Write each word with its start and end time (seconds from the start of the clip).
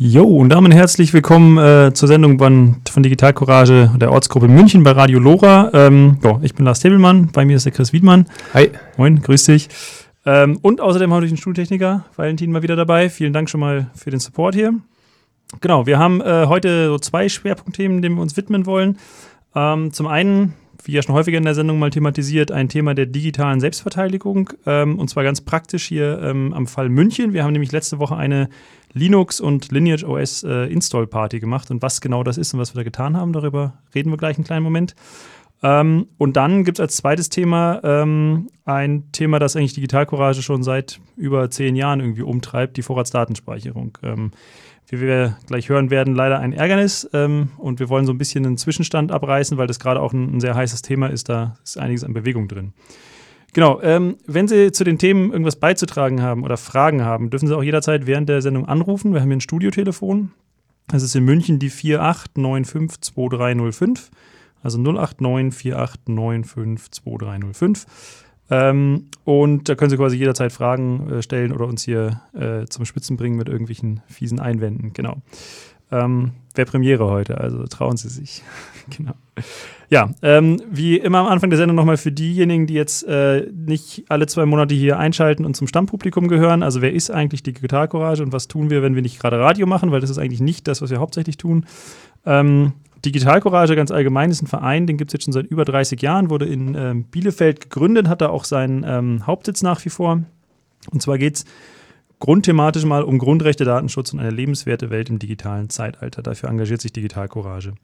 Jo, 0.00 0.22
und 0.22 0.50
damit 0.50 0.72
herzlich 0.74 1.12
willkommen 1.12 1.58
äh, 1.58 1.92
zur 1.92 2.06
Sendung 2.06 2.38
von, 2.38 2.76
von 2.88 3.02
Digital 3.02 3.32
Courage 3.32 3.90
der 3.96 4.12
Ortsgruppe 4.12 4.46
München 4.46 4.84
bei 4.84 4.92
Radio 4.92 5.18
Lora. 5.18 5.72
Ähm, 5.74 6.18
jo, 6.22 6.38
ich 6.40 6.54
bin 6.54 6.64
Lars 6.64 6.78
Tebelmann, 6.78 7.30
bei 7.32 7.44
mir 7.44 7.56
ist 7.56 7.66
der 7.66 7.72
Chris 7.72 7.92
Wiedmann. 7.92 8.26
Hi. 8.54 8.70
Moin, 8.96 9.20
grüß 9.20 9.42
dich. 9.46 9.68
Ähm, 10.24 10.60
und 10.62 10.80
außerdem 10.80 11.12
habe 11.12 11.26
ich 11.26 11.32
einen 11.32 11.36
Schultechniker, 11.36 12.04
Valentin, 12.14 12.52
mal 12.52 12.62
wieder 12.62 12.76
dabei. 12.76 13.10
Vielen 13.10 13.32
Dank 13.32 13.50
schon 13.50 13.58
mal 13.58 13.90
für 13.96 14.10
den 14.12 14.20
Support 14.20 14.54
hier. 14.54 14.72
Genau, 15.60 15.86
wir 15.86 15.98
haben 15.98 16.20
äh, 16.20 16.46
heute 16.46 16.86
so 16.86 16.98
zwei 17.00 17.28
Schwerpunktthemen, 17.28 18.00
denen 18.00 18.14
wir 18.14 18.22
uns 18.22 18.36
widmen 18.36 18.66
wollen. 18.66 18.98
Ähm, 19.56 19.92
zum 19.92 20.06
einen, 20.06 20.54
wie 20.84 20.92
ja 20.92 21.02
schon 21.02 21.14
häufiger 21.14 21.38
in 21.38 21.44
der 21.44 21.54
Sendung 21.54 21.78
mal 21.78 21.90
thematisiert, 21.90 22.52
ein 22.52 22.68
Thema 22.68 22.94
der 22.94 23.06
digitalen 23.06 23.60
Selbstverteidigung. 23.60 24.50
Ähm, 24.66 24.98
und 24.98 25.08
zwar 25.08 25.24
ganz 25.24 25.40
praktisch 25.40 25.86
hier 25.86 26.20
ähm, 26.22 26.52
am 26.54 26.66
Fall 26.66 26.88
München. 26.88 27.32
Wir 27.32 27.44
haben 27.44 27.52
nämlich 27.52 27.72
letzte 27.72 27.98
Woche 27.98 28.16
eine 28.16 28.48
Linux 28.92 29.40
und 29.40 29.70
Lineage 29.70 30.04
OS 30.04 30.44
äh, 30.44 30.66
Install 30.72 31.06
Party 31.06 31.40
gemacht. 31.40 31.70
Und 31.70 31.82
was 31.82 32.00
genau 32.00 32.22
das 32.22 32.38
ist 32.38 32.54
und 32.54 32.60
was 32.60 32.74
wir 32.74 32.78
da 32.78 32.84
getan 32.84 33.16
haben, 33.16 33.32
darüber 33.32 33.74
reden 33.94 34.10
wir 34.10 34.16
gleich 34.16 34.36
einen 34.36 34.44
kleinen 34.44 34.64
Moment. 34.64 34.94
Ähm, 35.62 36.06
und 36.18 36.36
dann 36.36 36.64
gibt 36.64 36.78
es 36.78 36.80
als 36.80 36.96
zweites 36.96 37.28
Thema 37.30 37.80
ähm, 37.82 38.48
ein 38.64 39.10
Thema, 39.12 39.38
das 39.38 39.56
eigentlich 39.56 39.74
Digital 39.74 40.06
Courage 40.06 40.42
schon 40.42 40.62
seit 40.62 41.00
über 41.16 41.50
zehn 41.50 41.74
Jahren 41.74 42.00
irgendwie 42.00 42.22
umtreibt, 42.22 42.76
die 42.76 42.82
Vorratsdatenspeicherung. 42.82 43.98
Ähm, 44.02 44.30
wie 44.88 45.00
wir 45.00 45.36
gleich 45.46 45.68
hören 45.68 45.90
werden, 45.90 46.14
leider 46.14 46.38
ein 46.38 46.52
Ärgernis. 46.52 47.08
Ähm, 47.12 47.50
und 47.58 47.80
wir 47.80 47.88
wollen 47.88 48.06
so 48.06 48.12
ein 48.12 48.18
bisschen 48.18 48.46
einen 48.46 48.56
Zwischenstand 48.56 49.12
abreißen, 49.12 49.58
weil 49.58 49.66
das 49.66 49.78
gerade 49.78 50.00
auch 50.00 50.12
ein, 50.12 50.36
ein, 50.36 50.40
sehr 50.40 50.54
heißes 50.54 50.82
Thema 50.82 51.08
ist. 51.08 51.28
Da 51.28 51.56
ist 51.62 51.78
einiges 51.78 52.04
an 52.04 52.14
Bewegung 52.14 52.48
drin. 52.48 52.72
Genau, 53.52 53.80
ähm, 53.82 54.16
wenn 54.26 54.48
Sie 54.48 54.72
zu 54.72 54.84
den 54.84 54.98
Themen 54.98 55.32
irgendwas 55.32 55.56
beizutragen 55.56 56.22
haben 56.22 56.44
oder 56.44 56.56
Fragen 56.56 57.04
haben, 57.04 57.30
dürfen 57.30 57.48
Sie 57.48 57.56
auch 57.56 57.62
jederzeit 57.62 58.06
während 58.06 58.28
der 58.28 58.42
Sendung 58.42 58.66
anrufen. 58.66 59.12
Wir 59.12 59.20
haben 59.20 59.28
hier 59.28 59.38
ein 59.38 59.42
Studiotelefon. 59.42 60.32
Das 60.86 61.02
ist 61.02 61.16
in 61.16 61.24
München 61.24 61.58
die 61.58 61.70
48952305. 61.70 64.10
Also 64.62 64.78
089 64.78 65.54
4895 65.54 66.92
2305. 66.92 67.86
Ähm, 68.50 69.06
und 69.24 69.68
da 69.68 69.74
können 69.74 69.90
Sie 69.90 69.96
quasi 69.96 70.16
jederzeit 70.16 70.52
Fragen 70.52 71.10
äh, 71.10 71.22
stellen 71.22 71.52
oder 71.52 71.66
uns 71.66 71.82
hier 71.82 72.20
äh, 72.32 72.66
zum 72.66 72.84
Spitzen 72.84 73.16
bringen 73.16 73.36
mit 73.36 73.48
irgendwelchen 73.48 74.00
fiesen 74.06 74.40
Einwänden. 74.40 74.92
Genau. 74.92 75.18
Ähm, 75.90 76.32
Wäre 76.54 76.70
Premiere 76.70 77.06
heute, 77.06 77.38
also 77.38 77.64
trauen 77.64 77.96
Sie 77.96 78.08
sich. 78.08 78.42
genau. 78.96 79.12
Ja, 79.90 80.10
ähm, 80.22 80.60
wie 80.68 80.96
immer 80.96 81.18
am 81.18 81.26
Anfang 81.28 81.50
der 81.50 81.56
Sendung 81.56 81.76
nochmal 81.76 81.96
für 81.96 82.12
diejenigen, 82.12 82.66
die 82.66 82.74
jetzt 82.74 83.04
äh, 83.04 83.46
nicht 83.54 84.04
alle 84.08 84.26
zwei 84.26 84.44
Monate 84.44 84.74
hier 84.74 84.98
einschalten 84.98 85.44
und 85.46 85.54
zum 85.54 85.66
Stammpublikum 85.66 86.28
gehören. 86.28 86.62
Also, 86.62 86.82
wer 86.82 86.92
ist 86.92 87.10
eigentlich 87.10 87.42
die 87.42 87.54
Courage 87.54 88.22
und 88.22 88.32
was 88.32 88.48
tun 88.48 88.70
wir, 88.70 88.82
wenn 88.82 88.94
wir 88.94 89.02
nicht 89.02 89.20
gerade 89.20 89.38
Radio 89.38 89.66
machen? 89.66 89.90
Weil 89.92 90.00
das 90.00 90.10
ist 90.10 90.18
eigentlich 90.18 90.40
nicht 90.40 90.68
das, 90.68 90.82
was 90.82 90.90
wir 90.90 90.98
hauptsächlich 90.98 91.36
tun. 91.36 91.64
Ähm, 92.26 92.72
Digital 93.04 93.40
Courage 93.40 93.76
ganz 93.76 93.90
allgemein 93.90 94.30
ist 94.30 94.42
ein 94.42 94.46
Verein, 94.46 94.86
den 94.86 94.96
gibt 94.96 95.10
es 95.10 95.12
jetzt 95.12 95.24
schon 95.24 95.32
seit 95.32 95.46
über 95.46 95.64
30 95.64 96.00
Jahren, 96.02 96.30
wurde 96.30 96.46
in 96.46 96.74
ähm, 96.74 97.04
Bielefeld 97.04 97.60
gegründet, 97.60 98.08
hat 98.08 98.20
da 98.20 98.28
auch 98.28 98.44
seinen 98.44 98.84
ähm, 98.84 99.26
Hauptsitz 99.26 99.62
nach 99.62 99.84
wie 99.84 99.90
vor. 99.90 100.22
Und 100.90 101.02
zwar 101.02 101.18
geht 101.18 101.36
es 101.36 101.44
grundthematisch 102.18 102.84
mal 102.84 103.02
um 103.02 103.18
Grundrechte, 103.18 103.64
Datenschutz 103.64 104.12
und 104.12 104.20
eine 104.20 104.30
lebenswerte 104.30 104.90
Welt 104.90 105.10
im 105.10 105.18
digitalen 105.18 105.70
Zeitalter. 105.70 106.22
Dafür 106.22 106.48
engagiert 106.48 106.80
sich 106.80 106.92
Digital 106.92 107.28
Courage. 107.28 107.74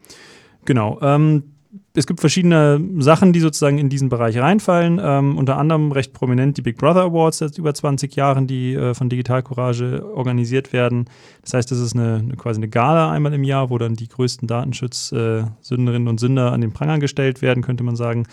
Genau. 0.64 0.98
Ähm, 1.02 1.53
es 1.94 2.06
gibt 2.06 2.20
verschiedene 2.20 2.80
Sachen, 2.98 3.32
die 3.32 3.40
sozusagen 3.40 3.78
in 3.78 3.88
diesen 3.88 4.08
Bereich 4.08 4.36
reinfallen. 4.38 5.00
Ähm, 5.02 5.38
unter 5.38 5.58
anderem 5.58 5.92
recht 5.92 6.12
prominent 6.12 6.56
die 6.56 6.62
Big 6.62 6.76
Brother 6.76 7.02
Awards 7.02 7.38
seit 7.38 7.58
über 7.58 7.72
20 7.72 8.14
Jahren, 8.16 8.46
die 8.46 8.74
äh, 8.74 8.94
von 8.94 9.08
Digital 9.08 9.42
Courage 9.42 10.04
organisiert 10.14 10.72
werden. 10.72 11.06
Das 11.42 11.54
heißt, 11.54 11.70
das 11.70 11.78
ist 11.78 11.94
eine, 11.94 12.16
eine 12.16 12.36
quasi 12.36 12.58
eine 12.58 12.68
Gala 12.68 13.10
einmal 13.10 13.32
im 13.32 13.44
Jahr, 13.44 13.70
wo 13.70 13.78
dann 13.78 13.94
die 13.94 14.08
größten 14.08 14.48
Datenschutzsünderinnen 14.48 16.06
äh, 16.06 16.10
und 16.10 16.20
Sünder 16.20 16.52
an 16.52 16.60
den 16.60 16.72
Pranger 16.72 16.98
gestellt 16.98 17.42
werden, 17.42 17.62
könnte 17.62 17.84
man 17.84 17.96
sagen. 17.96 18.26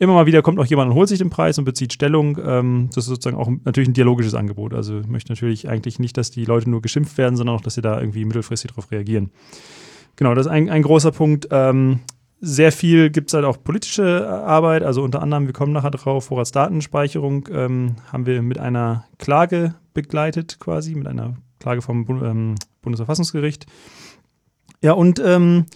Immer 0.00 0.14
mal 0.14 0.26
wieder 0.26 0.42
kommt 0.42 0.60
auch 0.60 0.66
jemand 0.66 0.90
und 0.90 0.96
holt 0.96 1.08
sich 1.08 1.18
den 1.18 1.30
Preis 1.30 1.58
und 1.58 1.64
bezieht 1.64 1.92
Stellung. 1.92 2.38
Ähm, 2.44 2.90
das 2.94 3.04
ist 3.04 3.10
sozusagen 3.10 3.36
auch 3.36 3.50
natürlich 3.64 3.88
ein 3.88 3.94
dialogisches 3.94 4.34
Angebot. 4.34 4.74
Also 4.74 5.00
ich 5.00 5.08
möchte 5.08 5.32
natürlich 5.32 5.68
eigentlich 5.68 5.98
nicht, 5.98 6.16
dass 6.16 6.30
die 6.30 6.44
Leute 6.44 6.70
nur 6.70 6.82
geschimpft 6.82 7.18
werden, 7.18 7.36
sondern 7.36 7.56
auch, 7.56 7.60
dass 7.60 7.74
sie 7.74 7.82
da 7.82 7.98
irgendwie 7.98 8.24
mittelfristig 8.24 8.70
darauf 8.70 8.90
reagieren. 8.92 9.30
Genau, 10.14 10.34
das 10.34 10.46
ist 10.46 10.52
ein, 10.52 10.68
ein 10.68 10.82
großer 10.82 11.12
Punkt. 11.12 11.48
Ähm, 11.50 12.00
sehr 12.40 12.72
viel 12.72 13.10
gibt 13.10 13.30
es 13.30 13.34
halt 13.34 13.44
auch 13.44 13.62
politische 13.62 14.28
Arbeit, 14.28 14.82
also 14.82 15.02
unter 15.02 15.22
anderem, 15.22 15.46
wir 15.46 15.52
kommen 15.52 15.72
nachher 15.72 15.90
drauf, 15.90 16.26
Vorratsdatenspeicherung 16.26 17.48
ähm, 17.52 17.96
haben 18.12 18.26
wir 18.26 18.42
mit 18.42 18.58
einer 18.58 19.04
Klage 19.18 19.74
begleitet, 19.94 20.58
quasi, 20.60 20.94
mit 20.94 21.08
einer 21.08 21.36
Klage 21.58 21.82
vom 21.82 22.06
ähm, 22.08 22.54
Bundesverfassungsgericht. 22.82 23.66
Ja, 24.80 24.92
und 24.92 25.20
ähm, 25.24 25.66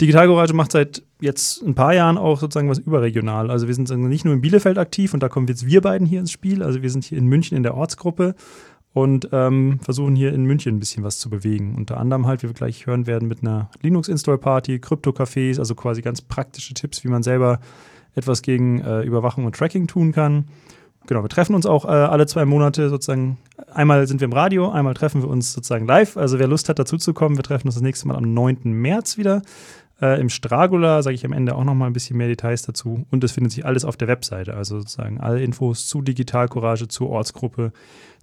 Digital 0.00 0.26
Garage 0.26 0.52
macht 0.52 0.72
seit 0.72 1.02
jetzt 1.20 1.62
ein 1.62 1.74
paar 1.74 1.94
Jahren 1.94 2.18
auch 2.18 2.40
sozusagen 2.40 2.68
was 2.68 2.78
überregional. 2.78 3.50
Also 3.50 3.68
wir 3.68 3.74
sind 3.74 3.88
nicht 3.90 4.24
nur 4.24 4.34
in 4.34 4.40
Bielefeld 4.40 4.76
aktiv 4.76 5.14
und 5.14 5.22
da 5.22 5.28
kommen 5.28 5.46
jetzt 5.46 5.66
wir 5.66 5.80
beiden 5.80 6.06
hier 6.06 6.20
ins 6.20 6.32
Spiel. 6.32 6.62
Also 6.62 6.82
wir 6.82 6.90
sind 6.90 7.04
hier 7.04 7.18
in 7.18 7.26
München 7.26 7.56
in 7.56 7.62
der 7.62 7.76
Ortsgruppe 7.76 8.34
und 8.94 9.28
ähm, 9.32 9.80
versuchen 9.80 10.14
hier 10.14 10.34
in 10.34 10.44
München 10.44 10.76
ein 10.76 10.80
bisschen 10.80 11.02
was 11.02 11.18
zu 11.18 11.30
bewegen. 11.30 11.74
Unter 11.76 11.98
anderem 11.98 12.26
halt, 12.26 12.42
wie 12.42 12.48
wir 12.48 12.54
gleich 12.54 12.86
hören 12.86 13.06
werden, 13.06 13.28
mit 13.28 13.42
einer 13.42 13.70
Linux-Install-Party, 13.80 14.80
Krypto-Cafés, 14.80 15.58
also 15.58 15.74
quasi 15.74 16.02
ganz 16.02 16.20
praktische 16.20 16.74
Tipps, 16.74 17.02
wie 17.04 17.08
man 17.08 17.22
selber 17.22 17.60
etwas 18.14 18.42
gegen 18.42 18.80
äh, 18.80 19.02
Überwachung 19.02 19.46
und 19.46 19.56
Tracking 19.56 19.86
tun 19.86 20.12
kann. 20.12 20.44
Genau, 21.06 21.22
wir 21.22 21.28
treffen 21.28 21.54
uns 21.54 21.66
auch 21.66 21.84
äh, 21.84 21.88
alle 21.88 22.26
zwei 22.26 22.44
Monate 22.44 22.88
sozusagen. 22.88 23.38
Einmal 23.72 24.06
sind 24.06 24.20
wir 24.20 24.26
im 24.26 24.32
Radio, 24.32 24.70
einmal 24.70 24.94
treffen 24.94 25.22
wir 25.22 25.28
uns 25.28 25.52
sozusagen 25.52 25.86
live. 25.86 26.16
Also 26.16 26.38
wer 26.38 26.46
Lust 26.46 26.68
hat, 26.68 26.78
dazu 26.78 26.96
zu 26.96 27.14
kommen, 27.14 27.36
wir 27.36 27.42
treffen 27.42 27.66
uns 27.68 27.74
das 27.74 27.82
nächste 27.82 28.06
Mal 28.06 28.16
am 28.16 28.34
9. 28.34 28.58
März 28.64 29.16
wieder. 29.16 29.42
Äh, 30.02 30.20
Im 30.20 30.28
Stragula 30.28 31.00
sage 31.02 31.14
ich 31.14 31.24
am 31.24 31.32
Ende 31.32 31.54
auch 31.54 31.62
noch 31.62 31.74
mal 31.74 31.86
ein 31.86 31.92
bisschen 31.92 32.16
mehr 32.16 32.26
Details 32.26 32.62
dazu. 32.62 33.06
Und 33.10 33.22
es 33.22 33.32
findet 33.32 33.52
sich 33.52 33.64
alles 33.64 33.84
auf 33.84 33.96
der 33.96 34.08
Webseite. 34.08 34.54
Also 34.54 34.80
sozusagen 34.80 35.20
alle 35.20 35.42
Infos 35.42 35.86
zu 35.86 36.02
Digital 36.02 36.48
Courage, 36.48 36.88
zur 36.88 37.08
Ortsgruppe, 37.08 37.72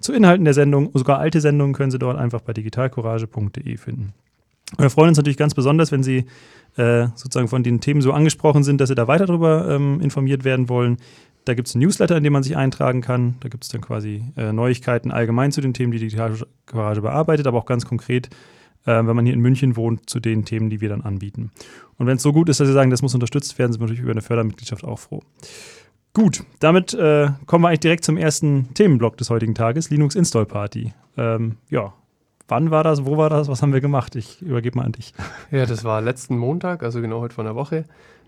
zu 0.01 0.11
Inhalten 0.11 0.43
der 0.43 0.53
Sendung. 0.53 0.91
Sogar 0.93 1.19
alte 1.19 1.39
Sendungen 1.39 1.73
können 1.73 1.91
Sie 1.91 1.99
dort 1.99 2.17
einfach 2.17 2.41
bei 2.41 2.51
digitalcourage.de 2.51 3.77
finden. 3.77 4.13
Wir 4.77 4.89
freuen 4.89 5.09
uns 5.09 5.17
natürlich 5.17 5.37
ganz 5.37 5.55
besonders, 5.55 5.91
wenn 5.91 6.03
Sie 6.03 6.25
äh, 6.75 7.07
sozusagen 7.15 7.47
von 7.47 7.63
den 7.63 7.79
Themen 7.79 8.01
so 8.01 8.11
angesprochen 8.11 8.63
sind, 8.63 8.81
dass 8.81 8.89
Sie 8.89 8.95
da 8.95 9.07
weiter 9.07 9.25
darüber 9.25 9.67
ähm, 9.69 10.01
informiert 10.01 10.43
werden 10.43 10.69
wollen. 10.69 10.97
Da 11.45 11.53
gibt 11.53 11.69
es 11.69 11.75
einen 11.75 11.83
Newsletter, 11.85 12.17
in 12.17 12.23
dem 12.23 12.33
man 12.33 12.43
sich 12.43 12.57
eintragen 12.57 13.01
kann. 13.01 13.37
Da 13.39 13.49
gibt 13.49 13.63
es 13.63 13.69
dann 13.69 13.81
quasi 13.81 14.23
äh, 14.37 14.51
Neuigkeiten 14.51 15.11
allgemein 15.11 15.51
zu 15.51 15.61
den 15.61 15.73
Themen, 15.73 15.91
die 15.91 15.99
Digital 15.99 16.33
Courage 16.65 17.01
bearbeitet, 17.01 17.47
aber 17.47 17.57
auch 17.57 17.65
ganz 17.65 17.85
konkret, 17.85 18.29
äh, 18.85 19.05
wenn 19.05 19.15
man 19.15 19.25
hier 19.25 19.33
in 19.33 19.41
München 19.41 19.75
wohnt, 19.75 20.09
zu 20.09 20.19
den 20.19 20.45
Themen, 20.45 20.69
die 20.69 20.81
wir 20.81 20.89
dann 20.89 21.01
anbieten. 21.01 21.51
Und 21.97 22.07
wenn 22.07 22.17
es 22.17 22.23
so 22.23 22.33
gut 22.33 22.49
ist, 22.49 22.59
dass 22.59 22.67
Sie 22.67 22.73
sagen, 22.73 22.89
das 22.89 23.01
muss 23.01 23.13
unterstützt 23.13 23.57
werden, 23.59 23.71
sind 23.71 23.81
wir 23.81 23.85
natürlich 23.85 24.01
über 24.01 24.11
eine 24.11 24.21
Fördermitgliedschaft 24.21 24.83
auch 24.83 24.99
froh. 24.99 25.21
Gut, 26.13 26.43
damit 26.59 26.93
äh, 26.93 27.29
kommen 27.45 27.63
wir 27.63 27.69
eigentlich 27.69 27.81
direkt 27.81 28.03
zum 28.03 28.17
ersten 28.17 28.73
Themenblock 28.73 29.17
des 29.17 29.29
heutigen 29.29 29.53
Tages, 29.53 29.89
Linux 29.89 30.15
Install 30.15 30.45
Party. 30.45 30.93
Ähm, 31.17 31.57
ja, 31.69 31.93
wann 32.47 32.71
war 32.71 32.83
das, 32.83 33.05
wo 33.05 33.17
war 33.17 33.29
das, 33.29 33.47
was 33.47 33.61
haben 33.61 33.73
wir 33.73 33.81
gemacht? 33.81 34.15
Ich 34.15 34.41
übergebe 34.41 34.77
mal 34.77 34.85
an 34.85 34.93
dich. 34.93 35.13
Ja, 35.51 35.65
das 35.65 35.83
war 35.83 36.01
letzten 36.01 36.37
Montag, 36.37 36.83
also 36.83 37.01
genau 37.01 37.21
heute 37.21 37.35
vor 37.35 37.43
einer 37.43 37.55
Woche. 37.55 37.85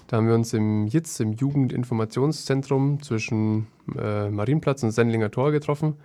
Da 0.08 0.18
haben 0.18 0.28
wir 0.28 0.36
uns 0.36 0.54
im 0.54 0.88
JITZ, 0.88 1.22
im 1.22 1.34
Jugendinformationszentrum 1.34 3.02
zwischen 3.02 3.68
äh, 3.98 4.30
Marienplatz 4.30 4.84
und 4.84 4.92
Sendlinger 4.92 5.32
Tor 5.32 5.52
getroffen 5.52 5.96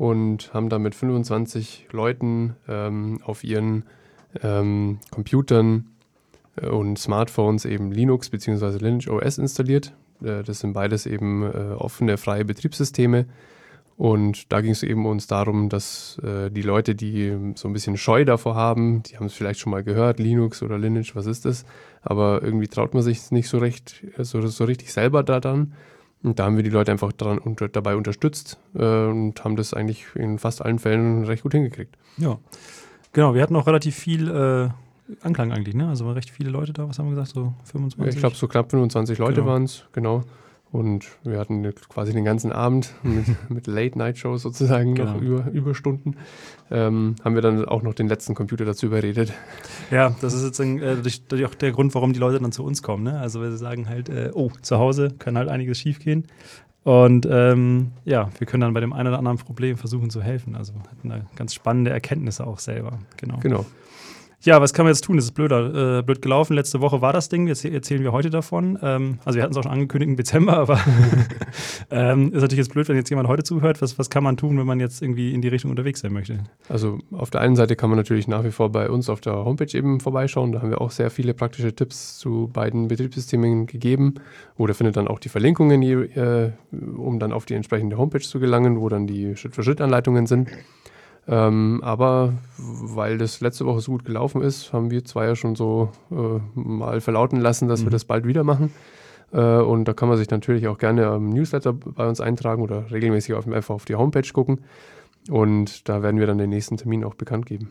und 0.00 0.54
haben 0.54 0.70
da 0.70 0.78
mit 0.78 0.94
25 0.94 1.88
Leuten 1.92 2.56
ähm, 2.66 3.20
auf 3.22 3.44
ihren 3.44 3.84
ähm, 4.42 4.98
Computern 5.10 5.90
äh, 6.56 6.68
und 6.68 6.98
Smartphones 6.98 7.66
eben 7.66 7.92
Linux 7.92 8.30
bzw. 8.30 8.78
Lineage 8.78 9.10
OS 9.10 9.36
installiert. 9.36 9.92
Äh, 10.22 10.42
das 10.42 10.60
sind 10.60 10.72
beides 10.72 11.04
eben 11.04 11.42
äh, 11.42 11.74
offene, 11.76 12.16
freie 12.16 12.46
Betriebssysteme. 12.46 13.26
Und 13.98 14.50
da 14.50 14.62
ging 14.62 14.70
es 14.70 14.82
eben 14.82 15.04
uns 15.04 15.26
darum, 15.26 15.68
dass 15.68 16.18
äh, 16.24 16.50
die 16.50 16.62
Leute, 16.62 16.94
die 16.94 17.52
so 17.54 17.68
ein 17.68 17.74
bisschen 17.74 17.98
Scheu 17.98 18.24
davor 18.24 18.54
haben, 18.54 19.02
die 19.02 19.18
haben 19.18 19.26
es 19.26 19.34
vielleicht 19.34 19.60
schon 19.60 19.70
mal 19.70 19.84
gehört, 19.84 20.18
Linux 20.18 20.62
oder 20.62 20.78
Lineage, 20.78 21.14
was 21.14 21.26
ist 21.26 21.44
das? 21.44 21.66
Aber 22.00 22.42
irgendwie 22.42 22.68
traut 22.68 22.94
man 22.94 23.02
sich 23.02 23.30
nicht 23.32 23.50
so 23.50 23.58
recht, 23.58 24.02
so, 24.16 24.40
so 24.46 24.64
richtig 24.64 24.94
selber 24.94 25.22
da 25.22 25.40
dann. 25.40 25.74
Und 26.22 26.38
da 26.38 26.44
haben 26.44 26.56
wir 26.56 26.62
die 26.62 26.70
Leute 26.70 26.92
einfach 26.92 27.12
daran 27.12 27.38
unter, 27.38 27.68
dabei 27.68 27.96
unterstützt 27.96 28.58
äh, 28.74 29.06
und 29.06 29.42
haben 29.42 29.56
das 29.56 29.72
eigentlich 29.72 30.06
in 30.14 30.38
fast 30.38 30.62
allen 30.62 30.78
Fällen 30.78 31.24
recht 31.24 31.42
gut 31.42 31.52
hingekriegt. 31.52 31.96
Ja, 32.18 32.38
genau. 33.12 33.34
Wir 33.34 33.42
hatten 33.42 33.56
auch 33.56 33.66
relativ 33.66 33.96
viel 33.96 34.28
äh, 34.28 34.68
Anklang 35.22 35.52
eigentlich, 35.52 35.74
ne? 35.74 35.88
Also 35.88 36.04
waren 36.04 36.14
recht 36.14 36.30
viele 36.30 36.50
Leute 36.50 36.72
da, 36.72 36.88
was 36.88 36.98
haben 36.98 37.06
wir 37.06 37.16
gesagt, 37.16 37.30
so 37.34 37.54
25? 37.64 38.14
Ich 38.14 38.20
glaube, 38.20 38.36
so 38.36 38.48
knapp 38.48 38.70
25 38.70 39.18
Leute 39.18 39.36
genau. 39.36 39.46
waren 39.46 39.64
es, 39.64 39.84
genau. 39.92 40.22
Und 40.72 41.06
wir 41.24 41.38
hatten 41.38 41.68
quasi 41.88 42.12
den 42.12 42.24
ganzen 42.24 42.52
Abend 42.52 42.94
mit, 43.02 43.50
mit 43.50 43.66
Late-Night-Shows 43.66 44.42
sozusagen 44.42 44.94
genau. 44.94 45.14
noch 45.14 45.20
über, 45.20 45.50
Überstunden. 45.50 46.16
Ähm, 46.70 47.16
haben 47.24 47.34
wir 47.34 47.42
dann 47.42 47.64
auch 47.64 47.82
noch 47.82 47.94
den 47.94 48.06
letzten 48.06 48.34
Computer 48.34 48.64
dazu 48.64 48.86
überredet. 48.86 49.32
Ja, 49.90 50.14
das 50.20 50.32
ist 50.34 50.44
jetzt 50.44 50.60
äh, 50.60 51.44
auch 51.44 51.54
der 51.54 51.72
Grund, 51.72 51.94
warum 51.94 52.12
die 52.12 52.20
Leute 52.20 52.38
dann 52.38 52.52
zu 52.52 52.64
uns 52.64 52.82
kommen. 52.82 53.02
Ne? 53.02 53.18
Also, 53.18 53.40
wir 53.40 53.56
sagen 53.56 53.88
halt, 53.88 54.08
äh, 54.08 54.30
oh, 54.32 54.50
zu 54.62 54.78
Hause 54.78 55.12
kann 55.18 55.36
halt 55.36 55.48
einiges 55.48 55.78
schiefgehen. 55.78 56.26
Und 56.82 57.26
ähm, 57.30 57.92
ja, 58.04 58.30
wir 58.38 58.46
können 58.46 58.62
dann 58.62 58.72
bei 58.72 58.80
dem 58.80 58.92
einen 58.92 59.08
oder 59.08 59.18
anderen 59.18 59.38
Problem 59.38 59.76
versuchen 59.76 60.08
zu 60.08 60.22
helfen. 60.22 60.56
Also 60.56 60.72
hatten 60.90 61.10
da 61.10 61.20
ganz 61.36 61.54
spannende 61.54 61.90
Erkenntnisse 61.90 62.46
auch 62.46 62.58
selber. 62.58 62.98
Genau. 63.18 63.38
Genau. 63.40 63.66
Ja, 64.42 64.58
was 64.58 64.72
kann 64.72 64.86
man 64.86 64.94
jetzt 64.94 65.04
tun? 65.04 65.16
Das 65.16 65.26
ist 65.26 65.32
blöder, 65.32 65.98
äh, 65.98 66.02
blöd 66.02 66.22
gelaufen. 66.22 66.54
Letzte 66.54 66.80
Woche 66.80 67.02
war 67.02 67.12
das 67.12 67.28
Ding, 67.28 67.46
jetzt 67.46 67.62
erzählen 67.62 68.02
wir 68.02 68.12
heute 68.12 68.30
davon. 68.30 68.78
Ähm, 68.80 69.18
also 69.26 69.36
wir 69.36 69.42
hatten 69.42 69.52
es 69.52 69.58
auch 69.58 69.64
schon 69.64 69.72
angekündigt 69.72 70.08
im 70.08 70.16
Dezember, 70.16 70.56
aber 70.56 70.80
ähm, 71.90 72.28
ist 72.32 72.40
natürlich 72.40 72.56
jetzt 72.64 72.72
blöd, 72.72 72.88
wenn 72.88 72.96
jetzt 72.96 73.10
jemand 73.10 73.28
heute 73.28 73.42
zuhört. 73.42 73.82
Was, 73.82 73.98
was 73.98 74.08
kann 74.08 74.24
man 74.24 74.38
tun, 74.38 74.56
wenn 74.56 74.66
man 74.66 74.80
jetzt 74.80 75.02
irgendwie 75.02 75.34
in 75.34 75.42
die 75.42 75.48
Richtung 75.48 75.70
unterwegs 75.70 76.00
sein 76.00 76.14
möchte? 76.14 76.38
Also 76.70 77.00
auf 77.12 77.28
der 77.28 77.42
einen 77.42 77.54
Seite 77.54 77.76
kann 77.76 77.90
man 77.90 77.98
natürlich 77.98 78.28
nach 78.28 78.42
wie 78.42 78.50
vor 78.50 78.72
bei 78.72 78.88
uns 78.88 79.10
auf 79.10 79.20
der 79.20 79.44
Homepage 79.44 79.76
eben 79.76 80.00
vorbeischauen. 80.00 80.52
Da 80.52 80.62
haben 80.62 80.70
wir 80.70 80.80
auch 80.80 80.90
sehr 80.90 81.10
viele 81.10 81.34
praktische 81.34 81.74
Tipps 81.74 82.16
zu 82.16 82.48
beiden 82.50 82.88
Betriebssystemen 82.88 83.66
gegeben. 83.66 84.14
Oder 84.56 84.72
findet 84.72 84.96
dann 84.96 85.06
auch 85.06 85.18
die 85.18 85.28
Verlinkungen, 85.28 85.82
äh, 85.82 86.52
um 86.72 87.18
dann 87.18 87.34
auf 87.34 87.44
die 87.44 87.54
entsprechende 87.54 87.98
Homepage 87.98 88.20
zu 88.20 88.40
gelangen, 88.40 88.80
wo 88.80 88.88
dann 88.88 89.06
die 89.06 89.36
Schritt-für-Schritt-Anleitungen 89.36 90.26
sind. 90.26 90.48
Ähm, 91.28 91.80
aber 91.82 92.32
weil 92.58 93.18
das 93.18 93.40
letzte 93.40 93.66
Woche 93.66 93.80
so 93.80 93.92
gut 93.92 94.04
gelaufen 94.04 94.42
ist, 94.42 94.72
haben 94.72 94.90
wir 94.90 95.04
zwei 95.04 95.26
ja 95.26 95.36
schon 95.36 95.54
so 95.54 95.90
äh, 96.10 96.40
mal 96.58 97.00
verlauten 97.00 97.40
lassen, 97.40 97.68
dass 97.68 97.80
mhm. 97.80 97.86
wir 97.86 97.90
das 97.90 98.04
bald 98.04 98.26
wieder 98.26 98.42
machen. 98.42 98.72
Äh, 99.32 99.38
und 99.38 99.86
da 99.86 99.92
kann 99.92 100.08
man 100.08 100.18
sich 100.18 100.30
natürlich 100.30 100.66
auch 100.68 100.78
gerne 100.78 101.06
am 101.06 101.30
Newsletter 101.30 101.72
bei 101.72 102.08
uns 102.08 102.20
eintragen 102.20 102.62
oder 102.62 102.90
regelmäßig 102.90 103.34
auf, 103.34 103.46
einfach 103.46 103.74
auf 103.74 103.84
die 103.84 103.94
Homepage 103.94 104.28
gucken. 104.32 104.60
Und 105.28 105.88
da 105.88 106.02
werden 106.02 106.18
wir 106.18 106.26
dann 106.26 106.38
den 106.38 106.50
nächsten 106.50 106.76
Termin 106.76 107.04
auch 107.04 107.14
bekannt 107.14 107.46
geben. 107.46 107.70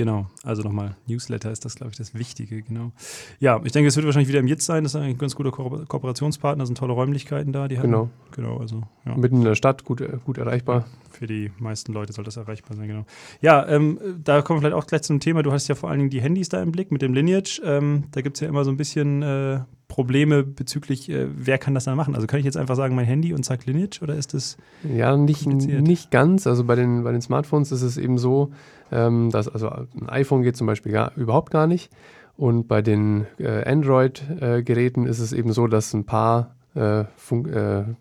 Genau, 0.00 0.30
also 0.44 0.62
nochmal, 0.62 0.96
Newsletter 1.06 1.52
ist 1.52 1.66
das, 1.66 1.74
glaube 1.74 1.90
ich, 1.90 1.98
das 1.98 2.14
Wichtige, 2.14 2.62
genau. 2.62 2.92
Ja, 3.38 3.60
ich 3.62 3.72
denke, 3.72 3.88
es 3.88 3.96
wird 3.96 4.06
wahrscheinlich 4.06 4.30
wieder 4.30 4.38
im 4.38 4.46
Jitz 4.46 4.64
sein, 4.64 4.82
das 4.82 4.94
ist 4.94 5.00
ein 5.02 5.18
ganz 5.18 5.36
guter 5.36 5.50
Ko 5.50 5.84
Kooperationspartner, 5.86 6.64
sind 6.64 6.78
tolle 6.78 6.94
Räumlichkeiten 6.94 7.52
da. 7.52 7.68
Die 7.68 7.76
haben, 7.76 7.82
genau. 7.82 8.08
Genau, 8.34 8.56
also. 8.56 8.82
Ja. 9.04 9.14
Mitten 9.14 9.36
in 9.36 9.44
der 9.44 9.56
Stadt, 9.56 9.84
gut, 9.84 10.02
gut 10.24 10.38
erreichbar. 10.38 10.86
Für 11.10 11.26
die 11.26 11.50
meisten 11.58 11.92
Leute 11.92 12.14
soll 12.14 12.24
das 12.24 12.38
erreichbar 12.38 12.78
sein, 12.78 12.88
genau. 12.88 13.04
Ja, 13.42 13.68
ähm, 13.68 14.00
da 14.24 14.40
kommen 14.40 14.56
wir 14.56 14.68
vielleicht 14.70 14.82
auch 14.82 14.86
gleich 14.86 15.02
zum 15.02 15.20
Thema. 15.20 15.42
Du 15.42 15.52
hast 15.52 15.68
ja 15.68 15.74
vor 15.74 15.90
allen 15.90 15.98
Dingen 15.98 16.10
die 16.10 16.22
Handys 16.22 16.48
da 16.48 16.62
im 16.62 16.72
Blick 16.72 16.90
mit 16.90 17.02
dem 17.02 17.12
Lineage. 17.12 17.60
Ähm, 17.62 18.04
da 18.12 18.22
gibt 18.22 18.38
es 18.38 18.40
ja 18.40 18.48
immer 18.48 18.64
so 18.64 18.70
ein 18.70 18.78
bisschen 18.78 19.20
äh, 19.20 19.60
Probleme 20.00 20.44
bezüglich, 20.44 21.10
äh, 21.10 21.26
wer 21.30 21.58
kann 21.58 21.74
das 21.74 21.84
dann 21.84 21.94
machen? 21.94 22.14
Also 22.14 22.26
kann 22.26 22.38
ich 22.38 22.46
jetzt 22.46 22.56
einfach 22.56 22.74
sagen, 22.74 22.94
mein 22.94 23.04
Handy 23.04 23.34
und 23.34 23.44
sag 23.44 23.66
Lineage 23.66 24.00
oder 24.00 24.14
ist 24.14 24.32
das? 24.32 24.56
Ja, 24.82 25.14
nicht, 25.14 25.46
nicht 25.46 26.10
ganz. 26.10 26.46
Also 26.46 26.64
bei 26.64 26.74
den, 26.74 27.04
bei 27.04 27.12
den 27.12 27.20
Smartphones 27.20 27.70
ist 27.70 27.82
es 27.82 27.98
eben 27.98 28.16
so, 28.16 28.50
ähm, 28.90 29.28
dass 29.30 29.46
also 29.46 29.68
ein 29.68 30.08
iPhone 30.08 30.42
geht 30.42 30.56
zum 30.56 30.66
Beispiel 30.66 30.90
gar, 30.90 31.14
überhaupt 31.16 31.50
gar 31.50 31.66
nicht. 31.66 31.90
Und 32.38 32.66
bei 32.66 32.80
den 32.80 33.26
äh, 33.38 33.62
Android-Geräten 33.70 35.04
ist 35.04 35.18
es 35.18 35.34
eben 35.34 35.52
so, 35.52 35.66
dass 35.66 35.92
ein 35.92 36.06
paar 36.06 36.56
äh, 36.74 37.00
äh, 37.00 37.04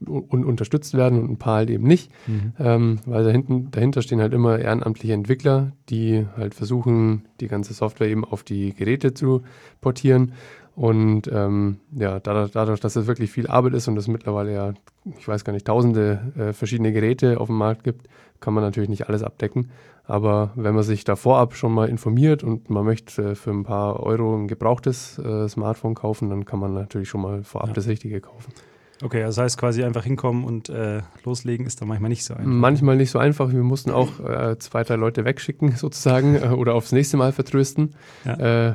un 0.07 0.45
unterstützt 0.45 0.93
werden 0.93 1.19
und 1.19 1.31
ein 1.31 1.37
paar 1.37 1.57
halt 1.57 1.69
eben 1.69 1.85
nicht. 1.85 2.11
Mhm. 2.27 2.53
Ähm, 2.59 2.99
weil 3.05 3.25
dahinten, 3.25 3.71
dahinter 3.71 4.01
stehen 4.01 4.21
halt 4.21 4.33
immer 4.33 4.57
ehrenamtliche 4.57 5.13
Entwickler, 5.13 5.73
die 5.89 6.25
halt 6.37 6.55
versuchen, 6.55 7.25
die 7.41 7.49
ganze 7.49 7.73
Software 7.73 8.07
eben 8.07 8.23
auf 8.23 8.43
die 8.43 8.73
Geräte 8.73 9.13
zu 9.13 9.41
portieren. 9.81 10.31
Und 10.79 11.29
ähm, 11.33 11.81
ja, 11.91 12.21
dadurch, 12.21 12.51
dadurch, 12.51 12.79
dass 12.79 12.95
es 12.95 13.05
wirklich 13.05 13.29
viel 13.33 13.47
Arbeit 13.47 13.73
ist 13.73 13.89
und 13.89 13.97
es 13.97 14.07
mittlerweile 14.07 14.53
ja, 14.53 14.73
ich 15.17 15.27
weiß 15.27 15.43
gar 15.43 15.51
nicht, 15.51 15.67
tausende 15.67 16.31
äh, 16.37 16.53
verschiedene 16.53 16.93
Geräte 16.93 17.41
auf 17.41 17.47
dem 17.47 17.57
Markt 17.57 17.83
gibt, 17.83 18.07
kann 18.39 18.53
man 18.53 18.63
natürlich 18.63 18.87
nicht 18.87 19.09
alles 19.09 19.21
abdecken. 19.21 19.71
Aber 20.05 20.51
wenn 20.55 20.73
man 20.73 20.85
sich 20.85 21.03
da 21.03 21.17
vorab 21.17 21.53
schon 21.53 21.73
mal 21.73 21.89
informiert 21.89 22.45
und 22.45 22.69
man 22.69 22.85
möchte 22.85 23.35
für 23.35 23.51
ein 23.51 23.65
paar 23.65 23.99
Euro 23.99 24.33
ein 24.37 24.47
gebrauchtes 24.47 25.19
äh, 25.19 25.49
Smartphone 25.49 25.95
kaufen, 25.95 26.29
dann 26.29 26.45
kann 26.45 26.59
man 26.59 26.73
natürlich 26.75 27.09
schon 27.09 27.23
mal 27.23 27.43
vorab 27.43 27.67
ja. 27.67 27.73
das 27.73 27.87
Richtige 27.89 28.21
kaufen. 28.21 28.53
Okay, 29.01 29.21
das 29.21 29.37
heißt 29.37 29.57
quasi 29.57 29.83
einfach 29.83 30.03
hinkommen 30.03 30.43
und 30.43 30.67
äh, 30.69 31.01
loslegen 31.23 31.65
ist 31.65 31.79
dann 31.79 31.87
manchmal 31.87 32.09
nicht 32.09 32.25
so 32.25 32.33
einfach. 32.33 32.49
Manchmal 32.49 32.97
nicht 32.97 33.11
so 33.11 33.19
einfach. 33.19 33.51
Wir 33.51 33.63
mussten 33.63 33.91
auch 33.91 34.19
äh, 34.19 34.57
zwei, 34.59 34.83
drei 34.83 34.95
Leute 34.95 35.23
wegschicken 35.23 35.71
sozusagen 35.75 36.35
äh, 36.35 36.47
oder 36.49 36.75
aufs 36.75 36.91
nächste 36.91 37.15
Mal 37.15 37.31
vertrösten, 37.31 37.95
ja. 38.25 38.69
Äh, 38.69 38.73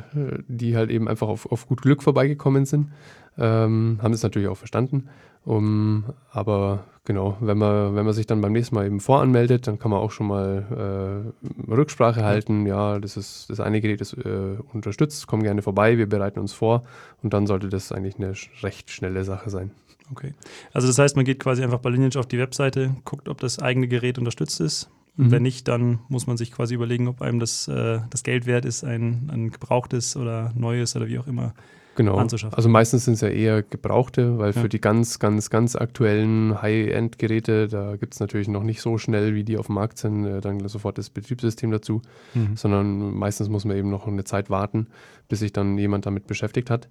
die 0.48 0.76
halt 0.76 0.90
eben 0.90 1.08
einfach 1.08 1.28
auf, 1.28 1.50
auf 1.52 1.68
gut 1.68 1.82
Glück 1.82 2.02
vorbeigekommen 2.02 2.64
sind. 2.64 2.90
Ähm, 3.36 3.98
haben 4.00 4.12
es 4.12 4.22
natürlich 4.22 4.48
auch 4.48 4.56
verstanden. 4.56 5.08
Um, 5.46 6.04
aber 6.30 6.84
genau, 7.04 7.36
wenn 7.40 7.58
man, 7.58 7.94
wenn 7.94 8.06
man 8.06 8.14
sich 8.14 8.26
dann 8.26 8.40
beim 8.40 8.52
nächsten 8.52 8.74
Mal 8.74 8.86
eben 8.86 9.00
voranmeldet, 9.00 9.66
dann 9.66 9.78
kann 9.78 9.90
man 9.90 10.00
auch 10.00 10.10
schon 10.10 10.26
mal 10.26 11.34
äh, 11.68 11.70
Rücksprache 11.70 12.24
halten. 12.24 12.64
Ja, 12.66 12.98
das 12.98 13.18
ist 13.18 13.50
das 13.50 13.60
eine 13.60 13.82
Gerät 13.82 14.00
ist 14.00 14.14
äh, 14.14 14.56
unterstützt, 14.72 15.26
komm 15.26 15.42
gerne 15.42 15.60
vorbei, 15.60 15.98
wir 15.98 16.08
bereiten 16.08 16.40
uns 16.40 16.54
vor 16.54 16.84
und 17.22 17.34
dann 17.34 17.46
sollte 17.46 17.68
das 17.68 17.92
eigentlich 17.92 18.16
eine 18.16 18.32
recht 18.62 18.90
schnelle 18.90 19.24
Sache 19.24 19.50
sein. 19.50 19.70
Okay. 20.14 20.32
Also 20.72 20.86
das 20.86 20.98
heißt, 20.98 21.16
man 21.16 21.24
geht 21.24 21.40
quasi 21.40 21.62
einfach 21.64 21.80
bei 21.80 21.90
Lineage 21.90 22.16
auf 22.16 22.26
die 22.26 22.38
Webseite, 22.38 22.94
guckt, 23.04 23.28
ob 23.28 23.40
das 23.40 23.58
eigene 23.58 23.88
Gerät 23.88 24.16
unterstützt 24.16 24.60
ist. 24.60 24.88
Und 25.16 25.26
mhm. 25.26 25.30
wenn 25.32 25.42
nicht, 25.42 25.66
dann 25.66 25.98
muss 26.08 26.26
man 26.26 26.36
sich 26.36 26.52
quasi 26.52 26.74
überlegen, 26.74 27.08
ob 27.08 27.20
einem 27.20 27.40
das, 27.40 27.68
äh, 27.68 28.00
das 28.10 28.22
Geld 28.22 28.46
wert 28.46 28.64
ist, 28.64 28.84
ein, 28.84 29.28
ein 29.32 29.50
gebrauchtes 29.50 30.16
oder 30.16 30.52
neues 30.56 30.94
oder 30.94 31.08
wie 31.08 31.18
auch 31.18 31.26
immer 31.26 31.54
genau. 31.94 32.16
anzuschaffen. 32.16 32.56
Also 32.56 32.68
meistens 32.68 33.04
sind 33.04 33.14
es 33.14 33.20
ja 33.20 33.28
eher 33.28 33.62
gebrauchte, 33.62 34.38
weil 34.38 34.52
ja. 34.52 34.60
für 34.60 34.68
die 34.68 34.80
ganz, 34.80 35.18
ganz, 35.18 35.50
ganz 35.50 35.76
aktuellen 35.76 36.60
High-End-Geräte, 36.60 37.68
da 37.68 37.96
gibt 37.96 38.14
es 38.14 38.20
natürlich 38.20 38.48
noch 38.48 38.62
nicht 38.62 38.80
so 38.80 38.98
schnell, 38.98 39.34
wie 39.34 39.44
die 39.44 39.56
auf 39.56 39.66
dem 39.66 39.76
Markt 39.76 39.98
sind, 39.98 40.24
äh, 40.24 40.40
dann 40.40 40.66
sofort 40.68 40.98
das 40.98 41.10
Betriebssystem 41.10 41.70
dazu, 41.70 42.02
mhm. 42.34 42.56
sondern 42.56 43.14
meistens 43.14 43.48
muss 43.48 43.64
man 43.64 43.76
eben 43.76 43.90
noch 43.90 44.06
eine 44.06 44.24
Zeit 44.24 44.50
warten, 44.50 44.88
bis 45.28 45.40
sich 45.40 45.52
dann 45.52 45.78
jemand 45.78 46.06
damit 46.06 46.26
beschäftigt 46.26 46.70
hat. 46.70 46.88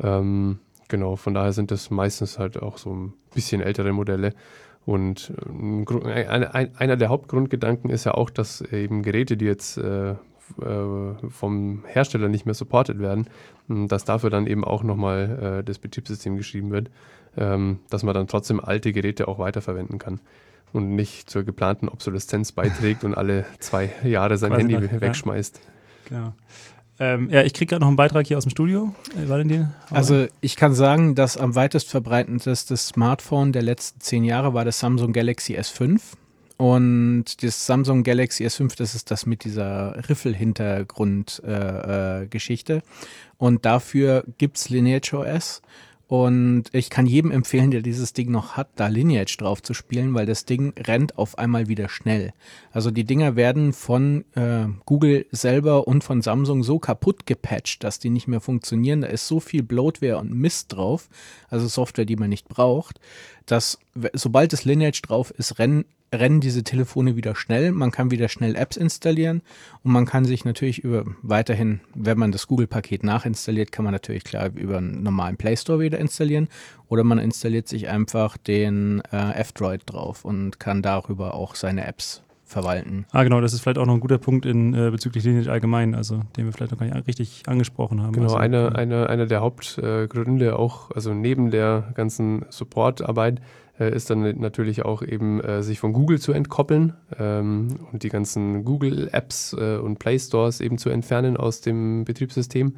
Ähm, 0.00 0.58
genau, 0.88 1.16
von 1.16 1.34
daher 1.34 1.52
sind 1.52 1.70
das 1.70 1.90
meistens 1.90 2.38
halt 2.38 2.60
auch 2.60 2.78
so 2.78 2.94
ein 2.94 3.12
bisschen 3.34 3.60
ältere 3.60 3.92
Modelle. 3.92 4.32
Und 4.86 5.32
äh, 6.04 6.26
einer 6.26 6.96
der 6.96 7.08
Hauptgrundgedanken 7.08 7.90
ist 7.90 8.04
ja 8.04 8.12
auch, 8.12 8.28
dass 8.30 8.60
eben 8.60 9.02
Geräte, 9.02 9.36
die 9.36 9.46
jetzt 9.46 9.78
äh, 9.78 10.10
äh, 10.10 10.16
vom 11.28 11.84
Hersteller 11.86 12.28
nicht 12.28 12.44
mehr 12.44 12.54
supported 12.54 12.98
werden, 12.98 13.28
dass 13.68 14.04
dafür 14.04 14.28
dann 14.28 14.46
eben 14.46 14.62
auch 14.62 14.82
nochmal 14.82 15.62
das 15.64 15.78
Betriebssystem 15.78 16.36
geschrieben 16.36 16.70
wird, 16.70 16.90
ähm, 17.36 17.80
dass 17.90 18.02
man 18.02 18.14
dann 18.14 18.28
trotzdem 18.28 18.60
alte 18.60 18.92
Geräte 18.92 19.26
auch 19.26 19.38
weiterverwenden 19.38 19.98
kann 19.98 20.20
und 20.72 20.94
nicht 20.94 21.30
zur 21.30 21.44
geplanten 21.44 21.88
Obsoleszenz 21.88 22.52
beiträgt 22.52 23.04
und 23.04 23.14
alle 23.14 23.46
zwei 23.58 23.90
Jahre 24.02 24.36
sein 24.36 24.50
Quasi 24.50 24.72
Handy 24.72 24.86
nach, 24.86 25.00
wegschmeißt. 25.00 25.60
Ja. 26.10 26.18
Genau. 26.18 26.32
Ähm, 27.00 27.28
ja, 27.30 27.42
ich 27.42 27.54
kriege 27.54 27.70
gerade 27.70 27.80
noch 27.80 27.88
einen 27.88 27.96
Beitrag 27.96 28.26
hier 28.26 28.38
aus 28.38 28.44
dem 28.44 28.50
Studio. 28.50 28.94
Äh? 29.16 29.64
Also 29.90 30.26
ich 30.40 30.56
kann 30.56 30.74
sagen, 30.74 31.14
dass 31.14 31.36
am 31.36 31.54
weitest 31.54 31.90
verbreitendste 31.90 32.76
Smartphone 32.76 33.52
der 33.52 33.62
letzten 33.62 34.00
zehn 34.00 34.24
Jahre 34.24 34.54
war 34.54 34.64
das 34.64 34.78
Samsung 34.78 35.12
Galaxy 35.12 35.58
S5. 35.58 36.00
Und 36.56 37.42
das 37.42 37.66
Samsung 37.66 38.04
Galaxy 38.04 38.46
S5, 38.46 38.78
das 38.78 38.94
ist 38.94 39.10
das 39.10 39.26
mit 39.26 39.42
dieser 39.42 40.08
Riffel-Hintergrund-Geschichte. 40.08 42.74
Äh, 42.74 42.78
äh, 42.78 42.82
und 43.38 43.64
dafür 43.64 44.22
gibt 44.38 44.58
es 44.58 44.68
Lineage 44.68 45.14
OS. 45.14 45.62
Und 46.14 46.66
ich 46.70 46.90
kann 46.90 47.06
jedem 47.06 47.32
empfehlen, 47.32 47.72
der 47.72 47.82
dieses 47.82 48.12
Ding 48.12 48.30
noch 48.30 48.52
hat, 48.52 48.68
da 48.76 48.86
Lineage 48.86 49.36
drauf 49.36 49.60
zu 49.60 49.74
spielen, 49.74 50.14
weil 50.14 50.26
das 50.26 50.44
Ding 50.44 50.72
rennt 50.78 51.18
auf 51.18 51.38
einmal 51.38 51.66
wieder 51.66 51.88
schnell. 51.88 52.32
Also 52.70 52.92
die 52.92 53.02
Dinger 53.02 53.34
werden 53.34 53.72
von 53.72 54.24
äh, 54.36 54.66
Google 54.86 55.26
selber 55.32 55.88
und 55.88 56.04
von 56.04 56.22
Samsung 56.22 56.62
so 56.62 56.78
kaputt 56.78 57.26
gepatcht, 57.26 57.82
dass 57.82 57.98
die 57.98 58.10
nicht 58.10 58.28
mehr 58.28 58.40
funktionieren. 58.40 59.00
Da 59.00 59.08
ist 59.08 59.26
so 59.26 59.40
viel 59.40 59.64
Bloatware 59.64 60.18
und 60.18 60.32
Mist 60.32 60.72
drauf, 60.72 61.08
also 61.48 61.66
Software, 61.66 62.04
die 62.04 62.14
man 62.14 62.30
nicht 62.30 62.46
braucht, 62.46 63.00
dass 63.46 63.80
sobald 64.12 64.52
das 64.52 64.64
Lineage 64.64 65.02
drauf 65.02 65.30
ist, 65.30 65.58
rennen 65.58 65.84
rennen 66.12 66.40
diese 66.40 66.64
Telefone 66.64 67.16
wieder 67.16 67.34
schnell. 67.34 67.72
Man 67.72 67.90
kann 67.90 68.10
wieder 68.10 68.28
schnell 68.28 68.56
Apps 68.56 68.76
installieren 68.76 69.42
und 69.82 69.92
man 69.92 70.06
kann 70.06 70.24
sich 70.24 70.44
natürlich 70.44 70.78
über 70.80 71.04
weiterhin, 71.22 71.80
wenn 71.94 72.18
man 72.18 72.32
das 72.32 72.46
Google-Paket 72.46 73.04
nachinstalliert, 73.04 73.72
kann 73.72 73.84
man 73.84 73.92
natürlich 73.92 74.24
klar 74.24 74.50
über 74.54 74.78
einen 74.78 75.02
normalen 75.02 75.36
Play 75.36 75.56
Store 75.56 75.80
wieder 75.80 75.98
installieren 75.98 76.48
oder 76.88 77.04
man 77.04 77.18
installiert 77.18 77.68
sich 77.68 77.88
einfach 77.88 78.36
den 78.36 79.02
äh, 79.12 79.32
F-Droid 79.40 79.82
drauf 79.86 80.24
und 80.24 80.60
kann 80.60 80.82
darüber 80.82 81.34
auch 81.34 81.54
seine 81.54 81.86
Apps 81.86 82.22
verwalten. 82.44 83.06
Ah, 83.10 83.24
genau, 83.24 83.40
das 83.40 83.54
ist 83.54 83.60
vielleicht 83.60 83.78
auch 83.78 83.86
noch 83.86 83.94
ein 83.94 84.00
guter 84.00 84.18
Punkt 84.18 84.44
in, 84.46 84.74
äh, 84.74 84.90
bezüglich 84.90 85.24
Lineage 85.24 85.48
allgemein, 85.48 85.94
also 85.94 86.20
den 86.36 86.44
wir 86.44 86.52
vielleicht 86.52 86.72
noch 86.72 86.78
gar 86.78 86.86
nicht 86.86 87.08
richtig 87.08 87.42
angesprochen 87.46 88.02
haben. 88.02 88.12
Genau, 88.12 88.26
also, 88.26 88.36
eine, 88.36 88.76
eine, 88.76 89.08
einer 89.08 89.26
der 89.26 89.40
Hauptgründe 89.40 90.58
auch, 90.58 90.90
also 90.90 91.14
neben 91.14 91.50
der 91.50 91.92
ganzen 91.94 92.44
Supportarbeit, 92.50 93.40
ist 93.78 94.10
dann 94.10 94.38
natürlich 94.38 94.84
auch 94.84 95.02
eben 95.02 95.40
äh, 95.40 95.62
sich 95.62 95.80
von 95.80 95.92
Google 95.92 96.20
zu 96.20 96.32
entkoppeln 96.32 96.94
ähm, 97.18 97.76
und 97.92 98.02
die 98.04 98.08
ganzen 98.08 98.64
Google-Apps 98.64 99.54
äh, 99.58 99.76
und 99.76 99.98
Play 99.98 100.18
Stores 100.18 100.60
eben 100.60 100.78
zu 100.78 100.90
entfernen 100.90 101.36
aus 101.36 101.60
dem 101.60 102.04
Betriebssystem. 102.04 102.76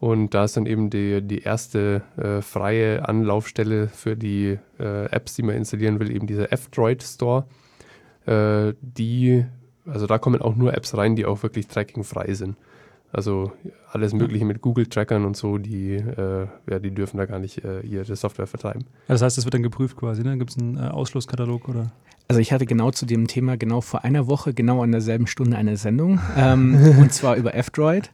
Und 0.00 0.34
da 0.34 0.42
ist 0.42 0.56
dann 0.56 0.66
eben 0.66 0.90
die, 0.90 1.22
die 1.22 1.42
erste 1.42 2.02
äh, 2.16 2.42
freie 2.42 3.08
Anlaufstelle 3.08 3.86
für 3.86 4.16
die 4.16 4.58
äh, 4.80 5.04
Apps, 5.06 5.34
die 5.36 5.44
man 5.44 5.54
installieren 5.54 6.00
will, 6.00 6.10
eben 6.10 6.26
dieser 6.26 6.52
F-Droid 6.52 7.04
Store. 7.04 7.44
Äh, 8.26 8.74
die, 8.80 9.44
also 9.86 10.08
da 10.08 10.18
kommen 10.18 10.42
auch 10.42 10.56
nur 10.56 10.74
Apps 10.74 10.96
rein, 10.96 11.14
die 11.14 11.24
auch 11.24 11.44
wirklich 11.44 11.68
trackingfrei 11.68 12.34
sind. 12.34 12.56
Also 13.12 13.52
alles 13.90 14.14
Mögliche 14.14 14.46
mit 14.46 14.62
Google-Trackern 14.62 15.26
und 15.26 15.36
so, 15.36 15.58
die, 15.58 15.96
äh, 15.96 16.46
ja, 16.70 16.78
die 16.78 16.90
dürfen 16.90 17.18
da 17.18 17.26
gar 17.26 17.38
nicht 17.38 17.62
äh, 17.62 17.80
ihre 17.80 18.16
Software 18.16 18.46
vertreiben. 18.46 18.86
Das 19.06 19.20
heißt, 19.20 19.36
das 19.36 19.44
wird 19.44 19.52
dann 19.52 19.62
geprüft 19.62 19.98
quasi, 19.98 20.22
ne? 20.22 20.38
Gibt 20.38 20.50
es 20.50 20.58
einen 20.58 20.78
äh, 20.78 20.88
Ausschlusskatalog 20.88 21.68
oder? 21.68 21.92
Also 22.28 22.40
ich 22.40 22.52
hatte 22.52 22.64
genau 22.64 22.90
zu 22.90 23.04
dem 23.04 23.26
Thema 23.26 23.58
genau 23.58 23.82
vor 23.82 24.04
einer 24.04 24.26
Woche, 24.28 24.54
genau 24.54 24.82
an 24.82 24.92
derselben 24.92 25.26
Stunde 25.26 25.58
eine 25.58 25.76
Sendung, 25.76 26.20
ähm, 26.38 26.96
und 27.00 27.12
zwar 27.12 27.36
über 27.36 27.54
F-Droid. 27.54 28.10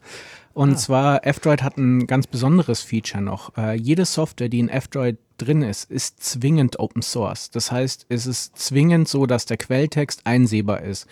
Und 0.52 0.72
ah. 0.72 0.76
zwar, 0.76 1.26
F-Droid 1.26 1.62
hat 1.62 1.76
ein 1.76 2.08
ganz 2.08 2.26
besonderes 2.26 2.82
Feature 2.82 3.22
noch. 3.22 3.56
Äh, 3.56 3.74
jede 3.74 4.04
Software, 4.04 4.48
die 4.48 4.58
in 4.58 4.68
F-Droid 4.68 5.16
drin 5.38 5.62
ist, 5.62 5.90
ist 5.90 6.22
zwingend 6.22 6.78
Open 6.78 7.02
Source. 7.02 7.50
Das 7.50 7.72
heißt, 7.72 8.06
es 8.08 8.26
ist 8.26 8.58
zwingend 8.58 9.08
so, 9.08 9.26
dass 9.26 9.46
der 9.46 9.56
Quelltext 9.56 10.26
einsehbar 10.26 10.82
ist. 10.82 11.06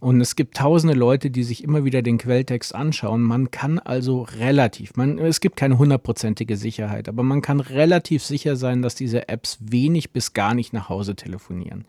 Und 0.00 0.20
es 0.20 0.34
gibt 0.34 0.56
tausende 0.56 0.94
Leute, 0.94 1.30
die 1.30 1.42
sich 1.42 1.62
immer 1.62 1.84
wieder 1.84 2.00
den 2.00 2.16
Quelltext 2.16 2.74
anschauen. 2.74 3.22
Man 3.22 3.50
kann 3.50 3.78
also 3.78 4.22
relativ, 4.22 4.96
man, 4.96 5.18
es 5.18 5.40
gibt 5.40 5.56
keine 5.56 5.76
hundertprozentige 5.76 6.56
Sicherheit, 6.56 7.08
aber 7.08 7.22
man 7.22 7.42
kann 7.42 7.60
relativ 7.60 8.24
sicher 8.24 8.56
sein, 8.56 8.80
dass 8.80 8.94
diese 8.94 9.28
Apps 9.28 9.58
wenig 9.60 10.10
bis 10.10 10.32
gar 10.32 10.54
nicht 10.54 10.72
nach 10.72 10.88
Hause 10.88 11.16
telefonieren. 11.16 11.84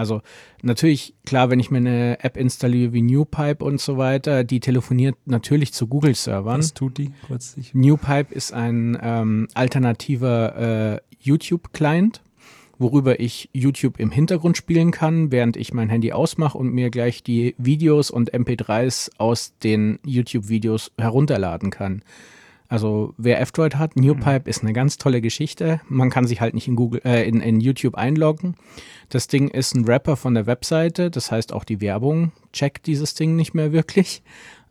Also 0.00 0.22
natürlich, 0.62 1.14
klar, 1.26 1.50
wenn 1.50 1.60
ich 1.60 1.70
mir 1.70 1.78
eine 1.78 2.22
App 2.24 2.36
installiere 2.36 2.92
wie 2.92 3.02
NewPipe 3.02 3.64
und 3.64 3.80
so 3.80 3.98
weiter, 3.98 4.44
die 4.44 4.60
telefoniert 4.60 5.16
natürlich 5.26 5.72
zu 5.72 5.88
Google-Servern. 5.88 6.58
Was 6.58 6.72
tut 6.72 6.98
die? 6.98 7.10
Kurz 7.26 7.56
NewPipe 7.74 8.32
ist 8.32 8.52
ein 8.52 8.96
ähm, 9.02 9.48
alternativer 9.54 11.00
äh, 11.00 11.00
YouTube-Client, 11.20 12.22
worüber 12.78 13.20
ich 13.20 13.50
YouTube 13.52 14.00
im 14.00 14.10
Hintergrund 14.10 14.56
spielen 14.56 14.90
kann, 14.90 15.30
während 15.30 15.56
ich 15.56 15.72
mein 15.72 15.90
Handy 15.90 16.12
ausmache 16.12 16.56
und 16.56 16.72
mir 16.72 16.90
gleich 16.90 17.22
die 17.22 17.54
Videos 17.58 18.10
und 18.10 18.32
MP3s 18.32 19.10
aus 19.18 19.56
den 19.62 19.98
YouTube-Videos 20.04 20.92
herunterladen 20.98 21.70
kann. 21.70 22.02
Also 22.70 23.14
wer 23.18 23.40
F-Droid 23.40 23.74
hat, 23.76 23.96
NewPipe 23.96 24.48
ist 24.48 24.62
eine 24.62 24.72
ganz 24.72 24.96
tolle 24.96 25.20
Geschichte. 25.20 25.80
Man 25.88 26.08
kann 26.08 26.28
sich 26.28 26.40
halt 26.40 26.54
nicht 26.54 26.68
in 26.68 26.76
Google, 26.76 27.02
äh, 27.04 27.28
in, 27.28 27.40
in 27.40 27.60
YouTube 27.60 27.96
einloggen. 27.96 28.54
Das 29.08 29.26
Ding 29.26 29.48
ist 29.48 29.74
ein 29.74 29.84
Rapper 29.84 30.16
von 30.16 30.34
der 30.34 30.46
Webseite, 30.46 31.10
das 31.10 31.32
heißt 31.32 31.52
auch 31.52 31.64
die 31.64 31.80
Werbung 31.80 32.30
checkt 32.52 32.86
dieses 32.86 33.14
Ding 33.14 33.36
nicht 33.36 33.54
mehr 33.54 33.72
wirklich. 33.72 34.22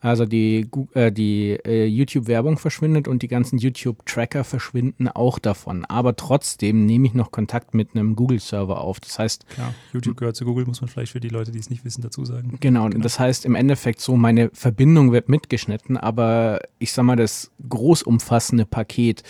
Also 0.01 0.25
die, 0.25 0.67
äh, 0.93 1.11
die 1.11 1.57
äh, 1.65 1.85
YouTube-Werbung 1.85 2.57
verschwindet 2.57 3.07
und 3.07 3.21
die 3.21 3.27
ganzen 3.27 3.57
YouTube-Tracker 3.57 4.43
verschwinden 4.43 5.09
auch 5.09 5.39
davon. 5.39 5.83
Aber 5.85 6.15
trotzdem 6.15 6.85
nehme 6.85 7.07
ich 7.07 7.13
noch 7.13 7.31
Kontakt 7.31 7.73
mit 7.73 7.95
einem 7.95 8.15
Google-Server 8.15 8.79
auf. 8.79 8.99
Das 8.99 9.19
heißt. 9.19 9.47
Klar, 9.49 9.73
YouTube 9.93 10.17
gehört 10.17 10.37
zu 10.37 10.45
Google, 10.45 10.65
muss 10.65 10.79
man 10.81 10.89
vielleicht 10.89 11.11
für 11.11 11.19
die 11.19 11.29
Leute, 11.29 11.51
die 11.51 11.59
es 11.59 11.69
nicht 11.69 11.83
wissen, 11.83 12.01
dazu 12.01 12.23
sagen. 12.23 12.57
Genau, 12.59 12.87
genau. 12.87 13.03
das 13.03 13.19
heißt 13.19 13.45
im 13.45 13.55
Endeffekt 13.55 13.99
so, 13.99 14.15
meine 14.15 14.49
Verbindung 14.53 15.11
wird 15.11 15.27
mitgeschnitten, 15.27 15.97
aber 15.97 16.61
ich 16.79 16.93
sag 16.93 17.03
mal, 17.03 17.17
das 17.17 17.51
großumfassende 17.67 18.65
Paket 18.65 19.23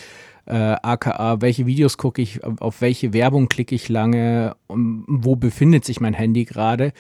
äh, 0.49 0.75
aka 0.81 1.41
welche 1.41 1.67
Videos 1.67 1.97
gucke 1.97 2.21
ich, 2.21 2.43
auf 2.43 2.81
welche 2.81 3.13
Werbung 3.13 3.49
klicke 3.49 3.75
ich 3.75 3.87
lange, 3.87 4.55
wo 4.67 5.35
befindet 5.35 5.85
sich 5.85 6.01
mein 6.01 6.15
Handy 6.15 6.43
gerade, 6.45 6.91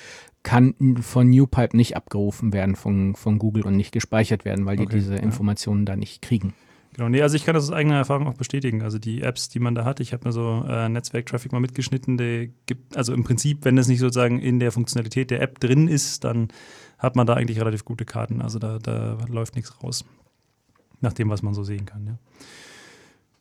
kann 0.43 0.73
von 1.01 1.29
NewPipe 1.29 1.75
nicht 1.75 1.95
abgerufen 1.95 2.53
werden 2.53 2.75
von, 2.75 3.15
von 3.15 3.39
Google 3.39 3.63
und 3.63 3.75
nicht 3.75 3.91
gespeichert 3.91 4.45
werden, 4.45 4.65
weil 4.65 4.77
die 4.77 4.83
okay, 4.83 4.95
diese 4.95 5.15
ja. 5.15 5.21
Informationen 5.21 5.85
da 5.85 5.95
nicht 5.95 6.21
kriegen. 6.21 6.53
Genau, 6.93 7.09
nee, 7.09 7.21
also 7.21 7.35
ich 7.35 7.45
kann 7.45 7.53
das 7.53 7.65
aus 7.65 7.71
eigener 7.71 7.97
Erfahrung 7.97 8.27
auch 8.27 8.33
bestätigen. 8.33 8.81
Also 8.81 8.99
die 8.99 9.21
Apps, 9.21 9.49
die 9.49 9.59
man 9.59 9.75
da 9.75 9.85
hat, 9.85 9.99
ich 9.99 10.11
habe 10.11 10.27
mir 10.27 10.31
so 10.31 10.65
äh, 10.67 10.89
Netzwerk-Traffic 10.89 11.51
mal 11.51 11.59
mitgeschnitten, 11.59 12.17
der 12.17 12.47
gibt, 12.65 12.97
also 12.97 13.13
im 13.13 13.23
Prinzip, 13.23 13.63
wenn 13.63 13.75
das 13.75 13.87
nicht 13.87 13.99
sozusagen 13.99 14.39
in 14.39 14.59
der 14.59 14.71
Funktionalität 14.71 15.29
der 15.31 15.41
App 15.41 15.59
drin 15.59 15.87
ist, 15.87 16.23
dann 16.23 16.49
hat 16.97 17.15
man 17.15 17.27
da 17.27 17.35
eigentlich 17.35 17.59
relativ 17.59 17.85
gute 17.85 18.05
Karten. 18.05 18.41
Also 18.41 18.59
da, 18.59 18.79
da 18.79 19.17
läuft 19.27 19.55
nichts 19.55 19.81
raus. 19.83 20.03
Nach 21.01 21.13
dem, 21.13 21.29
was 21.29 21.41
man 21.41 21.53
so 21.53 21.63
sehen 21.63 21.85
kann, 21.85 22.05
ja. 22.05 22.17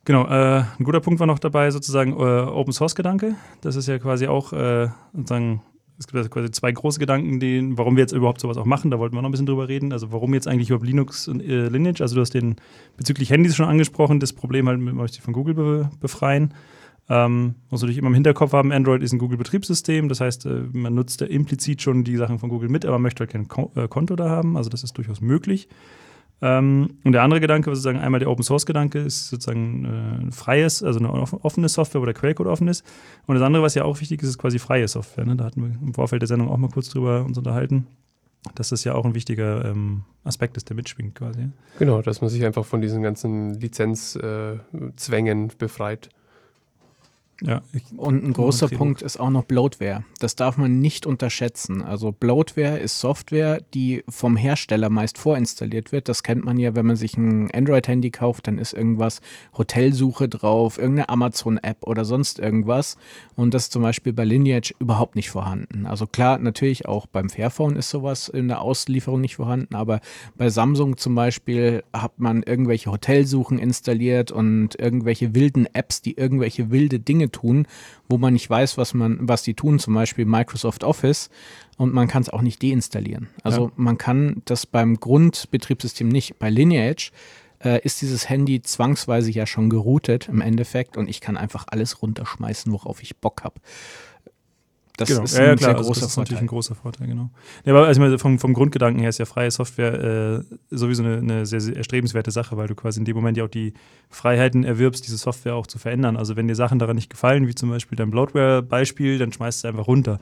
Genau, 0.04 0.26
äh, 0.26 0.62
ein 0.78 0.84
guter 0.84 1.00
Punkt 1.00 1.20
war 1.20 1.26
noch 1.26 1.38
dabei, 1.38 1.70
sozusagen 1.70 2.12
äh, 2.12 2.14
Open 2.14 2.72
Source 2.72 2.94
Gedanke. 2.94 3.34
Das 3.60 3.76
ist 3.76 3.88
ja 3.88 3.98
quasi 3.98 4.26
auch 4.26 4.52
äh, 4.52 4.88
sozusagen 5.12 5.62
es 5.98 6.06
gibt 6.06 6.16
also 6.16 6.30
quasi 6.30 6.50
zwei 6.52 6.70
große 6.70 7.00
Gedanken, 7.00 7.40
die, 7.40 7.76
warum 7.76 7.96
wir 7.96 8.02
jetzt 8.02 8.12
überhaupt 8.12 8.40
sowas 8.40 8.56
auch 8.56 8.64
machen. 8.64 8.90
Da 8.90 9.00
wollten 9.00 9.16
wir 9.16 9.22
noch 9.22 9.28
ein 9.28 9.32
bisschen 9.32 9.46
drüber 9.46 9.68
reden. 9.68 9.92
Also 9.92 10.12
warum 10.12 10.32
jetzt 10.32 10.46
eigentlich 10.46 10.70
überhaupt 10.70 10.86
Linux 10.86 11.26
und 11.26 11.42
äh, 11.42 11.68
Lineage? 11.68 12.00
Also 12.00 12.14
du 12.14 12.20
hast 12.20 12.34
den 12.34 12.56
bezüglich 12.96 13.30
Handys 13.30 13.56
schon 13.56 13.66
angesprochen, 13.68 14.20
das 14.20 14.32
Problem 14.32 14.68
halt, 14.68 14.80
man 14.80 14.94
möchte 14.94 15.16
sich 15.16 15.24
von 15.24 15.34
Google 15.34 15.54
be 15.54 15.90
befreien. 16.00 16.54
Ähm, 17.10 17.54
muss 17.70 17.80
natürlich 17.80 17.98
immer 17.98 18.08
im 18.08 18.14
Hinterkopf 18.14 18.52
haben, 18.52 18.70
Android 18.70 19.02
ist 19.02 19.12
ein 19.12 19.18
Google-Betriebssystem. 19.18 20.08
Das 20.08 20.20
heißt, 20.20 20.46
äh, 20.46 20.64
man 20.72 20.94
nutzt 20.94 21.20
da 21.20 21.24
implizit 21.24 21.82
schon 21.82 22.04
die 22.04 22.16
Sachen 22.16 22.38
von 22.38 22.48
Google 22.48 22.68
mit, 22.68 22.84
aber 22.84 22.98
möchte 22.98 23.20
halt 23.20 23.30
kein 23.30 23.48
Ko 23.48 23.72
äh, 23.74 23.88
Konto 23.88 24.14
da 24.14 24.28
haben. 24.28 24.56
Also 24.56 24.70
das 24.70 24.84
ist 24.84 24.96
durchaus 24.96 25.20
möglich. 25.20 25.68
Ähm, 26.40 26.98
und 27.04 27.12
der 27.12 27.22
andere 27.22 27.40
Gedanke, 27.40 27.70
sozusagen 27.70 27.98
einmal 27.98 28.20
der 28.20 28.30
Open 28.30 28.44
Source 28.44 28.66
Gedanke, 28.66 29.00
ist 29.00 29.28
sozusagen 29.28 29.84
äh, 29.84 30.22
ein 30.22 30.32
freies, 30.32 30.82
also 30.82 31.00
eine 31.00 31.10
offene 31.10 31.68
Software, 31.68 32.00
wo 32.00 32.04
der 32.04 32.14
Quellcode 32.14 32.46
offen 32.46 32.68
ist. 32.68 32.84
Und 33.26 33.34
das 33.34 33.42
andere, 33.42 33.62
was 33.62 33.74
ja 33.74 33.84
auch 33.84 34.00
wichtig 34.00 34.22
ist, 34.22 34.28
ist 34.28 34.38
quasi 34.38 34.58
freie 34.58 34.86
Software. 34.86 35.24
Ne? 35.24 35.36
Da 35.36 35.44
hatten 35.44 35.62
wir 35.62 35.70
im 35.80 35.94
Vorfeld 35.94 36.22
der 36.22 36.28
Sendung 36.28 36.48
auch 36.48 36.56
mal 36.56 36.70
kurz 36.70 36.90
drüber 36.90 37.24
uns 37.24 37.36
unterhalten, 37.36 37.86
dass 38.54 38.68
das 38.68 38.84
ja 38.84 38.94
auch 38.94 39.04
ein 39.04 39.14
wichtiger 39.14 39.64
ähm, 39.64 40.04
Aspekt 40.24 40.56
ist, 40.56 40.68
der 40.68 40.76
mitschwingt 40.76 41.16
quasi. 41.16 41.48
Genau, 41.78 42.02
dass 42.02 42.20
man 42.20 42.30
sich 42.30 42.44
einfach 42.44 42.64
von 42.64 42.80
diesen 42.80 43.02
ganzen 43.02 43.54
Lizenzzwängen 43.54 45.50
äh, 45.50 45.52
befreit. 45.58 46.10
Ja, 47.40 47.62
und 47.96 48.24
ein 48.24 48.32
großer 48.32 48.66
Punkt 48.68 49.00
ist 49.00 49.20
auch 49.20 49.30
noch 49.30 49.44
Bloatware. 49.44 50.04
Das 50.18 50.34
darf 50.34 50.56
man 50.56 50.80
nicht 50.80 51.06
unterschätzen. 51.06 51.82
Also 51.82 52.10
Bloatware 52.10 52.78
ist 52.78 52.98
Software, 52.98 53.60
die 53.74 54.02
vom 54.08 54.36
Hersteller 54.36 54.90
meist 54.90 55.18
vorinstalliert 55.18 55.92
wird. 55.92 56.08
Das 56.08 56.24
kennt 56.24 56.44
man 56.44 56.58
ja, 56.58 56.74
wenn 56.74 56.86
man 56.86 56.96
sich 56.96 57.16
ein 57.16 57.48
Android-Handy 57.52 58.10
kauft, 58.10 58.48
dann 58.48 58.58
ist 58.58 58.72
irgendwas 58.72 59.20
Hotelsuche 59.56 60.28
drauf, 60.28 60.78
irgendeine 60.78 61.10
Amazon-App 61.10 61.84
oder 61.84 62.04
sonst 62.04 62.40
irgendwas. 62.40 62.96
Und 63.36 63.54
das 63.54 63.64
ist 63.64 63.72
zum 63.72 63.82
Beispiel 63.82 64.12
bei 64.12 64.24
Lineage 64.24 64.74
überhaupt 64.80 65.14
nicht 65.14 65.30
vorhanden. 65.30 65.86
Also 65.86 66.08
klar, 66.08 66.38
natürlich 66.38 66.86
auch 66.86 67.06
beim 67.06 67.30
Fairphone 67.30 67.76
ist 67.76 67.90
sowas 67.90 68.28
in 68.28 68.48
der 68.48 68.62
Auslieferung 68.62 69.20
nicht 69.20 69.36
vorhanden, 69.36 69.76
aber 69.76 70.00
bei 70.36 70.50
Samsung 70.50 70.96
zum 70.96 71.14
Beispiel 71.14 71.84
hat 71.92 72.18
man 72.18 72.42
irgendwelche 72.42 72.90
Hotelsuchen 72.90 73.60
installiert 73.60 74.32
und 74.32 74.78
irgendwelche 74.80 75.36
wilden 75.36 75.66
Apps, 75.72 76.02
die 76.02 76.16
irgendwelche 76.16 76.72
wilde 76.72 76.98
Dinge 76.98 77.27
tun, 77.28 77.66
wo 78.08 78.18
man 78.18 78.32
nicht 78.32 78.48
weiß, 78.48 78.78
was 78.78 78.94
man, 78.94 79.18
was 79.20 79.42
die 79.42 79.54
tun, 79.54 79.78
zum 79.78 79.94
Beispiel 79.94 80.24
Microsoft 80.24 80.84
Office, 80.84 81.30
und 81.76 81.94
man 81.94 82.08
kann 82.08 82.22
es 82.22 82.28
auch 82.28 82.42
nicht 82.42 82.62
deinstallieren. 82.62 83.28
Also 83.42 83.66
ja. 83.66 83.72
man 83.76 83.98
kann 83.98 84.42
das 84.44 84.66
beim 84.66 84.98
Grundbetriebssystem 84.98 86.08
nicht. 86.08 86.38
Bei 86.38 86.50
Lineage 86.50 87.12
äh, 87.62 87.80
ist 87.82 88.02
dieses 88.02 88.28
Handy 88.28 88.62
zwangsweise 88.62 89.30
ja 89.30 89.46
schon 89.46 89.70
geroutet 89.70 90.28
im 90.28 90.40
Endeffekt 90.40 90.96
und 90.96 91.08
ich 91.08 91.20
kann 91.20 91.36
einfach 91.36 91.66
alles 91.68 92.02
runterschmeißen, 92.02 92.72
worauf 92.72 93.02
ich 93.02 93.16
Bock 93.18 93.44
habe. 93.44 93.60
Das 94.98 95.08
genau. 95.08 95.22
ist 95.22 95.38
ja, 95.38 95.44
ja, 95.44 95.54
klar, 95.54 95.76
also 95.76 95.90
das 95.90 95.98
ist 95.98 96.14
Vorteil. 96.14 96.22
natürlich 96.22 96.40
ein 96.40 96.46
großer 96.48 96.74
Vorteil, 96.74 97.06
genau. 97.06 97.30
Ja, 97.64 97.72
aber 97.72 97.86
also 97.86 98.18
vom, 98.18 98.40
vom 98.40 98.52
Grundgedanken 98.52 99.00
her 99.00 99.10
ist 99.10 99.18
ja 99.18 99.26
freie 99.26 99.50
Software 99.52 100.42
äh, 100.42 100.56
sowieso 100.70 101.04
eine, 101.04 101.18
eine 101.18 101.46
sehr, 101.46 101.60
sehr, 101.60 101.76
erstrebenswerte 101.76 102.32
Sache, 102.32 102.56
weil 102.56 102.66
du 102.66 102.74
quasi 102.74 102.98
in 102.98 103.04
dem 103.04 103.14
Moment 103.14 103.36
ja 103.36 103.44
auch 103.44 103.48
die 103.48 103.74
Freiheiten 104.10 104.64
erwirbst, 104.64 105.06
diese 105.06 105.16
Software 105.16 105.54
auch 105.54 105.68
zu 105.68 105.78
verändern. 105.78 106.16
Also 106.16 106.34
wenn 106.34 106.48
dir 106.48 106.56
Sachen 106.56 106.80
daran 106.80 106.96
nicht 106.96 107.10
gefallen, 107.10 107.46
wie 107.46 107.54
zum 107.54 107.70
Beispiel 107.70 107.94
dein 107.94 108.10
Bloatware-Beispiel, 108.10 109.18
dann 109.18 109.32
schmeißt 109.32 109.62
du 109.62 109.68
einfach 109.68 109.86
runter. 109.86 110.18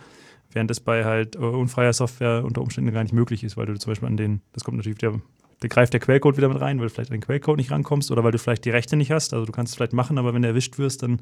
Während 0.52 0.70
das 0.70 0.80
bei 0.80 1.06
halt 1.06 1.36
äh, 1.36 1.38
unfreier 1.38 1.94
Software 1.94 2.44
unter 2.44 2.60
Umständen 2.60 2.92
gar 2.92 3.02
nicht 3.02 3.14
möglich 3.14 3.44
ist, 3.44 3.56
weil 3.56 3.64
du 3.64 3.78
zum 3.78 3.92
Beispiel 3.92 4.08
an 4.08 4.18
den, 4.18 4.42
das 4.52 4.62
kommt 4.62 4.76
natürlich 4.76 4.98
der 4.98 5.14
da 5.60 5.68
greift 5.68 5.94
der 5.94 6.00
Quellcode 6.00 6.36
wieder 6.36 6.50
mit 6.50 6.60
rein, 6.60 6.78
weil 6.78 6.88
du 6.88 6.92
vielleicht 6.92 7.10
an 7.10 7.16
den 7.16 7.22
Quellcode 7.22 7.56
nicht 7.56 7.70
rankommst 7.70 8.10
oder 8.10 8.22
weil 8.22 8.32
du 8.32 8.38
vielleicht 8.38 8.66
die 8.66 8.70
Rechte 8.70 8.94
nicht 8.94 9.10
hast. 9.10 9.32
Also 9.32 9.46
du 9.46 9.52
kannst 9.52 9.70
es 9.70 9.76
vielleicht 9.76 9.94
machen, 9.94 10.18
aber 10.18 10.34
wenn 10.34 10.42
du 10.42 10.48
erwischt 10.48 10.76
wirst, 10.76 11.02
dann 11.02 11.20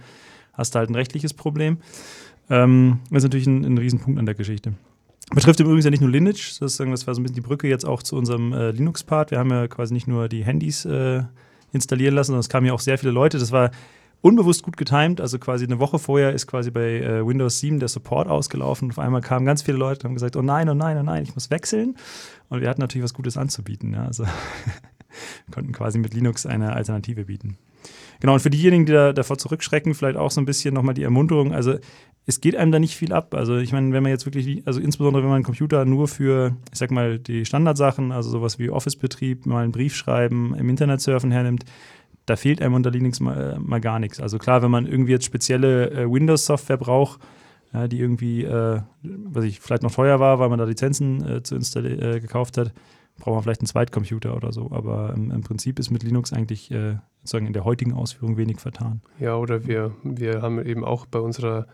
hast 0.53 0.75
du 0.75 0.81
halt 0.81 0.91
ein 0.91 0.95
rechtliches 0.95 1.35
Problem. 1.35 1.79
Ähm, 2.51 3.01
das 3.11 3.19
ist 3.19 3.25
natürlich 3.25 3.47
ein, 3.47 3.65
ein 3.65 3.79
Riesenpunkt 3.79 4.19
an 4.19 4.27
der 4.27 4.35
Geschichte. 4.35 4.75
Betrifft 5.35 5.61
übrigens 5.61 5.85
ja 5.85 5.91
nicht 5.91 6.01
nur 6.01 6.11
Lineage, 6.11 6.53
sozusagen, 6.53 6.91
das 6.91 7.07
war 7.07 7.15
so 7.15 7.21
ein 7.21 7.25
bisschen 7.25 7.37
die 7.37 7.41
Brücke 7.41 7.67
jetzt 7.67 7.87
auch 7.87 8.03
zu 8.03 8.17
unserem 8.17 8.53
äh, 8.53 8.71
Linux-Part. 8.73 9.31
Wir 9.31 9.39
haben 9.39 9.51
ja 9.51 9.67
quasi 9.69 9.95
nicht 9.95 10.07
nur 10.07 10.29
die 10.29 10.45
Handys 10.45 10.85
äh, 10.85 11.23
installieren 11.73 12.15
lassen, 12.15 12.29
sondern 12.29 12.41
es 12.41 12.49
kamen 12.49 12.67
ja 12.67 12.73
auch 12.73 12.81
sehr 12.81 12.99
viele 12.99 13.13
Leute. 13.13 13.39
Das 13.39 13.51
war 13.51 13.71
unbewusst 14.21 14.63
gut 14.63 14.77
getimt. 14.77 15.21
Also 15.21 15.39
quasi 15.39 15.65
eine 15.65 15.79
Woche 15.79 15.99
vorher 15.99 16.33
ist 16.33 16.47
quasi 16.47 16.71
bei 16.71 17.01
äh, 17.01 17.27
Windows 17.27 17.61
7 17.61 17.79
der 17.79 17.89
Support 17.89 18.29
ausgelaufen. 18.29 18.91
Auf 18.91 18.99
einmal 18.99 19.23
kamen 19.23 19.45
ganz 19.45 19.63
viele 19.63 19.77
Leute 19.79 20.01
und 20.01 20.05
haben 20.05 20.15
gesagt, 20.15 20.37
oh 20.37 20.43
nein, 20.43 20.69
oh 20.69 20.75
nein, 20.75 20.99
oh 20.99 21.03
nein, 21.03 21.23
ich 21.23 21.35
muss 21.35 21.51
wechseln. 21.51 21.97
Und 22.49 22.61
wir 22.61 22.69
hatten 22.69 22.81
natürlich 22.81 23.05
was 23.05 23.15
Gutes 23.15 23.37
anzubieten. 23.37 23.93
Ja. 23.93 24.07
Also 24.07 24.25
konnten 25.51 25.73
quasi 25.73 25.99
mit 25.99 26.15
Linux 26.15 26.47
eine 26.47 26.75
Alternative 26.75 27.25
bieten. 27.25 27.57
Genau, 28.21 28.35
und 28.35 28.41
für 28.41 28.51
diejenigen, 28.51 28.87
die 28.87 28.93
da, 28.93 29.13
davor 29.13 29.39
zurückschrecken, 29.39 29.95
vielleicht 29.95 30.17
auch 30.17 30.31
so 30.31 30.41
ein 30.41 30.47
bisschen 30.47 30.75
nochmal 30.75 30.95
die 30.95 31.03
Ermunterung. 31.03 31.53
Also 31.53 31.79
es 32.27 32.41
geht 32.41 32.57
einem 32.57 32.73
da 32.73 32.79
nicht 32.79 32.97
viel 32.97 33.13
ab. 33.13 33.35
Also 33.35 33.57
ich 33.57 33.73
meine, 33.73 33.93
wenn 33.93 34.03
man 34.03 34.11
jetzt 34.11 34.25
wirklich, 34.25 34.67
also 34.67 34.81
insbesondere 34.81 35.23
wenn 35.23 35.29
man 35.29 35.37
einen 35.37 35.45
Computer 35.45 35.85
nur 35.85 36.09
für, 36.09 36.57
ich 36.73 36.79
sag 36.79 36.91
mal, 36.91 37.19
die 37.19 37.45
Standardsachen, 37.45 38.13
also 38.13 38.31
sowas 38.31 38.59
wie 38.59 38.71
Office-Betrieb, 38.71 39.47
mal 39.47 39.65
einen 39.65 39.73
Brief 39.73 39.95
schreiben, 39.95 40.55
im 40.55 40.69
Internet 40.69 41.01
surfen 41.01 41.31
hernimmt, 41.31 41.65
da 42.27 42.37
fehlt 42.37 42.63
einem 42.63 42.75
unter 42.75 42.91
Linux 42.91 43.21
mal, 43.21 43.59
mal 43.61 43.81
gar 43.81 43.99
nichts. 43.99 44.21
Also 44.21 44.39
klar, 44.39 44.63
wenn 44.63 44.71
man 44.71 44.87
irgendwie 44.87 45.13
jetzt 45.13 45.27
spezielle 45.27 45.91
äh, 45.91 46.11
Windows-Software 46.11 46.79
braucht, 46.79 47.21
ja, 47.75 47.89
die 47.89 47.99
irgendwie, 47.99 48.45
äh, 48.45 48.81
was 49.03 49.45
ich, 49.45 49.61
vielleicht 49.61 49.83
noch 49.83 49.93
teuer 49.93 50.21
war, 50.21 50.39
weil 50.39 50.49
man 50.49 50.59
da 50.59 50.65
Lizenzen 50.65 51.29
äh, 51.29 51.43
zu 51.43 51.57
installieren 51.57 52.01
äh, 52.01 52.21
gekauft 52.21 52.57
hat, 52.57 52.73
braucht 53.19 53.35
man 53.35 53.43
vielleicht 53.43 53.61
einen 53.61 53.69
Zweitcomputer 53.69 54.37
oder 54.37 54.53
so. 54.53 54.71
Aber 54.73 55.13
im, 55.15 55.31
im 55.31 55.43
Prinzip 55.43 55.79
ist 55.79 55.91
mit 55.91 56.03
Linux 56.03 56.33
eigentlich 56.33 56.71
äh, 56.71 56.97
sozusagen 57.21 57.47
in 57.47 57.53
der 57.53 57.65
heutigen 57.65 57.93
Ausführung 57.93 58.37
wenig 58.37 58.61
vertan. 58.61 59.03
Ja, 59.19 59.37
oder 59.37 59.67
wir, 59.67 59.95
wir 60.03 60.43
haben 60.43 60.65
eben 60.65 60.85
auch 60.85 61.07
bei 61.07 61.21
unserer 61.21 61.67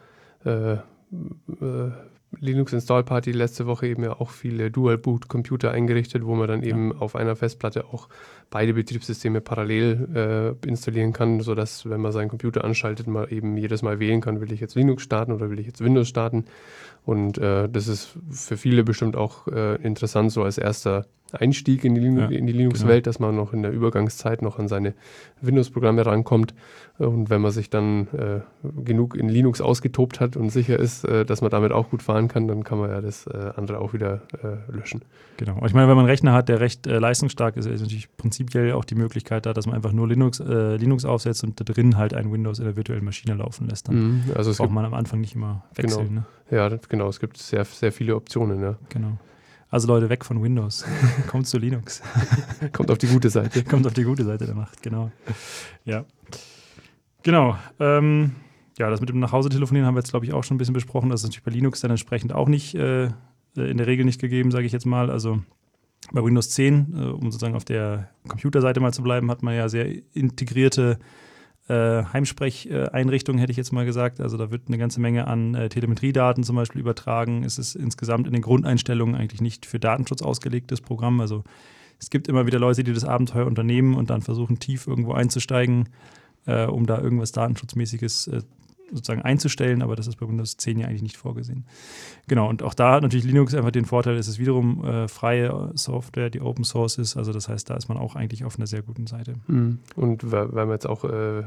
äh, 0.44 0.74
äh, 0.74 1.90
Linux 2.38 2.72
Install 2.72 3.02
Party 3.02 3.32
letzte 3.32 3.66
Woche 3.66 3.88
eben 3.88 4.04
ja 4.04 4.20
auch 4.20 4.30
viele 4.30 4.70
Dual 4.70 4.98
Boot 4.98 5.26
Computer 5.26 5.72
eingerichtet, 5.72 6.24
wo 6.24 6.36
man 6.36 6.46
dann 6.46 6.62
eben 6.62 6.92
ja. 6.92 6.98
auf 6.98 7.16
einer 7.16 7.34
Festplatte 7.34 7.86
auch 7.86 8.08
beide 8.50 8.74
Betriebssysteme 8.74 9.40
parallel 9.40 10.56
äh, 10.62 10.68
installieren 10.68 11.12
kann, 11.12 11.40
sodass, 11.40 11.88
wenn 11.90 12.00
man 12.00 12.12
seinen 12.12 12.28
Computer 12.28 12.64
anschaltet, 12.64 13.08
man 13.08 13.28
eben 13.28 13.56
jedes 13.56 13.82
Mal 13.82 13.98
wählen 13.98 14.20
kann, 14.20 14.40
will 14.40 14.52
ich 14.52 14.60
jetzt 14.60 14.76
Linux 14.76 15.02
starten 15.02 15.32
oder 15.32 15.50
will 15.50 15.58
ich 15.58 15.66
jetzt 15.66 15.82
Windows 15.82 16.08
starten. 16.08 16.44
Und 17.04 17.38
äh, 17.38 17.68
das 17.68 17.88
ist 17.88 18.16
für 18.30 18.56
viele 18.56 18.84
bestimmt 18.84 19.16
auch 19.16 19.48
äh, 19.48 19.76
interessant, 19.82 20.30
so 20.30 20.44
als 20.44 20.56
erster 20.56 21.06
Einstieg 21.34 21.84
in 21.84 21.94
die, 21.94 22.00
Lin 22.00 22.18
ja, 22.18 22.26
die 22.26 22.38
Linux-Welt, 22.38 23.04
genau. 23.04 23.10
dass 23.10 23.18
man 23.20 23.36
noch 23.36 23.52
in 23.52 23.62
der 23.62 23.72
Übergangszeit 23.72 24.42
noch 24.42 24.58
an 24.58 24.68
seine 24.68 24.94
Windows-Programme 25.40 26.04
rankommt. 26.04 26.54
Und 26.98 27.30
wenn 27.30 27.40
man 27.40 27.50
sich 27.50 27.70
dann 27.70 28.08
äh, 28.08 28.40
genug 28.84 29.16
in 29.16 29.28
Linux 29.28 29.60
ausgetobt 29.60 30.20
hat 30.20 30.36
und 30.36 30.50
sicher 30.50 30.78
ist, 30.78 31.04
äh, 31.04 31.24
dass 31.24 31.40
man 31.40 31.50
damit 31.50 31.72
auch 31.72 31.88
gut 31.88 32.02
fahren 32.02 32.28
kann, 32.28 32.46
dann 32.46 32.62
kann 32.62 32.78
man 32.78 32.90
ja 32.90 33.00
das 33.00 33.26
äh, 33.26 33.52
andere 33.56 33.78
auch 33.78 33.94
wieder 33.94 34.20
äh, 34.42 34.70
löschen. 34.70 35.02
Genau. 35.38 35.64
Ich 35.64 35.72
meine, 35.72 35.88
wenn 35.88 35.96
man 35.96 36.04
einen 36.04 36.10
Rechner 36.10 36.34
hat, 36.34 36.50
der 36.50 36.60
recht 36.60 36.86
äh, 36.86 36.98
leistungsstark 36.98 37.56
ist, 37.56 37.66
ist 37.66 37.80
natürlich 37.80 38.14
prinzipiell 38.16 38.72
auch 38.72 38.84
die 38.84 38.96
Möglichkeit 38.96 39.46
da, 39.46 39.54
dass 39.54 39.66
man 39.66 39.74
einfach 39.74 39.92
nur 39.92 40.08
Linux, 40.08 40.40
äh, 40.40 40.76
Linux 40.76 41.06
aufsetzt 41.06 41.42
und 41.42 41.58
da 41.58 41.64
drin 41.64 41.96
halt 41.96 42.12
ein 42.12 42.30
Windows 42.30 42.58
in 42.58 42.66
der 42.66 42.76
virtuellen 42.76 43.04
Maschine 43.04 43.34
laufen 43.34 43.68
lässt. 43.68 43.88
Dann 43.88 43.96
mhm. 43.96 44.24
also 44.34 44.52
braucht 44.52 44.70
man 44.70 44.84
am 44.84 44.94
Anfang 44.94 45.20
nicht 45.20 45.34
immer 45.34 45.64
wechseln. 45.74 46.08
Genau. 46.08 46.20
Ne? 46.20 46.26
Ja, 46.50 46.78
genau. 46.88 47.08
Es 47.08 47.20
gibt 47.20 47.38
sehr, 47.38 47.64
sehr 47.64 47.92
viele 47.92 48.16
Optionen. 48.16 48.60
Ja. 48.60 48.76
Genau. 48.90 49.18
Also 49.70 49.86
Leute, 49.86 50.08
weg 50.08 50.24
von 50.24 50.42
Windows. 50.42 50.84
Kommt 51.28 51.46
zu 51.46 51.58
Linux. 51.58 52.02
Kommt 52.72 52.90
auf 52.90 52.98
die 52.98 53.06
gute 53.06 53.30
Seite. 53.30 53.62
Kommt 53.68 53.86
auf 53.86 53.92
die 53.92 54.02
gute 54.02 54.24
Seite 54.24 54.46
der 54.46 54.54
Macht, 54.54 54.82
genau. 54.82 55.12
Ja. 55.84 56.04
Genau. 57.22 57.56
Ähm, 57.78 58.32
ja, 58.78 58.90
das 58.90 59.00
mit 59.00 59.10
dem 59.10 59.20
Nachhause 59.20 59.48
telefonieren 59.48 59.86
haben 59.86 59.94
wir 59.94 60.00
jetzt, 60.00 60.10
glaube 60.10 60.26
ich, 60.26 60.32
auch 60.32 60.42
schon 60.42 60.56
ein 60.56 60.58
bisschen 60.58 60.74
besprochen. 60.74 61.10
Das 61.10 61.20
ist 61.20 61.24
natürlich 61.24 61.44
bei 61.44 61.52
Linux 61.52 61.80
dann 61.80 61.90
entsprechend 61.92 62.32
auch 62.32 62.48
nicht, 62.48 62.74
äh, 62.74 63.10
in 63.54 63.76
der 63.76 63.86
Regel 63.86 64.04
nicht 64.04 64.20
gegeben, 64.20 64.50
sage 64.50 64.66
ich 64.66 64.72
jetzt 64.72 64.86
mal. 64.86 65.08
Also 65.08 65.40
bei 66.12 66.24
Windows 66.24 66.50
10, 66.50 66.94
äh, 66.94 67.02
um 67.04 67.30
sozusagen 67.30 67.54
auf 67.54 67.64
der 67.64 68.10
Computerseite 68.26 68.80
mal 68.80 68.92
zu 68.92 69.02
bleiben, 69.02 69.30
hat 69.30 69.42
man 69.42 69.54
ja 69.54 69.68
sehr 69.68 69.86
integrierte 70.14 70.98
äh, 71.70 72.04
Heimsprecheinrichtung, 72.12 73.38
hätte 73.38 73.52
ich 73.52 73.56
jetzt 73.56 73.72
mal 73.72 73.84
gesagt. 73.84 74.20
Also 74.20 74.36
da 74.36 74.50
wird 74.50 74.62
eine 74.66 74.76
ganze 74.76 75.00
Menge 75.00 75.28
an 75.28 75.54
äh, 75.54 75.68
Telemetriedaten 75.68 76.42
zum 76.42 76.56
Beispiel 76.56 76.80
übertragen. 76.80 77.44
Es 77.44 77.58
ist 77.58 77.76
insgesamt 77.76 78.26
in 78.26 78.32
den 78.32 78.42
Grundeinstellungen 78.42 79.14
eigentlich 79.14 79.40
nicht 79.40 79.66
für 79.66 79.78
Datenschutz 79.78 80.20
ausgelegtes 80.20 80.80
Programm. 80.80 81.20
Also 81.20 81.44
es 82.00 82.10
gibt 82.10 82.26
immer 82.26 82.46
wieder 82.46 82.58
Leute, 82.58 82.82
die 82.82 82.92
das 82.92 83.04
Abenteuer 83.04 83.46
unternehmen 83.46 83.94
und 83.94 84.10
dann 84.10 84.20
versuchen, 84.20 84.58
tief 84.58 84.88
irgendwo 84.88 85.12
einzusteigen, 85.12 85.88
äh, 86.46 86.66
um 86.66 86.86
da 86.86 87.00
irgendwas 87.00 87.30
Datenschutzmäßiges 87.30 88.26
äh, 88.26 88.42
sozusagen 88.92 89.22
einzustellen, 89.22 89.82
aber 89.82 89.96
das 89.96 90.06
ist 90.06 90.16
bei 90.16 90.28
Windows 90.28 90.56
10 90.56 90.78
ja 90.78 90.86
eigentlich 90.86 91.02
nicht 91.02 91.16
vorgesehen. 91.16 91.64
Genau, 92.28 92.48
und 92.48 92.62
auch 92.62 92.74
da 92.74 92.92
hat 92.92 93.02
natürlich 93.02 93.24
Linux 93.24 93.54
einfach 93.54 93.70
den 93.70 93.84
Vorteil, 93.84 94.16
es 94.16 94.28
ist 94.28 94.38
wiederum 94.38 94.84
äh, 94.84 95.08
freie 95.08 95.72
Software, 95.74 96.30
die 96.30 96.40
Open 96.40 96.64
Source 96.64 96.98
ist. 96.98 97.16
Also 97.16 97.32
das 97.32 97.48
heißt, 97.48 97.68
da 97.70 97.76
ist 97.76 97.88
man 97.88 97.98
auch 97.98 98.16
eigentlich 98.16 98.44
auf 98.44 98.56
einer 98.56 98.66
sehr 98.66 98.82
guten 98.82 99.06
Seite. 99.06 99.34
Mhm. 99.46 99.78
Und 99.96 100.30
weil 100.30 100.52
wir 100.52 100.72
jetzt 100.72 100.86
auch 100.86 101.04
äh, 101.04 101.42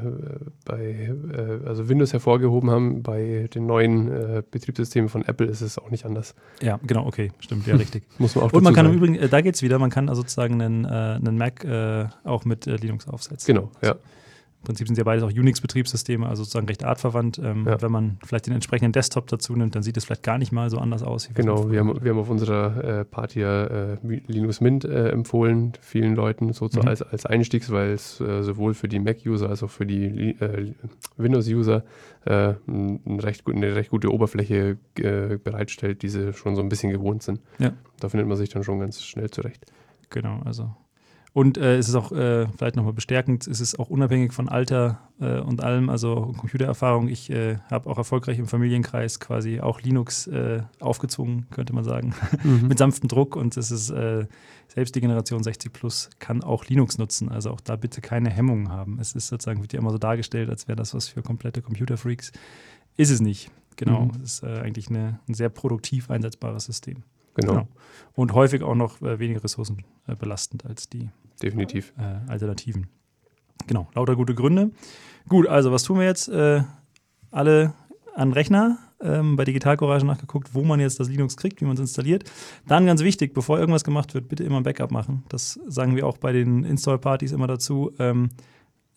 bei 0.64 1.14
äh, 1.32 1.66
also 1.66 1.88
Windows 1.88 2.12
hervorgehoben 2.12 2.70
haben, 2.70 3.02
bei 3.02 3.48
den 3.54 3.66
neuen 3.66 4.10
äh, 4.10 4.42
Betriebssystemen 4.50 5.08
von 5.08 5.24
Apple 5.24 5.46
ist 5.46 5.60
es 5.60 5.78
auch 5.78 5.90
nicht 5.90 6.04
anders. 6.04 6.34
Ja, 6.60 6.78
genau, 6.82 7.06
okay, 7.06 7.32
stimmt, 7.40 7.66
ja, 7.66 7.76
richtig. 7.76 8.04
Muss 8.18 8.34
man 8.34 8.44
auch 8.44 8.52
Und 8.52 8.62
man 8.62 8.74
kann 8.74 8.86
sagen. 8.86 8.98
im 8.98 9.02
Übrigen, 9.02 9.22
äh, 9.22 9.28
da 9.28 9.40
geht 9.40 9.54
es 9.54 9.62
wieder, 9.62 9.78
man 9.78 9.90
kann 9.90 10.08
also 10.08 10.22
sozusagen 10.22 10.60
einen, 10.60 10.84
äh, 10.84 10.88
einen 10.88 11.36
Mac 11.36 11.64
auch 12.24 12.44
mit 12.44 12.66
Linux 12.66 13.08
aufsetzen. 13.08 13.54
Genau, 13.54 13.70
ja. 13.82 13.96
Im 14.64 14.68
Prinzip 14.68 14.86
sind 14.86 14.96
ja 14.96 15.04
beides 15.04 15.22
auch 15.22 15.30
Unix-Betriebssysteme, 15.30 16.26
also 16.26 16.42
sozusagen 16.42 16.66
recht 16.66 16.84
artverwandt. 16.84 17.38
Ähm, 17.38 17.66
ja. 17.66 17.82
Wenn 17.82 17.92
man 17.92 18.16
vielleicht 18.24 18.46
den 18.46 18.54
entsprechenden 18.54 18.92
Desktop 18.92 19.26
dazu 19.26 19.54
nimmt, 19.54 19.74
dann 19.74 19.82
sieht 19.82 19.98
es 19.98 20.06
vielleicht 20.06 20.22
gar 20.22 20.38
nicht 20.38 20.52
mal 20.52 20.70
so 20.70 20.78
anders 20.78 21.02
aus. 21.02 21.28
Genau, 21.34 21.70
wir 21.70 21.80
haben, 21.80 22.02
wir 22.02 22.12
haben 22.12 22.18
auf 22.18 22.30
unserer 22.30 23.00
äh, 23.00 23.04
Party 23.04 23.42
äh, 23.42 23.98
Linux 24.26 24.62
Mint 24.62 24.86
äh, 24.86 25.10
empfohlen, 25.10 25.74
vielen 25.82 26.14
Leuten 26.14 26.54
so 26.54 26.64
mhm. 26.64 26.88
als, 26.88 27.02
als 27.02 27.26
Einstiegs, 27.26 27.70
weil 27.70 27.90
es 27.90 28.22
äh, 28.22 28.42
sowohl 28.42 28.72
für 28.72 28.88
die 28.88 29.00
Mac-User 29.00 29.50
als 29.50 29.62
auch 29.62 29.68
für 29.68 29.84
die 29.84 30.30
äh, 30.40 30.72
Windows-User 31.18 31.84
äh, 32.24 32.54
ein 32.66 33.20
recht 33.20 33.46
eine 33.46 33.76
recht 33.76 33.90
gute 33.90 34.10
Oberfläche 34.10 34.78
bereitstellt, 34.94 36.00
die 36.00 36.08
sie 36.08 36.32
schon 36.32 36.56
so 36.56 36.62
ein 36.62 36.70
bisschen 36.70 36.90
gewohnt 36.90 37.22
sind. 37.22 37.40
Ja. 37.58 37.74
Da 38.00 38.08
findet 38.08 38.28
man 38.28 38.38
sich 38.38 38.48
dann 38.48 38.64
schon 38.64 38.80
ganz 38.80 39.02
schnell 39.02 39.28
zurecht. 39.28 39.66
Genau, 40.08 40.40
also 40.46 40.74
und 41.34 41.58
äh, 41.58 41.78
es 41.78 41.88
ist 41.88 41.96
auch 41.96 42.12
äh, 42.12 42.46
vielleicht 42.56 42.76
nochmal 42.76 42.92
bestärkend, 42.92 43.48
es 43.48 43.60
ist 43.60 43.80
auch 43.80 43.90
unabhängig 43.90 44.32
von 44.32 44.48
Alter 44.48 45.00
äh, 45.18 45.40
und 45.40 45.64
allem, 45.64 45.90
also 45.90 46.32
Computererfahrung. 46.38 47.08
Ich 47.08 47.28
äh, 47.28 47.56
habe 47.72 47.90
auch 47.90 47.98
erfolgreich 47.98 48.38
im 48.38 48.46
Familienkreis 48.46 49.18
quasi 49.18 49.58
auch 49.58 49.80
Linux 49.80 50.28
äh, 50.28 50.62
aufgezwungen, 50.78 51.48
könnte 51.50 51.72
man 51.72 51.82
sagen, 51.82 52.14
mhm. 52.44 52.68
mit 52.68 52.78
sanftem 52.78 53.08
Druck. 53.08 53.34
Und 53.34 53.56
es 53.56 53.72
ist 53.72 53.90
äh, 53.90 54.28
selbst 54.68 54.94
die 54.94 55.00
Generation 55.00 55.42
60 55.42 55.72
Plus 55.72 56.08
kann 56.20 56.44
auch 56.44 56.66
Linux 56.66 56.98
nutzen. 56.98 57.28
Also 57.28 57.50
auch 57.50 57.60
da 57.60 57.74
bitte 57.74 58.00
keine 58.00 58.30
Hemmungen 58.30 58.68
haben. 58.68 59.00
Es 59.00 59.12
ist 59.14 59.26
sozusagen, 59.26 59.60
wird 59.60 59.72
ja 59.72 59.80
immer 59.80 59.90
so 59.90 59.98
dargestellt, 59.98 60.48
als 60.50 60.68
wäre 60.68 60.76
das 60.76 60.94
was 60.94 61.08
für 61.08 61.22
komplette 61.22 61.62
Computerfreaks. 61.62 62.30
Ist 62.96 63.10
es 63.10 63.20
nicht. 63.20 63.50
Genau. 63.74 64.02
Mhm. 64.02 64.22
Es 64.22 64.34
ist 64.34 64.44
eigentlich 64.44 64.88
eine, 64.88 65.18
ein 65.28 65.34
sehr 65.34 65.48
produktiv 65.48 66.12
einsetzbares 66.12 66.66
System. 66.66 67.02
Genau. 67.34 67.52
genau. 67.54 67.68
Und 68.14 68.34
häufig 68.34 68.62
auch 68.62 68.76
noch 68.76 69.02
weniger 69.02 69.42
Ressourcen 69.42 69.82
belastend 70.20 70.64
als 70.64 70.88
die 70.88 71.10
definitiv. 71.42 71.92
Äh, 71.98 72.30
Alternativen. 72.30 72.88
Genau, 73.66 73.88
lauter 73.94 74.16
gute 74.16 74.34
Gründe. 74.34 74.70
Gut, 75.28 75.46
also 75.46 75.72
was 75.72 75.84
tun 75.84 75.98
wir 75.98 76.06
jetzt? 76.06 76.28
Äh, 76.28 76.62
alle 77.30 77.72
an 78.14 78.32
Rechner 78.32 78.78
ähm, 79.00 79.36
bei 79.36 79.44
Digital 79.44 79.76
Courage 79.76 80.06
nachgeguckt, 80.06 80.54
wo 80.54 80.62
man 80.62 80.80
jetzt 80.80 81.00
das 81.00 81.08
Linux 81.08 81.36
kriegt, 81.36 81.60
wie 81.60 81.64
man 81.64 81.74
es 81.74 81.80
installiert. 81.80 82.30
Dann 82.66 82.86
ganz 82.86 83.02
wichtig, 83.02 83.34
bevor 83.34 83.58
irgendwas 83.58 83.84
gemacht 83.84 84.14
wird, 84.14 84.28
bitte 84.28 84.44
immer 84.44 84.58
ein 84.58 84.62
Backup 84.62 84.90
machen. 84.90 85.24
Das 85.28 85.58
sagen 85.66 85.96
wir 85.96 86.06
auch 86.06 86.18
bei 86.18 86.32
den 86.32 86.64
Install-Partys 86.64 87.32
immer 87.32 87.46
dazu. 87.46 87.92
Ähm, 87.98 88.30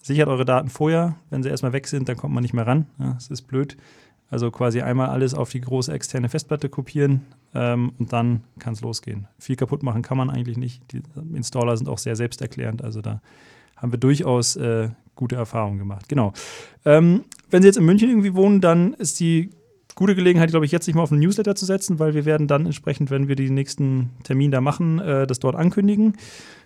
sichert 0.02 0.28
eure 0.28 0.46
Daten 0.46 0.70
vorher. 0.70 1.16
Wenn 1.30 1.44
sie 1.44 1.50
erstmal 1.50 1.74
weg 1.74 1.88
sind, 1.88 2.08
dann 2.10 2.18
kommt 2.18 2.34
man 2.34 2.42
nicht 2.42 2.54
mehr 2.54 2.68
ran. 2.68 2.88
Ja, 3.00 3.14
das 3.14 3.30
ist 3.30 3.44
blöd. 3.44 3.78
Also 4.30 4.52
quasi 4.52 4.82
einmal 4.82 5.10
alles 5.10 5.34
auf 5.34 5.50
die 5.52 5.62
große 5.62 5.92
externe 5.92 6.28
Festplatte 6.28 6.68
kopieren 6.68 7.22
ähm, 7.54 7.94
und 7.98 8.12
dann 8.12 8.44
kann 8.60 8.74
es 8.74 8.82
losgehen. 8.82 9.28
Viel 9.40 9.56
kaputt 9.56 9.84
machen 9.84 10.02
kann 10.02 10.18
man 10.18 10.30
eigentlich 10.30 10.58
nicht. 10.58 10.82
Die 10.92 11.02
Installer 11.34 11.78
sind 11.78 11.88
auch 11.88 11.98
sehr 11.98 12.16
selbsterklärend, 12.16 12.84
also 12.84 13.02
da 13.02 13.22
haben 13.78 13.92
wir 13.92 14.00
durchaus 14.00 14.56
äh, 14.58 14.90
gute 15.16 15.36
Erfahrungen 15.36 15.78
gemacht. 15.78 16.10
Genau. 16.10 16.34
Ähm, 16.84 17.26
wenn 17.50 17.62
Sie 17.62 17.68
jetzt 17.68 17.78
in 17.78 17.86
München 17.86 18.10
irgendwie 18.10 18.36
wohnen, 18.36 18.60
dann 18.60 18.94
ist 18.96 19.20
die 19.20 19.52
gute 19.98 20.16
Gelegenheit, 20.16 20.52
glaube 20.52 20.66
ich, 20.66 20.72
jetzt 20.72 20.86
nicht 20.86 20.96
mal 20.96 21.02
auf 21.02 21.12
einen 21.12 21.22
Newsletter 21.22 21.56
zu 21.56 21.66
setzen, 21.66 21.98
weil 21.98 22.14
wir 22.14 22.24
werden 22.24 22.48
dann 22.48 22.68
entsprechend, 22.68 23.10
wenn 23.10 23.28
wir 23.28 23.36
den 23.36 23.56
nächsten 23.56 24.12
Termin 24.24 24.52
da 24.52 24.62
machen, 24.62 25.00
äh, 25.00 25.26
das 25.26 25.40
dort 25.40 25.56
ankündigen. 25.56 26.14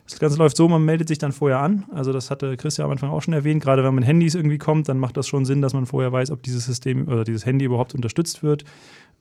Das 0.05 0.19
Ganze 0.19 0.37
läuft 0.37 0.57
so, 0.57 0.67
man 0.67 0.83
meldet 0.83 1.07
sich 1.07 1.17
dann 1.17 1.31
vorher 1.31 1.59
an. 1.59 1.85
Also 1.93 2.11
das 2.11 2.29
hatte 2.29 2.57
Christian 2.57 2.85
am 2.85 2.91
Anfang 2.91 3.09
auch 3.09 3.21
schon 3.21 3.33
erwähnt. 3.33 3.63
Gerade 3.63 3.85
wenn 3.85 3.95
man 3.95 4.03
Handys 4.03 4.35
irgendwie 4.35 4.57
kommt, 4.57 4.89
dann 4.89 4.99
macht 4.99 5.15
das 5.15 5.27
schon 5.29 5.45
Sinn, 5.45 5.61
dass 5.61 5.73
man 5.73 5.85
vorher 5.85 6.11
weiß, 6.11 6.29
ob 6.31 6.43
dieses 6.43 6.65
System 6.65 7.07
oder 7.07 7.23
dieses 7.23 7.45
Handy 7.45 7.63
überhaupt 7.63 7.95
unterstützt 7.95 8.43
wird. 8.43 8.65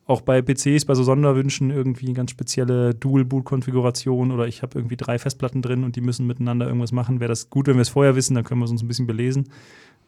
Auch 0.07 0.23
bei 0.23 0.43
PCs, 0.43 0.87
bei 0.87 0.97
so 0.97 1.05
Sonderwünschen 1.05 1.71
irgendwie 1.71 2.07
eine 2.07 2.15
ganz 2.15 2.33
spezielle 2.33 2.95
Dual-Boot-Konfiguration 2.95 4.33
oder 4.33 4.49
ich 4.49 4.63
habe 4.63 4.77
irgendwie 4.77 4.97
drei 4.97 5.21
Festplatten 5.21 5.63
drin 5.63 5.85
und 5.85 5.95
die 5.95 6.01
müssen 6.01 6.27
miteinander 6.27 6.67
irgendwas 6.67 6.91
machen. 6.91 7.21
Wäre 7.21 7.29
das 7.29 7.49
gut, 7.49 7.69
wenn 7.69 7.77
wir 7.77 7.83
es 7.83 7.91
vorher 7.91 8.17
wissen, 8.17 8.35
dann 8.35 8.43
können 8.43 8.61
wir 8.61 8.65
es 8.65 8.73
uns 8.73 8.83
ein 8.83 8.89
bisschen 8.89 9.07
belesen, 9.07 9.51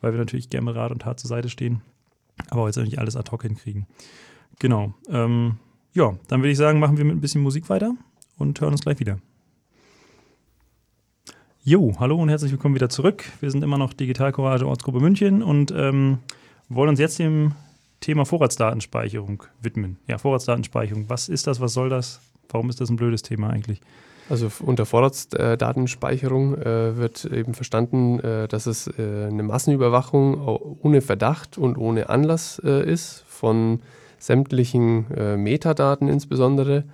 weil 0.01 0.13
wir 0.13 0.19
natürlich 0.19 0.49
gerne 0.49 0.75
Rat 0.75 0.91
und 0.91 1.03
Tat 1.03 1.21
zur 1.21 1.29
Seite 1.29 1.49
stehen. 1.49 1.83
Aber 2.51 2.67
jetzt 2.67 2.77
nicht 2.77 2.99
alles 2.99 3.17
ad 3.17 3.31
hoc 3.31 3.43
hinkriegen. 3.43 3.87
Genau. 4.59 4.95
Ähm, 5.09 5.59
ja, 5.95 6.15
dann 6.29 6.41
würde 6.41 6.51
ich 6.51 6.59
sagen, 6.59 6.79
machen 6.79 6.97
wir 6.97 7.05
mit 7.05 7.17
ein 7.17 7.21
bisschen 7.21 7.43
Musik 7.43 7.69
weiter 7.69 7.95
und 8.39 8.61
hören 8.61 8.73
uns 8.73 8.83
gleich 8.83 9.01
wieder. 9.01 9.19
Jo, 11.65 11.95
hallo 12.01 12.21
und 12.21 12.29
herzlich 12.29 12.51
willkommen 12.51 12.75
wieder 12.75 12.89
zurück. 12.89 13.25
Wir 13.41 13.51
sind 13.51 13.63
immer 13.63 13.79
noch 13.79 13.93
Digital 13.93 14.33
Courage 14.33 14.67
Ortsgruppe 14.67 15.01
München 15.01 15.43
und 15.43 15.71
ähm, 15.71 16.19
wollen 16.69 16.89
uns 16.89 16.99
jetzt 16.99 17.19
dem 17.19 17.53
Thema 18.01 18.25
Vorratsdatenspeicherung 18.25 19.45
widmen. 19.61 19.99
Ja, 20.09 20.19
Vorratsdatenspeicherung. 20.19 21.09
Was 21.09 21.29
ist 21.29 21.47
das? 21.47 21.61
Was 21.61 21.73
soll 21.73 21.89
das? 21.89 22.21
Warum 22.49 22.69
ist 22.69 22.81
das 22.81 22.91
ein 22.91 22.97
blödes 22.97 23.23
Thema 23.23 23.51
eigentlich? 23.51 23.81
Also 24.29 24.49
unter 24.61 24.87
Vorratsdatenspeicherung 24.87 26.57
äh, 26.59 26.97
wird 26.97 27.25
eben 27.25 27.55
verstanden, 27.55 28.21
äh, 28.21 28.49
dass 28.49 28.67
es 28.67 28.87
äh, 28.87 29.27
eine 29.29 29.43
Massenüberwachung 29.43 30.79
ohne 30.81 31.01
Verdacht 31.01 31.59
und 31.59 31.77
ohne 31.77 32.09
Anlass 32.09 32.61
äh, 32.65 32.89
ist 32.89 33.25
von 33.27 33.81
sämtlichen 34.19 35.11
äh, 35.17 35.37
Metadaten 35.37 36.09
insbesondere. 36.09 36.85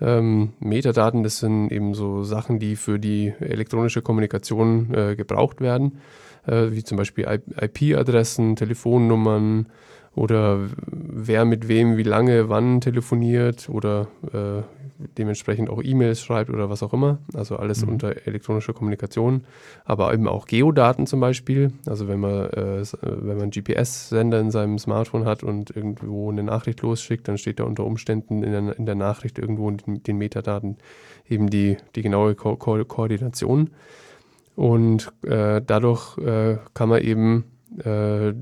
Ähm, 0.00 0.52
Metadaten, 0.60 1.22
das 1.22 1.38
sind 1.38 1.70
eben 1.72 1.94
so 1.94 2.22
Sachen, 2.22 2.58
die 2.58 2.76
für 2.76 2.98
die 2.98 3.32
elektronische 3.40 4.02
Kommunikation 4.02 4.92
äh, 4.92 5.16
gebraucht 5.16 5.60
werden, 5.60 5.98
wie 6.46 6.84
zum 6.84 6.98
Beispiel 6.98 7.26
IP-Adressen, 7.58 8.54
Telefonnummern, 8.54 9.68
oder 10.14 10.68
wer 10.86 11.44
mit 11.44 11.68
wem 11.68 11.96
wie 11.96 12.04
lange 12.04 12.48
wann 12.48 12.80
telefoniert 12.80 13.68
oder 13.68 14.08
äh, 14.32 14.62
dementsprechend 15.18 15.70
auch 15.70 15.82
E-Mails 15.82 16.20
schreibt 16.20 16.50
oder 16.50 16.70
was 16.70 16.82
auch 16.82 16.92
immer. 16.92 17.18
Also 17.34 17.56
alles 17.56 17.84
mhm. 17.84 17.92
unter 17.92 18.26
elektronischer 18.26 18.72
Kommunikation, 18.72 19.44
aber 19.84 20.12
eben 20.14 20.28
auch 20.28 20.46
Geodaten 20.46 21.06
zum 21.06 21.20
Beispiel. 21.20 21.72
Also 21.86 22.06
wenn 22.06 22.20
man, 22.20 22.50
äh, 22.50 22.80
äh 22.80 22.86
wenn 23.02 23.38
man 23.38 23.50
GPS-Sender 23.50 24.38
in 24.40 24.50
seinem 24.50 24.78
Smartphone 24.78 25.24
hat 25.24 25.42
und 25.42 25.74
irgendwo 25.74 26.30
eine 26.30 26.42
Nachricht 26.42 26.80
losschickt, 26.82 27.26
dann 27.26 27.38
steht 27.38 27.58
da 27.58 27.64
unter 27.64 27.84
Umständen 27.84 28.42
in 28.42 28.52
der, 28.52 28.78
in 28.78 28.86
der 28.86 28.94
Nachricht 28.94 29.38
irgendwo 29.38 29.68
in 29.68 30.02
den, 30.02 30.16
Metadaten 30.16 30.76
eben 31.28 31.50
die, 31.50 31.76
die 31.96 32.02
genaue 32.02 32.36
Ko 32.36 32.56
Ko 32.56 32.84
Koordination. 32.84 33.70
Und 34.54 35.12
äh, 35.22 35.60
dadurch 35.66 36.16
äh, 36.18 36.58
kann 36.72 36.88
man 36.88 37.02
eben 37.02 37.44
äh, 37.84 38.34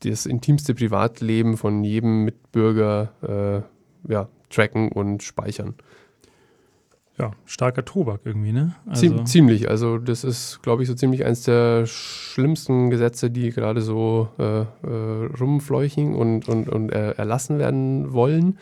das 0.00 0.26
intimste 0.26 0.74
Privatleben 0.74 1.56
von 1.56 1.84
jedem 1.84 2.24
Mitbürger 2.24 3.64
äh, 4.06 4.12
ja, 4.12 4.28
tracken 4.50 4.92
und 4.92 5.22
speichern. 5.22 5.74
Ja, 7.18 7.30
starker 7.46 7.84
Tobak 7.84 8.20
irgendwie, 8.24 8.52
ne? 8.52 8.74
Also 8.86 9.24
ziemlich. 9.24 9.70
Also 9.70 9.96
das 9.96 10.22
ist, 10.22 10.62
glaube 10.62 10.82
ich, 10.82 10.88
so 10.88 10.94
ziemlich 10.94 11.24
eines 11.24 11.44
der 11.44 11.86
schlimmsten 11.86 12.90
Gesetze, 12.90 13.30
die 13.30 13.50
gerade 13.50 13.80
so 13.80 14.28
äh, 14.38 14.60
äh, 14.60 14.66
rumfleuchen 15.40 16.14
und, 16.14 16.46
und, 16.46 16.68
und 16.68 16.90
erlassen 16.90 17.58
werden 17.58 18.12
wollen. 18.12 18.58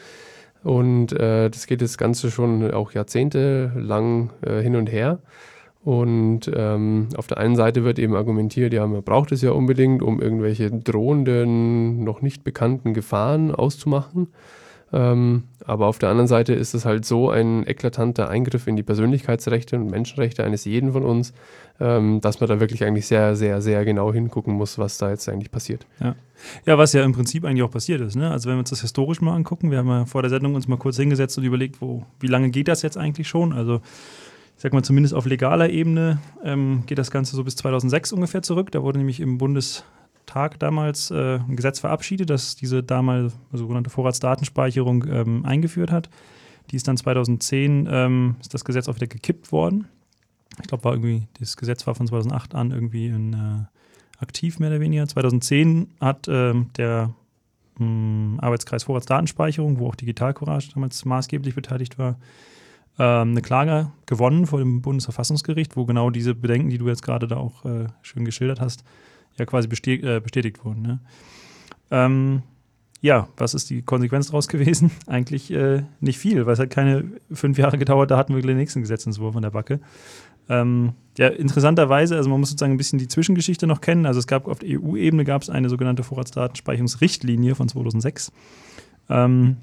Und 0.63 1.13
äh, 1.13 1.51
das 1.51 1.67
geht 1.67 1.83
das 1.83 1.99
Ganze 1.99 2.31
schon 2.31 2.71
auch 2.71 2.93
jahrzehntelang 2.93 4.31
äh, 4.41 4.63
hin 4.63 4.77
und 4.77 4.91
her. 4.91 5.19
Und 5.85 6.51
ähm, 6.55 7.09
auf 7.17 7.27
der 7.27 7.37
einen 7.37 7.57
Seite 7.57 7.85
wird 7.85 7.99
eben 7.99 8.15
argumentiert, 8.15 8.73
ja, 8.73 8.87
man 8.87 9.03
braucht 9.03 9.33
es 9.33 9.43
ja 9.43 9.51
unbedingt, 9.51 10.03
um 10.03 10.21
irgendwelche 10.21 10.71
drohenden, 10.71 12.03
noch 12.05 12.23
nicht 12.23 12.43
bekannten 12.43 12.95
Gefahren 12.95 13.55
auszumachen. 13.55 14.29
Ähm, 14.95 15.45
aber 15.67 15.87
auf 15.87 15.99
der 15.99 16.09
anderen 16.09 16.29
Seite 16.29 16.55
ist 16.55 16.73
es 16.73 16.87
halt 16.87 17.05
so 17.05 17.29
ein 17.29 17.67
eklatanter 17.67 18.31
Eingriff 18.31 18.67
in 18.67 18.77
die 18.77 18.83
Persönlichkeitsrechte 18.83 19.77
und 19.77 19.91
Menschenrechte 19.91 20.43
eines 20.45 20.65
jeden 20.65 20.93
von 20.93 21.03
uns, 21.03 21.35
ähm, 21.81 22.21
dass 22.23 22.41
man 22.41 22.49
da 22.49 22.61
wirklich 22.61 22.83
eigentlich 22.85 23.07
sehr, 23.07 23.37
sehr, 23.37 23.61
sehr 23.61 23.85
genau 23.85 24.13
hingucken 24.13 24.55
muss, 24.55 24.79
was 24.79 24.97
da 24.97 25.11
jetzt 25.11 25.29
eigentlich 25.29 25.51
passiert. 25.51 25.87
Ja. 26.01 26.15
ja, 26.65 26.79
was 26.79 26.95
ja 26.95 27.03
im 27.03 27.13
Prinzip 27.13 27.45
eigentlich 27.45 27.63
auch 27.63 27.71
passiert 27.71 28.01
ist. 28.01 28.15
Ne? 28.15 28.31
Also 28.31 28.49
wenn 28.49 28.57
wir 28.57 28.61
uns 28.61 28.71
das 28.71 28.81
historisch 28.81 29.21
mal 29.21 29.35
angucken, 29.35 29.71
wir 29.71 29.79
haben 29.79 29.89
ja 29.89 30.07
vor 30.07 30.23
der 30.23 30.31
Sendung 30.31 30.55
uns 30.55 30.67
mal 30.67 30.79
kurz 30.79 30.97
hingesetzt 30.97 31.37
und 31.37 31.45
überlegt, 31.45 31.83
wo, 31.83 32.05
wie 32.21 32.29
lange 32.29 32.51
geht 32.51 32.69
das 32.69 32.81
jetzt 32.83 32.97
eigentlich 32.97 33.29
schon? 33.29 33.53
Also 33.53 33.81
ich 34.57 34.63
sag 34.63 34.73
mal, 34.73 34.83
zumindest 34.83 35.15
auf 35.15 35.27
legaler 35.27 35.71
Ebene 35.71 36.19
ähm, 36.43 36.85
geht 36.87 36.99
das 36.99 37.11
Ganze 37.11 37.37
so 37.37 37.45
bis 37.45 37.57
2006 37.57 38.13
ungefähr 38.13 38.43
zurück. 38.43 38.71
Da 38.73 38.83
wurde 38.83 38.99
nämlich 38.99 39.21
im 39.21 39.39
Bundestag 39.39 40.59
damals 40.59 41.11
äh, 41.11 41.39
ein 41.39 41.57
Gesetz 41.57 41.81
verabschiedet, 41.81 42.31
das 42.31 42.57
diese 42.57 42.83
damals 42.83 43.35
sogenannte 43.53 43.91
Vorratsdatenspeicherung 43.91 45.05
ähm, 45.09 45.45
eingeführt 45.45 45.91
hat. 45.91 46.09
Die 46.71 46.77
ist 46.77 46.89
dann 46.89 46.97
2010, 46.97 47.89
ähm, 47.91 48.37
ist 48.41 48.55
das 48.55 48.65
Gesetz 48.65 48.89
auch 48.89 48.97
wieder 48.97 49.07
gekippt 49.07 49.53
worden. 49.53 49.87
Ich 50.63 50.69
glaube, 50.69 50.85
war 50.85 50.93
irgendwie, 50.93 51.27
das 51.41 51.57
Gesetz 51.57 51.87
war 51.87 51.95
von 51.95 52.07
2008 52.07 52.55
an 52.55 52.71
irgendwie 52.71 53.09
in, 53.09 53.33
äh, 53.35 53.75
aktiv, 54.21 54.59
mehr 54.59 54.71
oder 54.71 54.81
weniger. 54.81 55.07
2010 55.07 55.89
hat 56.01 56.27
ähm, 56.29 56.71
der 56.77 57.15
mh, 57.79 57.85
hm, 57.87 58.39
Arbeitskreis 58.41 58.85
Vorratsdatenspeicherung, 58.85 59.79
wo 59.79 59.89
auch 59.89 59.95
Digital 59.95 60.35
Courage 60.35 60.71
damals 60.75 61.05
maßgeblich 61.05 61.55
beteiligt 61.55 61.99
war, 61.99 62.17
ähm, 62.99 63.31
eine 63.31 63.43
Klage 63.43 63.91
gewonnen 64.07 64.47
vor 64.47 64.59
dem 64.59 64.83
Bundesverfassungsgericht, 64.83 65.77
wo 65.77 65.85
genau 65.85 66.11
diese 66.11 66.35
Bedenken, 66.35 66.71
die 66.71 66.79
du 66.79 66.89
jetzt 66.89 67.03
gerade 67.03 67.27
da 67.27 67.37
auch 67.37 67.65
äh, 67.65 67.87
schön 68.03 68.25
geschildert 68.25 68.61
hast, 68.61 68.85
ja 69.37 69.47
quasi 69.47 69.69
bestätigt, 69.69 70.05
äh, 70.05 70.21
bestätigt 70.21 70.65
wurden. 70.65 70.83
Ne? 70.83 71.01
Ähm, 71.91 72.43
ja, 73.01 73.29
was 73.37 73.53
ist 73.53 73.69
die 73.69 73.83
Konsequenz 73.83 74.29
daraus 74.29 74.49
gewesen? 74.49 74.91
Eigentlich 75.07 75.51
äh, 75.51 75.83
nicht 76.01 76.19
viel, 76.19 76.47
weil 76.47 76.55
es 76.55 76.59
hat 76.59 76.71
keine 76.71 77.05
fünf 77.33 77.59
Jahre 77.59 77.79
gedauert, 77.79 78.11
da 78.11 78.17
hatten 78.17 78.35
wir 78.35 78.43
den 78.43 78.57
nächsten 78.57 78.81
Gesetzentwurf 78.81 79.37
an 79.37 79.43
der 79.43 79.51
Backe. 79.51 79.81
Ähm, 80.49 80.93
ja, 81.17 81.29
interessanterweise, 81.29 82.17
also 82.17 82.29
man 82.29 82.41
muss 82.41 82.51
sozusagen 82.51 82.75
ein 82.75 82.77
bisschen 82.77 82.99
die 82.99 83.09
Zwischengeschichte 83.09 83.67
noch 83.67 83.81
kennen. 83.81 84.07
Also 84.07 84.21
es 84.21 84.27
gab 84.27 84.47
auf 84.47 84.59
EU-Ebene 84.63 85.25
gab 85.25 85.43
es 85.43 85.51
eine 85.51 85.69
sogenannte 85.69 86.03
Vorratsdatenspeicherungsrichtlinie 86.03 87.55
von 87.55 87.69
2006, 87.69 88.31
ähm, 89.09 89.57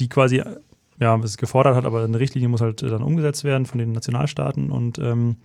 die 0.00 0.08
quasi 0.08 0.42
ja, 1.00 1.16
es 1.18 1.36
gefordert 1.36 1.76
hat, 1.76 1.84
aber 1.84 2.04
eine 2.04 2.18
Richtlinie 2.18 2.48
muss 2.48 2.60
halt 2.60 2.82
äh, 2.82 2.88
dann 2.88 3.02
umgesetzt 3.02 3.44
werden 3.44 3.66
von 3.66 3.78
den 3.78 3.92
Nationalstaaten 3.92 4.70
und 4.70 4.98
ähm, 4.98 5.36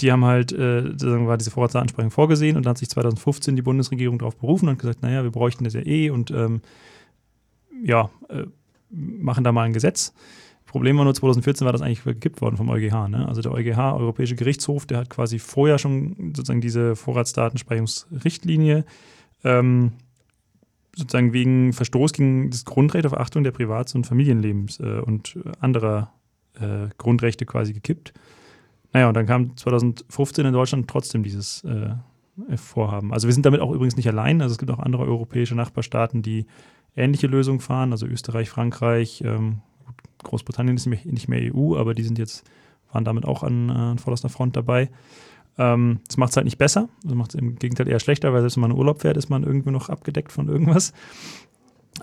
die 0.00 0.10
haben 0.10 0.24
halt, 0.24 0.52
äh, 0.52 0.82
sozusagen 0.82 1.28
war 1.28 1.36
diese 1.36 1.50
Vorratsansprechung 1.50 2.10
vorgesehen 2.10 2.56
und 2.56 2.64
dann 2.64 2.70
hat 2.70 2.78
sich 2.78 2.88
2015 2.88 3.56
die 3.56 3.62
Bundesregierung 3.62 4.18
darauf 4.18 4.36
berufen 4.36 4.68
und 4.68 4.78
gesagt, 4.78 5.02
naja, 5.02 5.22
wir 5.22 5.30
bräuchten 5.30 5.64
das 5.64 5.74
ja 5.74 5.84
eh 5.84 6.10
und 6.10 6.30
ähm, 6.30 6.62
ja, 7.84 8.10
äh, 8.28 8.44
machen 8.90 9.44
da 9.44 9.52
mal 9.52 9.62
ein 9.62 9.72
Gesetz. 9.72 10.12
Problem 10.72 10.96
war 10.96 11.04
nur, 11.04 11.14
2014 11.14 11.66
war 11.66 11.72
das 11.72 11.82
eigentlich 11.82 12.02
gekippt 12.02 12.40
worden 12.40 12.56
vom 12.56 12.70
EuGH. 12.70 13.08
Ne? 13.08 13.28
Also 13.28 13.42
der 13.42 13.52
EuGH, 13.52 13.94
Europäische 13.94 14.36
Gerichtshof, 14.36 14.86
der 14.86 14.98
hat 14.98 15.10
quasi 15.10 15.38
vorher 15.38 15.78
schon 15.78 16.32
sozusagen 16.34 16.62
diese 16.62 16.96
Vorratsdatenspeicherungsrichtlinie 16.96 18.86
ähm, 19.44 19.92
sozusagen 20.94 21.32
wegen 21.32 21.72
Verstoß 21.72 22.12
gegen 22.12 22.50
das 22.50 22.64
Grundrecht 22.64 23.06
auf 23.06 23.16
Achtung 23.16 23.44
der 23.44 23.52
Privats- 23.52 23.94
und 23.94 24.06
Familienlebens 24.06 24.80
äh, 24.80 25.00
und 25.00 25.38
anderer 25.60 26.12
äh, 26.54 26.88
Grundrechte 26.98 27.46
quasi 27.46 27.72
gekippt. 27.72 28.12
Naja, 28.92 29.08
und 29.08 29.14
dann 29.14 29.26
kam 29.26 29.56
2015 29.56 30.44
in 30.44 30.52
Deutschland 30.52 30.88
trotzdem 30.88 31.22
dieses 31.22 31.64
äh, 31.64 31.94
Vorhaben. 32.56 33.12
Also 33.12 33.28
wir 33.28 33.34
sind 33.34 33.46
damit 33.46 33.60
auch 33.60 33.72
übrigens 33.72 33.96
nicht 33.96 34.08
allein. 34.08 34.40
Also 34.40 34.52
es 34.52 34.58
gibt 34.58 34.70
auch 34.70 34.78
andere 34.78 35.04
europäische 35.04 35.54
Nachbarstaaten, 35.54 36.22
die 36.22 36.46
ähnliche 36.96 37.26
Lösungen 37.26 37.60
fahren, 37.60 37.92
also 37.92 38.06
Österreich, 38.06 38.50
Frankreich, 38.50 39.22
ähm, 39.24 39.60
Großbritannien 40.22 40.76
ist 40.76 40.86
nicht 40.86 41.28
mehr 41.28 41.54
EU, 41.54 41.76
aber 41.76 41.94
die 41.94 42.02
sind 42.02 42.18
jetzt, 42.18 42.44
waren 42.92 43.04
damit 43.04 43.24
auch 43.24 43.42
an, 43.42 43.68
äh, 43.68 43.72
an 43.72 43.98
vorderster 43.98 44.28
Front 44.28 44.56
dabei. 44.56 44.90
Ähm, 45.58 46.00
das 46.06 46.16
macht 46.16 46.30
es 46.30 46.36
halt 46.36 46.44
nicht 46.44 46.58
besser, 46.58 46.88
das 47.02 47.14
macht 47.14 47.34
es 47.34 47.40
im 47.40 47.56
Gegenteil 47.56 47.88
eher 47.88 48.00
schlechter, 48.00 48.32
weil 48.32 48.40
selbst 48.40 48.56
wenn 48.56 48.62
man 48.62 48.70
in 48.70 48.78
Urlaub 48.78 49.02
fährt, 49.02 49.16
ist 49.16 49.28
man 49.28 49.42
irgendwo 49.42 49.70
noch 49.70 49.88
abgedeckt 49.88 50.32
von 50.32 50.48
irgendwas. 50.48 50.92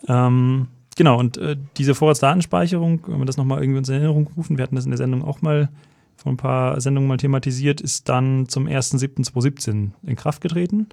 Ähm, 0.08 0.68
genau, 0.96 1.20
und 1.20 1.38
äh, 1.38 1.58
diese 1.78 1.96
Vorratsdatenspeicherung, 1.96 3.02
wenn 3.08 3.20
wir 3.20 3.26
das 3.26 3.38
nochmal 3.38 3.64
irgendwie 3.64 3.80
in 3.80 3.86
Erinnerung 3.86 4.30
rufen, 4.38 4.58
wir 4.58 4.64
hatten 4.64 4.76
das 4.76 4.86
in 4.86 4.92
der 4.92 4.98
Sendung 4.98 5.24
auch 5.24 5.42
mal 5.42 5.70
vor 6.16 6.32
ein 6.34 6.38
paar 6.38 6.80
Sendungen 6.82 7.08
mal 7.08 7.18
thematisiert, 7.18 7.82
ist 7.82 8.10
dann 8.10 8.48
zum 8.48 8.68
1.7.2017 8.68 9.92
in 10.04 10.16
Kraft 10.16 10.42
getreten. 10.42 10.88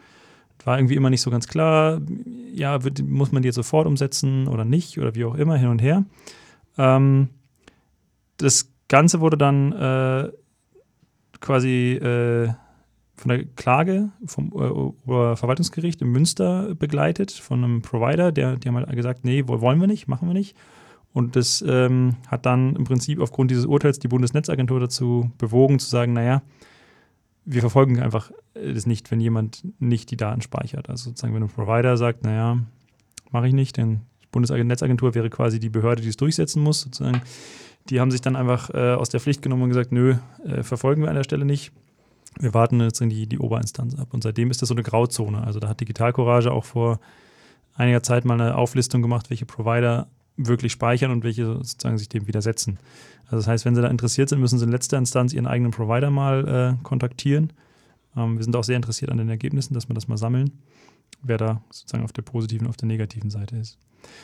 War 0.64 0.78
irgendwie 0.78 0.94
immer 0.94 1.10
nicht 1.10 1.20
so 1.20 1.30
ganz 1.30 1.48
klar, 1.48 2.00
ja, 2.52 2.82
wird, 2.82 3.02
muss 3.02 3.32
man 3.32 3.42
die 3.42 3.48
jetzt 3.48 3.56
sofort 3.56 3.86
umsetzen 3.86 4.48
oder 4.48 4.64
nicht 4.64 4.98
oder 4.98 5.14
wie 5.14 5.24
auch 5.24 5.34
immer, 5.34 5.56
hin 5.56 5.68
und 5.68 5.82
her. 5.82 6.04
Ähm, 6.78 7.28
das 8.36 8.70
Ganze 8.88 9.20
wurde 9.20 9.36
dann 9.36 9.72
äh, 9.72 10.30
quasi 11.40 11.92
äh, 11.92 12.48
von 13.16 13.28
der 13.28 13.44
Klage 13.44 14.10
vom 14.26 14.52
äh, 14.52 15.36
Verwaltungsgericht 15.36 16.02
in 16.02 16.08
Münster 16.08 16.74
begleitet 16.74 17.32
von 17.32 17.64
einem 17.64 17.82
Provider, 17.82 18.30
der, 18.30 18.56
die 18.56 18.68
haben 18.68 18.76
halt 18.76 18.94
gesagt, 18.94 19.24
nee, 19.24 19.42
wollen 19.46 19.80
wir 19.80 19.86
nicht, 19.86 20.06
machen 20.06 20.28
wir 20.28 20.34
nicht. 20.34 20.56
Und 21.12 21.34
das 21.34 21.64
ähm, 21.66 22.16
hat 22.28 22.44
dann 22.44 22.76
im 22.76 22.84
Prinzip 22.84 23.20
aufgrund 23.20 23.50
dieses 23.50 23.64
Urteils 23.64 23.98
die 23.98 24.08
Bundesnetzagentur 24.08 24.80
dazu 24.80 25.30
bewogen, 25.38 25.78
zu 25.78 25.88
sagen, 25.88 26.12
naja, 26.12 26.42
wir 27.46 27.62
verfolgen 27.62 28.00
einfach 28.00 28.30
das 28.52 28.86
nicht, 28.86 29.10
wenn 29.10 29.20
jemand 29.20 29.64
nicht 29.78 30.10
die 30.10 30.18
Daten 30.18 30.42
speichert. 30.42 30.90
Also 30.90 31.10
sozusagen, 31.10 31.34
wenn 31.34 31.42
ein 31.42 31.48
Provider 31.48 31.96
sagt, 31.96 32.24
naja, 32.24 32.58
mache 33.30 33.48
ich 33.48 33.54
nicht, 33.54 33.78
denn 33.78 34.02
die 34.22 34.26
Bundesnetzagentur 34.30 35.14
wäre 35.14 35.30
quasi 35.30 35.58
die 35.58 35.70
Behörde, 35.70 36.02
die 36.02 36.08
es 36.08 36.18
durchsetzen 36.18 36.62
muss, 36.62 36.82
sozusagen 36.82 37.22
die 37.90 38.00
haben 38.00 38.10
sich 38.10 38.20
dann 38.20 38.36
einfach 38.36 38.70
äh, 38.70 38.94
aus 38.94 39.08
der 39.08 39.20
Pflicht 39.20 39.42
genommen 39.42 39.62
und 39.62 39.68
gesagt, 39.68 39.92
nö, 39.92 40.16
äh, 40.44 40.62
verfolgen 40.62 41.02
wir 41.02 41.08
an 41.08 41.16
der 41.16 41.24
Stelle 41.24 41.44
nicht. 41.44 41.72
Wir 42.38 42.52
warten 42.52 42.80
jetzt 42.80 43.00
in 43.00 43.08
die, 43.08 43.26
die 43.26 43.38
Oberinstanz 43.38 43.98
ab. 43.98 44.08
Und 44.12 44.22
seitdem 44.22 44.50
ist 44.50 44.60
das 44.60 44.68
so 44.68 44.74
eine 44.74 44.82
Grauzone. 44.82 45.42
Also 45.42 45.58
da 45.58 45.68
hat 45.68 45.80
Digital 45.80 46.12
Courage 46.12 46.52
auch 46.52 46.64
vor 46.64 47.00
einiger 47.74 48.02
Zeit 48.02 48.24
mal 48.24 48.34
eine 48.34 48.56
Auflistung 48.56 49.02
gemacht, 49.02 49.30
welche 49.30 49.46
Provider 49.46 50.08
wirklich 50.36 50.72
speichern 50.72 51.10
und 51.10 51.24
welche 51.24 51.46
sozusagen 51.46 51.98
sich 51.98 52.08
dem 52.08 52.26
widersetzen. 52.26 52.78
Also 53.24 53.36
das 53.36 53.46
heißt, 53.46 53.64
wenn 53.64 53.74
Sie 53.74 53.82
da 53.82 53.88
interessiert 53.88 54.28
sind, 54.28 54.40
müssen 54.40 54.58
Sie 54.58 54.64
in 54.64 54.70
letzter 54.70 54.98
Instanz 54.98 55.32
Ihren 55.32 55.46
eigenen 55.46 55.72
Provider 55.72 56.10
mal 56.10 56.76
äh, 56.78 56.84
kontaktieren. 56.84 57.52
Ähm, 58.16 58.36
wir 58.36 58.44
sind 58.44 58.54
auch 58.54 58.64
sehr 58.64 58.76
interessiert 58.76 59.10
an 59.10 59.18
den 59.18 59.28
Ergebnissen, 59.28 59.74
dass 59.74 59.88
wir 59.88 59.94
das 59.94 60.08
mal 60.08 60.18
sammeln, 60.18 60.52
wer 61.22 61.38
da 61.38 61.62
sozusagen 61.70 62.04
auf 62.04 62.12
der 62.12 62.22
positiven, 62.22 62.66
auf 62.66 62.76
der 62.76 62.88
negativen 62.88 63.30
Seite 63.30 63.56
ist. 63.56 63.78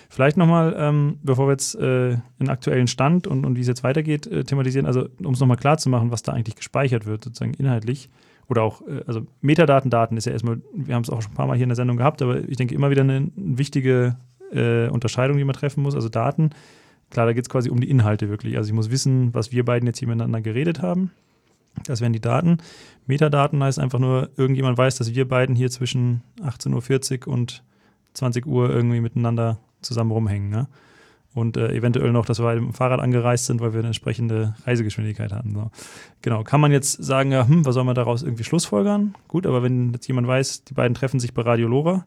Vielleicht 0.09 0.37
nochmal, 0.37 0.75
ähm, 0.79 1.19
bevor 1.23 1.47
wir 1.49 1.53
jetzt 1.53 1.75
äh, 1.75 2.17
den 2.41 2.49
aktuellen 2.49 2.87
Stand 2.87 3.27
und, 3.27 3.45
und 3.45 3.57
wie 3.57 3.61
es 3.61 3.69
jetzt 3.69 3.85
weitergeht, 3.85 4.27
äh, 4.27 4.45
thematisieren, 4.45 4.87
also 4.87 5.09
um 5.23 5.35
es 5.35 5.41
nochmal 5.41 5.57
klar 5.57 5.79
zu 5.79 5.89
machen, 5.89 6.11
was 6.11 6.23
da 6.23 6.33
eigentlich 6.33 6.57
gespeichert 6.57 7.07
wird, 7.07 7.25
sozusagen 7.25 7.55
inhaltlich. 7.55 8.11
Oder 8.49 8.63
auch, 8.63 8.83
äh, 8.83 9.03
also 9.07 9.27
Metadaten, 9.41 9.91
Daten 9.91 10.17
ist 10.17 10.27
ja 10.27 10.33
erstmal, 10.33 10.61
wir 10.75 10.95
haben 10.95 11.03
es 11.03 11.11
auch 11.11 11.23
schon 11.23 11.33
ein 11.33 11.37
paar 11.37 11.47
Mal 11.47 11.57
hier 11.57 11.65
in 11.65 11.71
der 11.71 11.77
Sendung 11.77 11.97
gehabt, 11.97 12.23
aber 12.23 12.49
ich 12.49 12.57
denke 12.57 12.75
immer 12.75 12.91
wieder 12.91 13.03
eine, 13.03 13.17
eine 13.17 13.31
wichtige 13.37 14.17
äh, 14.53 14.89
Unterscheidung, 14.89 15.37
die 15.39 15.45
man 15.45 15.55
treffen 15.55 15.83
muss. 15.83 15.95
Also 15.95 16.09
Daten, 16.09 16.51
klar, 17.11 17.27
da 17.27 17.33
geht 17.33 17.45
es 17.45 17.49
quasi 17.49 17.71
um 17.71 17.81
die 17.81 17.91
Inhalte 17.91 18.29
wirklich. 18.29 18.57
Also 18.57 18.69
ich 18.69 18.75
muss 18.75 18.91
wissen, 18.91 19.33
was 19.35 19.53
wir 19.53 19.65
beiden 19.65 19.87
jetzt 19.87 19.99
hier 19.99 20.09
miteinander 20.09 20.41
geredet 20.41 20.83
haben. 20.83 21.11
Das 21.87 22.01
wären 22.01 22.13
die 22.13 22.21
Daten. 22.21 22.59
Metadaten 23.07 23.63
heißt 23.63 23.79
einfach 23.79 23.99
nur, 23.99 24.31
irgendjemand 24.37 24.77
weiß, 24.77 24.97
dass 24.97 25.15
wir 25.15 25.27
beiden 25.27 25.57
hier 25.57 25.71
zwischen 25.71 26.23
18.40 26.43 27.27
Uhr 27.27 27.33
und 27.33 27.65
20 28.15 28.47
Uhr 28.47 28.69
irgendwie 28.71 29.01
miteinander 29.01 29.59
zusammen 29.83 30.11
rumhängen. 30.11 30.51
Ne? 30.51 30.69
Und 31.35 31.57
äh, 31.57 31.73
eventuell 31.73 32.13
noch, 32.13 32.27
dass 32.27 32.41
wir 32.41 32.55
mit 32.55 32.63
dem 32.63 32.73
Fahrrad 32.75 33.01
angereist 33.01 33.47
sind, 33.47 33.61
weil 33.61 33.73
wir 33.73 33.81
eine 33.81 33.89
entsprechende 33.89 34.55
Reisegeschwindigkeit 34.67 35.33
hatten. 35.33 35.55
So. 35.55 35.71
Genau. 36.21 36.45
Kann 36.45 36.61
man 36.61 36.73
jetzt 36.73 37.03
sagen, 37.03 37.33
ja, 37.33 37.47
hm, 37.47 37.65
was 37.65 37.75
soll 37.75 37.85
man 37.85 37.95
daraus 37.95 38.23
irgendwie 38.23 38.45
schlussfolgern? 38.45 39.15
Gut, 39.29 39.47
aber 39.47 39.63
wenn 39.63 39.93
jetzt 39.93 40.07
jemand 40.09 40.27
weiß, 40.27 40.65
die 40.65 40.75
beiden 40.75 40.95
treffen 40.95 41.21
sich 41.21 41.33
bei 41.33 41.43
Radio 41.43 41.69
Lora, 41.69 42.07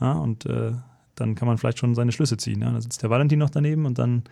ja, 0.00 0.12
und 0.12 0.46
äh, 0.46 0.72
dann 1.14 1.34
kann 1.34 1.46
man 1.46 1.58
vielleicht 1.58 1.78
schon 1.78 1.94
seine 1.94 2.12
Schlüsse 2.12 2.36
ziehen. 2.36 2.60
Ja? 2.60 2.70
Dann 2.70 2.80
sitzt 2.80 3.02
der 3.02 3.10
Valentin 3.10 3.38
noch 3.38 3.50
daneben 3.50 3.86
und 3.86 3.98
dann 3.98 4.24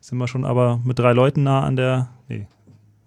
sind 0.00 0.18
wir 0.18 0.28
schon 0.28 0.44
aber 0.44 0.80
mit 0.84 0.98
drei 0.98 1.12
Leuten 1.12 1.42
nah 1.42 1.62
an 1.62 1.76
der, 1.76 2.08
nee, 2.28 2.46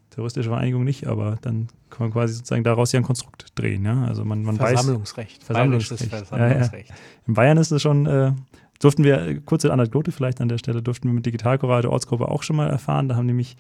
terroristische 0.09 0.49
Vereinigung 0.49 0.83
nicht, 0.83 1.07
aber 1.07 1.37
dann 1.41 1.67
kann 1.89 2.07
man 2.07 2.11
quasi 2.11 2.33
sozusagen 2.33 2.63
daraus 2.63 2.91
ja 2.91 2.99
ein 2.99 3.03
Konstrukt 3.03 3.57
drehen. 3.57 3.85
Ja? 3.85 4.03
Also 4.05 4.25
man, 4.25 4.43
man 4.43 4.57
Versammlungsrecht. 4.57 5.39
weiß. 5.39 5.45
Versammlungsrecht. 5.45 6.09
Versammlungsrecht. 6.09 6.89
Ja, 6.89 6.95
ja. 6.95 7.01
In 7.27 7.33
Bayern 7.35 7.57
ist 7.57 7.71
es 7.71 7.81
schon, 7.81 8.05
äh, 8.05 8.33
durften 8.79 9.03
wir, 9.03 9.41
kurze 9.41 9.71
Anekdote 9.71 10.11
vielleicht 10.11 10.41
an 10.41 10.49
der 10.49 10.57
Stelle, 10.57 10.81
durften 10.81 11.07
wir 11.07 11.13
mit 11.13 11.25
Digitalchorale 11.25 11.83
der 11.83 11.91
Ortsgruppe 11.91 12.29
auch 12.29 12.43
schon 12.43 12.55
mal 12.55 12.69
erfahren. 12.69 13.09
Da 13.09 13.15
haben 13.15 13.25
nämlich 13.25 13.57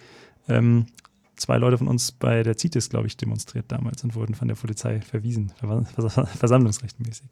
ähm, 0.47 0.87
zwei 1.35 1.57
Leute 1.57 1.77
von 1.77 1.87
uns 1.87 2.11
bei 2.11 2.43
der 2.43 2.57
CITES, 2.57 2.89
glaube 2.89 3.07
ich, 3.07 3.17
demonstriert 3.17 3.65
damals 3.69 4.03
und 4.03 4.15
wurden 4.15 4.33
von 4.33 4.47
der 4.47 4.55
Polizei 4.55 5.01
verwiesen, 5.01 5.51
versammlungsrechtmäßig. 6.37 7.27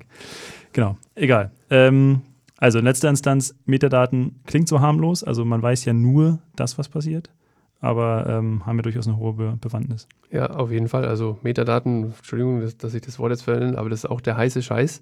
Genau, 0.74 0.98
egal. 1.16 1.52
Ähm, 1.70 2.22
also 2.58 2.80
in 2.80 2.86
letzter 2.86 3.10
Instanz, 3.10 3.56
Metadaten 3.66 4.40
klingt 4.46 4.68
so 4.68 4.80
harmlos, 4.80 5.24
also 5.24 5.46
man 5.46 5.62
weiß 5.62 5.86
ja 5.86 5.94
nur 5.94 6.40
das, 6.56 6.78
was 6.78 6.90
passiert, 6.90 7.30
aber 7.80 8.26
ähm, 8.28 8.66
haben 8.66 8.78
ja 8.78 8.84
durchaus 8.84 9.08
eine 9.08 9.18
hohe 9.18 9.34
Be 9.34 9.58
Bewandtnis. 9.60 10.08
Ja, 10.32 10.48
auf 10.48 10.72
jeden 10.72 10.88
Fall. 10.88 11.06
Also 11.06 11.38
Metadaten, 11.42 12.14
Entschuldigung, 12.18 12.62
dass, 12.62 12.78
dass 12.78 12.94
ich 12.94 13.02
das 13.02 13.20
Wort 13.20 13.32
jetzt 13.32 13.44
verwende, 13.44 13.78
aber 13.78 13.90
das 13.90 14.04
ist 14.04 14.10
auch 14.10 14.22
der 14.22 14.38
heiße 14.38 14.62
Scheiß, 14.62 15.02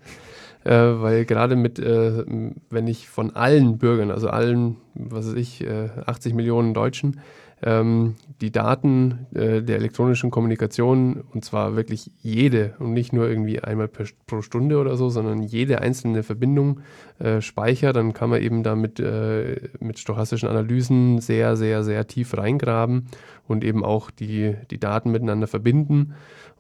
äh, 0.66 0.72
weil 0.72 1.26
gerade 1.26 1.56
mit, 1.56 1.80
äh, 1.80 2.26
wenn 2.70 2.88
ich 2.88 3.08
von 3.08 3.36
allen 3.36 3.78
Bürgern, 3.78 4.12
also 4.12 4.30
allen, 4.30 4.78
was 4.94 5.28
weiß 5.28 5.36
ich, 5.36 5.66
äh, 5.66 5.90
80 6.06 6.34
Millionen 6.34 6.74
Deutschen, 6.74 7.20
ähm, 7.64 8.16
die 8.42 8.52
Daten 8.52 9.28
äh, 9.34 9.62
der 9.62 9.78
elektronischen 9.78 10.30
Kommunikation, 10.30 11.24
und 11.34 11.46
zwar 11.46 11.76
wirklich 11.76 12.12
jede 12.22 12.76
und 12.80 12.94
nicht 12.94 13.14
nur 13.14 13.30
irgendwie 13.30 13.60
einmal 13.60 13.88
per, 13.88 14.06
pro 14.28 14.42
Stunde 14.42 14.78
oder 14.78 14.98
so, 14.98 15.10
sondern 15.10 15.42
jede 15.42 15.82
einzelne 15.82 16.24
Verbindung 16.24 16.82
äh, 17.20 17.42
speichert, 17.42 17.96
dann 17.96 18.14
kann 18.14 18.30
man 18.30 18.42
eben 18.42 18.64
da 18.64 18.76
mit, 18.76 19.00
äh, 19.00 19.70
mit 19.80 20.00
stochastischen 20.00 20.50
Analysen 20.50 21.20
sehr, 21.20 21.56
sehr, 21.56 21.84
sehr 21.84 22.08
tief 22.08 22.38
reingraben 22.38 23.08
und 23.48 23.64
eben 23.64 23.86
auch 23.86 24.12
die, 24.12 24.56
die 24.70 24.80
Daten 24.80 25.12
miteinander 25.12 25.48
verbinden. 25.48 26.14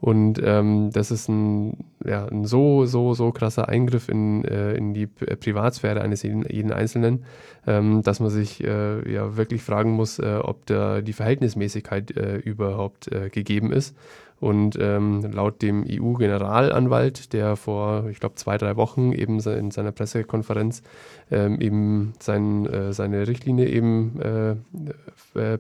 Und 0.06 0.39
ähm, 0.44 0.91
das 0.94 1.10
ist 1.10 1.30
ein, 1.30 1.78
ja, 2.06 2.28
ein 2.28 2.46
so, 2.46 2.86
so, 2.86 3.15
so 3.15 3.32
krasser 3.32 3.70
Eingriff 3.70 4.08
in, 4.08 4.46
äh, 4.46 4.76
in 4.76 4.94
die 4.94 5.08
P 5.08 5.36
Privatsphäre 5.36 6.02
eines 6.02 6.22
jeden, 6.22 6.46
jeden 6.48 6.72
Einzelnen, 6.72 7.26
ähm, 7.65 8.04
dass 8.04 8.20
man 8.20 8.30
sich 8.30 8.63
äh, 8.63 9.12
ja 9.12 9.36
wirklich 9.36 9.63
fragen 9.63 9.94
muss, 9.94 10.20
äh, 10.20 10.38
ob 10.39 10.68
da 10.68 11.02
die 11.02 11.13
Verhältnismäßigkeit 11.13 12.15
äh, 12.15 12.36
überhaupt 12.36 13.12
äh, 13.12 13.30
gegeben 13.30 13.72
ist. 13.72 13.98
Und 14.39 14.78
ähm, 14.80 15.24
laut 15.34 15.63
dem 15.63 15.84
EU-Generalanwalt, 15.89 17.34
der 17.34 17.56
vor, 17.56 18.08
ich 18.12 18.20
glaube, 18.20 18.36
zwei, 18.36 18.60
drei 18.60 18.76
Wochen 18.76 19.12
eben 19.12 19.39
in 19.39 19.72
seiner 19.72 19.91
Pressekonferenz 19.91 20.84
ähm, 21.32 21.60
eben 21.60 22.13
sein, 22.20 22.68
äh, 22.68 22.94
seine 22.94 23.28
Richtlinie 23.28 23.68
eben 23.68 24.22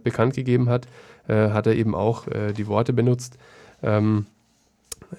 bekannt 0.03 0.35
gegeben 0.35 0.69
hat, 0.69 0.87
hat 1.27 1.65
er 1.65 1.73
eben 1.73 1.95
auch 1.95 2.25
die 2.55 2.67
Worte 2.67 2.93
benutzt, 2.93 3.39
ähm, 3.81 4.25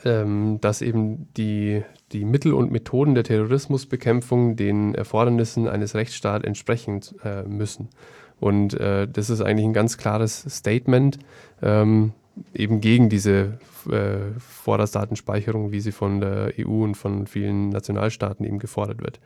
ähm, 0.04 0.58
dass 0.60 0.82
eben 0.82 1.28
die, 1.36 1.82
die 2.12 2.24
Mittel 2.24 2.52
und 2.52 2.70
Methoden 2.70 3.14
der 3.14 3.24
Terrorismusbekämpfung 3.24 4.56
den 4.56 4.94
Erfordernissen 4.94 5.68
eines 5.68 5.94
Rechtsstaats 5.94 6.44
entsprechen 6.44 7.00
äh, 7.24 7.42
müssen. 7.42 7.88
Und 8.38 8.74
äh, 8.74 9.08
das 9.08 9.30
ist 9.30 9.40
eigentlich 9.40 9.66
ein 9.66 9.72
ganz 9.72 9.96
klares 9.96 10.44
Statement 10.48 11.18
ähm, 11.62 12.12
eben 12.54 12.80
gegen 12.80 13.08
diese 13.08 13.58
äh, 13.90 14.38
Vorratsdatenspeicherung, 14.38 15.72
wie 15.72 15.80
sie 15.80 15.92
von 15.92 16.20
der 16.20 16.52
EU 16.58 16.84
und 16.84 16.96
von 16.96 17.26
vielen 17.26 17.70
Nationalstaaten 17.70 18.44
eben 18.44 18.58
gefordert 18.58 19.02
wird. 19.02 19.20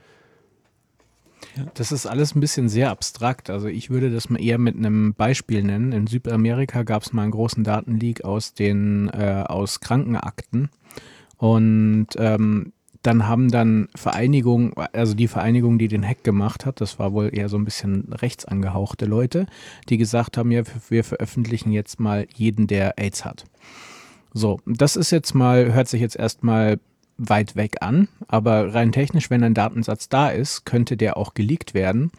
Das 1.74 1.92
ist 1.92 2.06
alles 2.06 2.34
ein 2.34 2.40
bisschen 2.40 2.68
sehr 2.68 2.90
abstrakt. 2.90 3.50
Also 3.50 3.66
ich 3.66 3.90
würde 3.90 4.10
das 4.10 4.30
mal 4.30 4.40
eher 4.40 4.58
mit 4.58 4.76
einem 4.76 5.14
Beispiel 5.14 5.62
nennen. 5.62 5.92
In 5.92 6.06
Südamerika 6.06 6.82
gab 6.82 7.02
es 7.02 7.12
mal 7.12 7.22
einen 7.22 7.32
großen 7.32 7.64
Datenleak 7.64 8.24
aus 8.24 8.54
den 8.54 9.08
äh, 9.08 9.44
aus 9.46 9.80
Krankenakten 9.80 10.70
und 11.36 12.08
ähm, 12.16 12.72
dann 13.02 13.26
haben 13.26 13.50
dann 13.50 13.88
Vereinigungen, 13.94 14.74
also 14.92 15.14
die 15.14 15.28
Vereinigung, 15.28 15.78
die 15.78 15.88
den 15.88 16.06
Hack 16.06 16.22
gemacht 16.22 16.66
hat, 16.66 16.82
das 16.82 16.98
war 16.98 17.14
wohl 17.14 17.30
eher 17.32 17.48
so 17.48 17.56
ein 17.56 17.64
bisschen 17.64 18.12
rechts 18.12 18.44
angehauchte 18.44 19.06
Leute, 19.06 19.46
die 19.88 19.96
gesagt 19.96 20.36
haben, 20.36 20.50
ja, 20.50 20.62
wir 20.90 21.02
veröffentlichen 21.02 21.72
jetzt 21.72 21.98
mal 21.98 22.26
jeden, 22.34 22.66
der 22.66 22.98
AIDS 22.98 23.24
hat. 23.24 23.44
So, 24.34 24.60
das 24.66 24.96
ist 24.96 25.10
jetzt 25.10 25.34
mal, 25.34 25.72
hört 25.72 25.88
sich 25.88 26.00
jetzt 26.02 26.16
erstmal 26.16 26.78
weit 27.28 27.54
weg 27.54 27.76
an, 27.80 28.08
aber 28.28 28.74
rein 28.74 28.92
technisch, 28.92 29.30
wenn 29.30 29.44
ein 29.44 29.54
Datensatz 29.54 30.08
da 30.08 30.30
ist, 30.30 30.64
könnte 30.64 30.96
der 30.96 31.16
auch 31.16 31.34
geleakt 31.34 31.74
werden. 31.74 32.10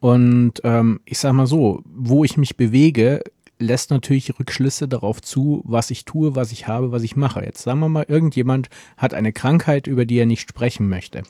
Und 0.00 0.60
ähm, 0.64 1.00
ich 1.04 1.18
sage 1.18 1.34
mal 1.34 1.46
so, 1.46 1.82
wo 1.84 2.24
ich 2.24 2.36
mich 2.36 2.56
bewege, 2.56 3.22
lässt 3.58 3.90
natürlich 3.90 4.38
Rückschlüsse 4.38 4.88
darauf 4.88 5.20
zu, 5.20 5.62
was 5.64 5.90
ich 5.90 6.04
tue, 6.04 6.34
was 6.34 6.50
ich 6.50 6.66
habe, 6.66 6.92
was 6.92 7.02
ich 7.02 7.16
mache. 7.16 7.44
Jetzt 7.44 7.62
sagen 7.62 7.80
wir 7.80 7.88
mal, 7.88 8.06
irgendjemand 8.08 8.70
hat 8.96 9.14
eine 9.14 9.32
Krankheit, 9.32 9.86
über 9.86 10.06
die 10.06 10.18
er 10.18 10.26
nicht 10.26 10.48
sprechen 10.48 10.88
möchte 10.88 11.22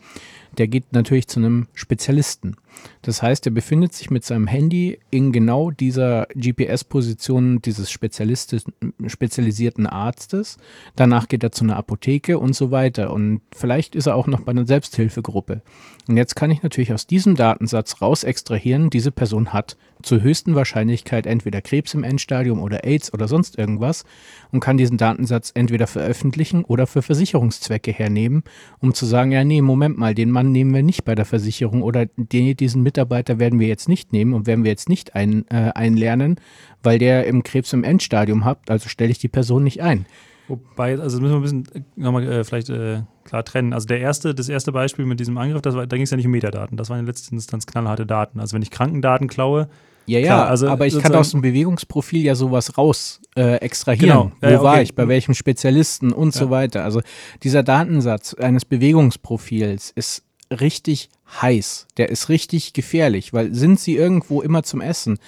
der 0.59 0.69
geht 0.69 0.93
natürlich 0.93 1.29
zu 1.29 1.41
einem 1.41 1.69
Spezialisten. 1.75 2.57
Das 3.03 3.23
heißt, 3.23 3.47
er 3.47 3.53
befindet 3.53 3.93
sich 3.95 4.11
mit 4.11 4.25
seinem 4.25 4.47
Handy 4.47 4.99
in 5.11 5.33
genau 5.33 5.71
dieser 5.71 6.27
GPS-Position 6.35 7.61
dieses 7.63 7.91
spezialisierten 7.91 9.87
Arztes. 9.87 10.59
Danach 10.97 11.29
geht 11.29 11.43
er 11.43 11.53
zu 11.53 11.65
einer 11.65 11.77
Apotheke 11.77 12.39
und 12.39 12.55
so 12.55 12.71
weiter. 12.71 13.13
Und 13.13 13.41
vielleicht 13.53 13.95
ist 13.95 14.07
er 14.07 14.15
auch 14.17 14.27
noch 14.27 14.41
bei 14.41 14.51
einer 14.51 14.67
Selbsthilfegruppe. 14.67 15.63
Und 16.09 16.17
jetzt 16.17 16.37
kann 16.37 16.51
ich 16.51 16.63
natürlich 16.63 16.93
aus 16.93 17.07
diesem 17.07 17.37
Datensatz 17.37 18.01
raus 18.03 18.25
extrahieren, 18.25 18.91
diese 18.91 19.11
Person 19.11 19.53
hat 19.53 19.77
zur 20.03 20.23
höchsten 20.23 20.55
Wahrscheinlichkeit 20.55 21.27
entweder 21.27 21.61
Krebs 21.61 21.95
im 21.95 22.05
Endstadium 22.05 22.61
oder 22.61 22.85
AIDS 22.85 23.13
oder 23.13 23.29
sonst 23.29 23.59
irgendwas 23.59 24.05
und 24.53 24.61
kann 24.61 24.77
diesen 24.77 24.97
Datensatz 24.97 25.53
entweder 25.55 25.87
veröffentlichen 25.87 26.65
oder 26.65 26.87
für 26.87 27.03
Versicherungszwecke 27.03 27.93
hernehmen, 27.93 28.43
um 28.81 28.95
zu 28.95 29.07
sagen, 29.07 29.33
ja, 29.33 29.45
nee, 29.45 29.63
Moment 29.63 29.99
mal, 29.99 30.15
den 30.15 30.31
Mann 30.31 30.53
nehmen 30.53 30.75
wir 30.75 30.83
nicht 30.83 31.05
bei 31.05 31.15
der 31.15 31.25
Versicherung 31.25 31.83
oder 31.83 32.07
den, 32.17 32.57
diesen 32.57 32.83
Mitarbeiter 32.83 33.39
werden 33.39 33.59
wir 33.59 33.69
jetzt 33.69 33.89
nicht 33.89 34.13
nehmen 34.13 34.35
und 34.35 34.47
werden 34.47 34.65
wir 34.65 34.71
jetzt 34.71 34.89
nicht 34.89 35.15
ein, 35.15 35.47
äh, 35.49 35.71
einlernen, 35.75 36.37
weil 36.83 36.99
der 36.99 37.27
im 37.27 37.43
Krebs 37.43 37.73
im 37.73 37.85
Endstadium 37.85 38.45
hat, 38.45 38.71
also 38.71 38.89
stelle 38.89 39.11
ich 39.11 39.19
die 39.19 39.29
Person 39.29 39.65
nicht 39.65 39.83
ein. 39.83 40.07
Wobei, 40.51 40.99
also 40.99 41.21
müssen 41.21 41.33
wir 41.33 41.37
ein 41.37 41.43
bisschen 41.43 41.67
äh, 41.75 41.83
nochmal 41.95 42.25
äh, 42.25 42.43
vielleicht 42.43 42.71
äh, 42.71 43.03
klar 43.25 43.45
trennen. 43.45 43.73
Also 43.73 43.87
der 43.87 44.01
erste, 44.01 44.35
das 44.35 44.49
erste 44.49 44.73
Beispiel 44.73 45.07
mit 45.07 45.21
diesem 45.21 45.39
Angriff, 45.39 45.63
das 45.63 45.77
war, 45.77 45.87
da 45.87 45.97
ging 45.97 46.03
es 46.03 46.11
ja 46.11 46.17
nicht 46.17 46.27
um 46.27 46.33
Metadaten, 46.33 46.77
das 46.77 46.91
waren 46.91 46.99
in 46.99 47.07
letzter 47.07 47.33
Instanz 47.33 47.67
knallharte 47.67 48.05
Daten. 48.05 48.41
Also 48.41 48.55
wenn 48.55 48.63
ich 48.63 48.73
Krankendaten 48.73 49.29
klaue, 49.29 49.69
ja, 50.07 50.19
ja, 50.19 50.27
Klar, 50.27 50.49
also 50.49 50.69
aber 50.69 50.87
ich 50.87 50.99
kann 50.99 51.15
aus 51.15 51.31
dem 51.31 51.41
Bewegungsprofil 51.41 52.23
ja 52.23 52.35
sowas 52.35 52.77
raus 52.77 53.21
äh, 53.37 53.57
extrahieren. 53.57 54.09
Genau. 54.09 54.33
Ja, 54.43 54.51
Wo 54.51 54.55
okay. 54.55 54.65
war 54.65 54.83
ich, 54.83 54.95
bei 54.95 55.09
welchem 55.09 55.35
Spezialisten 55.35 56.13
und 56.13 56.35
ja. 56.35 56.41
so 56.41 56.51
weiter. 56.51 56.85
Also 56.85 57.01
dieser 57.43 57.63
Datensatz 57.63 58.35
eines 58.35 58.65
Bewegungsprofils 58.65 59.93
ist 59.95 60.25
richtig 60.51 61.11
heiß. 61.41 61.87
Der 61.97 62.09
ist 62.09 62.29
richtig 62.29 62.73
gefährlich, 62.73 63.33
weil 63.33 63.55
sind 63.55 63.79
sie 63.79 63.97
irgendwo 63.97 64.43
immer 64.43 64.63
zum 64.63 64.81
Essen? 64.81 65.19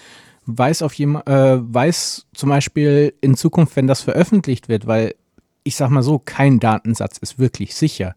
Weiß 0.46 0.82
auf 0.82 0.94
jemand, 0.94 1.28
äh, 1.28 1.58
weiß 1.60 2.26
zum 2.34 2.48
Beispiel 2.48 3.14
in 3.20 3.36
Zukunft, 3.36 3.76
wenn 3.76 3.86
das 3.86 4.00
veröffentlicht 4.00 4.68
wird, 4.68 4.86
weil 4.86 5.14
ich 5.64 5.76
sag 5.76 5.90
mal 5.90 6.02
so, 6.02 6.18
kein 6.18 6.58
Datensatz 6.58 7.18
ist 7.18 7.38
wirklich 7.38 7.76
sicher. 7.76 8.16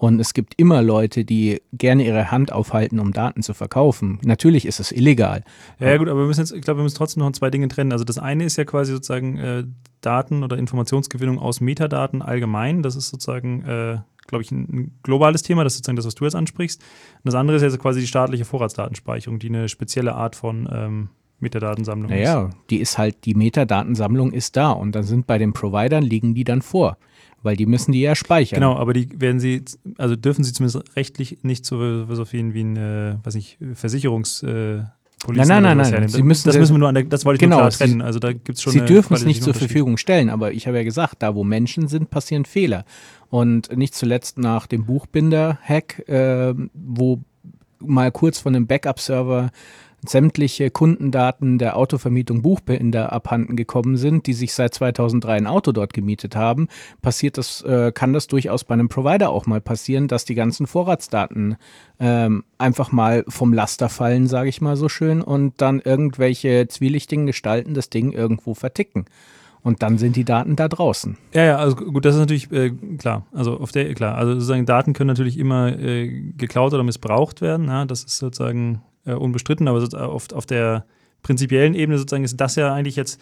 Und 0.00 0.18
es 0.18 0.32
gibt 0.32 0.54
immer 0.56 0.80
Leute, 0.80 1.26
die 1.26 1.60
gerne 1.74 2.06
ihre 2.06 2.30
Hand 2.30 2.52
aufhalten, 2.52 3.00
um 3.00 3.12
Daten 3.12 3.42
zu 3.42 3.52
verkaufen. 3.52 4.18
Natürlich 4.24 4.64
ist 4.64 4.80
es 4.80 4.92
illegal. 4.92 5.44
Ja, 5.78 5.94
gut, 5.98 6.08
aber 6.08 6.20
wir 6.20 6.26
müssen 6.26 6.40
jetzt, 6.40 6.52
ich 6.52 6.62
glaube, 6.62 6.80
wir 6.80 6.84
müssen 6.84 6.96
trotzdem 6.96 7.22
noch 7.22 7.30
zwei 7.32 7.50
Dinge 7.50 7.68
trennen. 7.68 7.92
Also 7.92 8.06
das 8.06 8.16
eine 8.16 8.44
ist 8.44 8.56
ja 8.56 8.64
quasi 8.64 8.92
sozusagen 8.92 9.36
äh, 9.36 9.64
Daten 10.00 10.42
oder 10.42 10.56
Informationsgewinnung 10.56 11.38
aus 11.38 11.60
Metadaten 11.60 12.22
allgemein. 12.22 12.82
Das 12.82 12.96
ist 12.96 13.10
sozusagen, 13.10 13.60
äh, 13.66 13.98
glaube 14.26 14.42
ich, 14.42 14.50
ein, 14.50 14.92
globales 15.02 15.42
Thema. 15.42 15.64
Das 15.64 15.74
ist 15.74 15.80
sozusagen 15.80 15.96
das, 15.96 16.06
was 16.06 16.14
du 16.14 16.24
jetzt 16.24 16.34
ansprichst. 16.34 16.80
Und 16.80 17.20
das 17.24 17.34
andere 17.34 17.58
ist 17.58 17.62
jetzt 17.62 17.78
quasi 17.78 18.00
die 18.00 18.06
staatliche 18.06 18.46
Vorratsdatenspeicherung, 18.46 19.38
die 19.38 19.50
eine 19.50 19.68
spezielle 19.68 20.14
Art 20.14 20.34
von 20.34 20.66
ähm, 20.72 21.08
Metadatensammlung 21.40 22.10
naja, 22.10 22.46
ist. 22.46 22.56
die 22.70 22.78
ist 22.78 22.96
halt, 22.96 23.26
die 23.26 23.34
Metadatensammlung 23.34 24.32
ist 24.32 24.56
da 24.56 24.70
und 24.70 24.94
dann 24.94 25.04
sind 25.04 25.26
bei 25.26 25.36
den 25.36 25.52
Providern 25.52 26.04
liegen 26.04 26.34
die 26.34 26.44
dann 26.44 26.62
vor 26.62 26.96
weil 27.42 27.56
die 27.56 27.66
müssen 27.66 27.92
die 27.92 28.00
ja 28.00 28.14
speichern. 28.14 28.56
Genau, 28.60 28.76
aber 28.76 28.92
die 28.92 29.08
werden 29.20 29.40
sie, 29.40 29.62
also 29.98 30.16
dürfen 30.16 30.44
sie 30.44 30.52
zumindest 30.52 30.96
rechtlich 30.96 31.38
nicht 31.42 31.64
so, 31.64 31.78
viel 32.24 32.54
wie 32.54 32.62
ein, 32.64 32.76
äh, 32.76 33.16
weiß 33.22 33.34
nicht, 33.34 33.58
Versicherungs, 33.74 34.42
äh, 34.42 34.82
Policen 35.22 35.48
Nein, 35.48 35.62
nein, 35.62 35.76
nein, 35.76 35.76
nein. 35.76 35.90
hernehmen. 35.92 36.08
Sie 36.08 36.22
müssen 36.22 36.48
das 36.48 36.56
müssen 36.56 36.72
wir 36.74 36.78
nur 36.78 36.88
an 36.88 36.94
der, 36.94 37.04
das 37.04 37.26
wollte 37.26 37.36
ich 37.36 37.40
Genau, 37.40 37.56
nur 37.56 37.60
klar 37.68 37.70
Sie- 37.72 37.78
trennen. 37.84 38.00
Also 38.00 38.18
da 38.20 38.32
gibt 38.32 38.52
es 38.56 38.62
schon 38.62 38.72
Sie 38.72 38.80
dürfen 38.80 39.12
es 39.12 39.26
nicht 39.26 39.42
zur. 39.42 39.52
Verfügung 39.52 39.98
stellen, 39.98 40.30
aber 40.30 40.52
ich 40.52 40.66
habe 40.66 40.78
ja 40.78 40.82
gesagt, 40.82 41.16
da 41.18 41.34
wo 41.34 41.44
Menschen 41.44 41.88
sind, 41.88 42.08
passieren 42.08 42.46
Fehler. 42.46 42.86
Und 43.28 43.76
nicht 43.76 43.94
zuletzt 43.94 44.38
nach 44.38 44.66
dem 44.66 44.86
Buchbinder-Hack, 44.86 46.08
äh, 46.08 46.54
wo 46.72 47.20
mal 47.80 48.10
kurz 48.12 48.38
von 48.38 48.56
einem 48.56 48.66
Backup-Server 48.66 49.50
sämtliche 50.06 50.70
Kundendaten 50.70 51.58
der 51.58 51.76
Autovermietung 51.76 52.42
Buchbinder 52.42 53.12
abhanden 53.12 53.56
gekommen 53.56 53.96
sind, 53.96 54.26
die 54.26 54.32
sich 54.32 54.54
seit 54.54 54.74
2003 54.74 55.34
ein 55.34 55.46
Auto 55.46 55.72
dort 55.72 55.92
gemietet 55.92 56.36
haben, 56.36 56.68
passiert 57.02 57.38
das, 57.38 57.62
äh, 57.62 57.92
kann 57.92 58.12
das 58.12 58.26
durchaus 58.26 58.64
bei 58.64 58.74
einem 58.74 58.88
Provider 58.88 59.30
auch 59.30 59.46
mal 59.46 59.60
passieren, 59.60 60.08
dass 60.08 60.24
die 60.24 60.34
ganzen 60.34 60.66
Vorratsdaten 60.66 61.56
ähm, 61.98 62.44
einfach 62.58 62.92
mal 62.92 63.24
vom 63.28 63.52
Laster 63.52 63.88
fallen, 63.88 64.26
sage 64.26 64.48
ich 64.48 64.60
mal 64.60 64.76
so 64.76 64.88
schön, 64.88 65.22
und 65.22 65.60
dann 65.60 65.80
irgendwelche 65.80 66.66
zwielichtigen 66.68 67.26
Gestalten 67.26 67.74
das 67.74 67.90
Ding 67.90 68.12
irgendwo 68.12 68.54
verticken. 68.54 69.04
Und 69.62 69.82
dann 69.82 69.98
sind 69.98 70.16
die 70.16 70.24
Daten 70.24 70.56
da 70.56 70.68
draußen. 70.68 71.18
Ja, 71.34 71.44
ja, 71.44 71.56
also 71.58 71.76
gut, 71.76 72.04
das 72.06 72.14
ist 72.14 72.20
natürlich 72.20 72.50
äh, 72.50 72.70
klar. 72.70 73.26
Also 73.32 73.58
auf 73.58 73.72
der, 73.72 73.92
klar, 73.94 74.16
also 74.16 74.32
sozusagen 74.32 74.64
Daten 74.64 74.94
können 74.94 75.08
natürlich 75.08 75.38
immer 75.38 75.78
äh, 75.78 76.08
geklaut 76.36 76.72
oder 76.72 76.82
missbraucht 76.82 77.42
werden. 77.42 77.66
Ja, 77.66 77.84
das 77.84 78.04
ist 78.04 78.16
sozusagen 78.16 78.80
äh, 79.06 79.12
unbestritten, 79.14 79.68
aber 79.68 79.80
sozusagen 79.80 80.10
auf, 80.10 80.32
auf 80.32 80.46
der 80.46 80.84
prinzipiellen 81.22 81.74
Ebene 81.74 81.98
sozusagen 81.98 82.24
ist 82.24 82.40
das 82.40 82.56
ja 82.56 82.72
eigentlich 82.72 82.96
jetzt, 82.96 83.20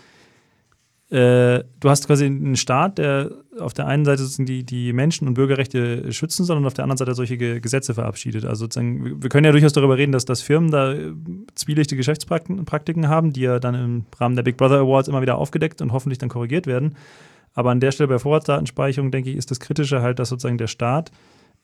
äh, 1.10 1.64
du 1.80 1.88
hast 1.88 2.06
quasi 2.06 2.26
einen 2.26 2.56
Staat, 2.56 2.98
der 2.98 3.30
auf 3.58 3.72
der 3.72 3.86
einen 3.86 4.04
Seite 4.04 4.22
sozusagen 4.22 4.46
die, 4.46 4.62
die 4.62 4.92
Menschen- 4.92 5.26
und 5.26 5.34
Bürgerrechte 5.34 6.12
schützen 6.12 6.44
soll 6.44 6.58
und 6.58 6.66
auf 6.66 6.74
der 6.74 6.84
anderen 6.84 6.98
Seite 6.98 7.14
solche 7.14 7.38
Ge 7.38 7.60
Gesetze 7.60 7.94
verabschiedet. 7.94 8.44
Also 8.44 8.64
sozusagen, 8.66 9.22
wir- 9.22 9.28
können 9.30 9.46
ja 9.46 9.52
durchaus 9.52 9.72
darüber 9.72 9.96
reden, 9.96 10.12
dass, 10.12 10.26
dass 10.26 10.42
Firmen 10.42 10.70
da 10.70 10.92
äh, 10.92 11.12
zwielichte 11.54 11.96
Geschäftspraktiken 11.96 12.64
Praktiken 12.66 13.08
haben, 13.08 13.32
die 13.32 13.40
ja 13.40 13.58
dann 13.58 13.74
im 13.74 14.04
Rahmen 14.18 14.36
der 14.36 14.42
Big 14.42 14.58
Brother 14.58 14.80
Awards 14.80 15.08
immer 15.08 15.22
wieder 15.22 15.38
aufgedeckt 15.38 15.80
und 15.80 15.92
hoffentlich 15.92 16.18
dann 16.18 16.28
korrigiert 16.28 16.66
werden. 16.66 16.94
Aber 17.54 17.70
an 17.70 17.80
der 17.80 17.90
Stelle 17.90 18.08
bei 18.08 18.18
Vorratsdatenspeicherung, 18.18 19.10
denke 19.10 19.30
ich, 19.30 19.36
ist 19.36 19.50
das 19.50 19.58
Kritische 19.60 20.02
halt, 20.02 20.18
dass 20.18 20.28
sozusagen 20.28 20.58
der 20.58 20.66
Staat 20.68 21.10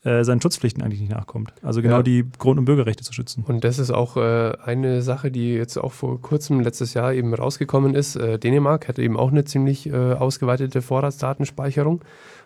äh, 0.03 0.23
seinen 0.23 0.41
Schutzpflichten 0.41 0.83
eigentlich 0.83 1.01
nicht 1.01 1.11
nachkommt. 1.11 1.53
Also 1.63 1.81
genau 1.81 1.97
Ja. 1.97 2.03
die 2.03 2.25
Grund- 2.37 2.59
und 2.59 2.65
Bürgerrechte 2.65 3.03
zu 3.03 3.13
schützen. 3.13 3.43
Und 3.47 3.63
das 3.63 3.79
ist 3.79 3.91
auch 3.91 4.17
äh, 4.17 4.53
eine 4.63 5.01
Sache, 5.01 5.31
die 5.31 5.53
jetzt 5.53 5.77
auch 5.77 5.93
vor 5.93 6.21
kurzem, 6.21 6.59
letztes 6.59 6.93
Jahr 6.93 7.13
eben 7.13 7.33
rausgekommen 7.33 7.95
ist. 7.95 8.15
Äh, 8.15 8.37
Dänemark 8.37 8.87
hat 8.87 8.99
eben 8.99 9.17
auch 9.17 9.31
eine 9.31 9.45
ziemlich 9.45 9.87
äh, 9.87 10.13
ausgeweitete 10.13 10.81
Vorratsdatenspeicherung. 10.81 12.01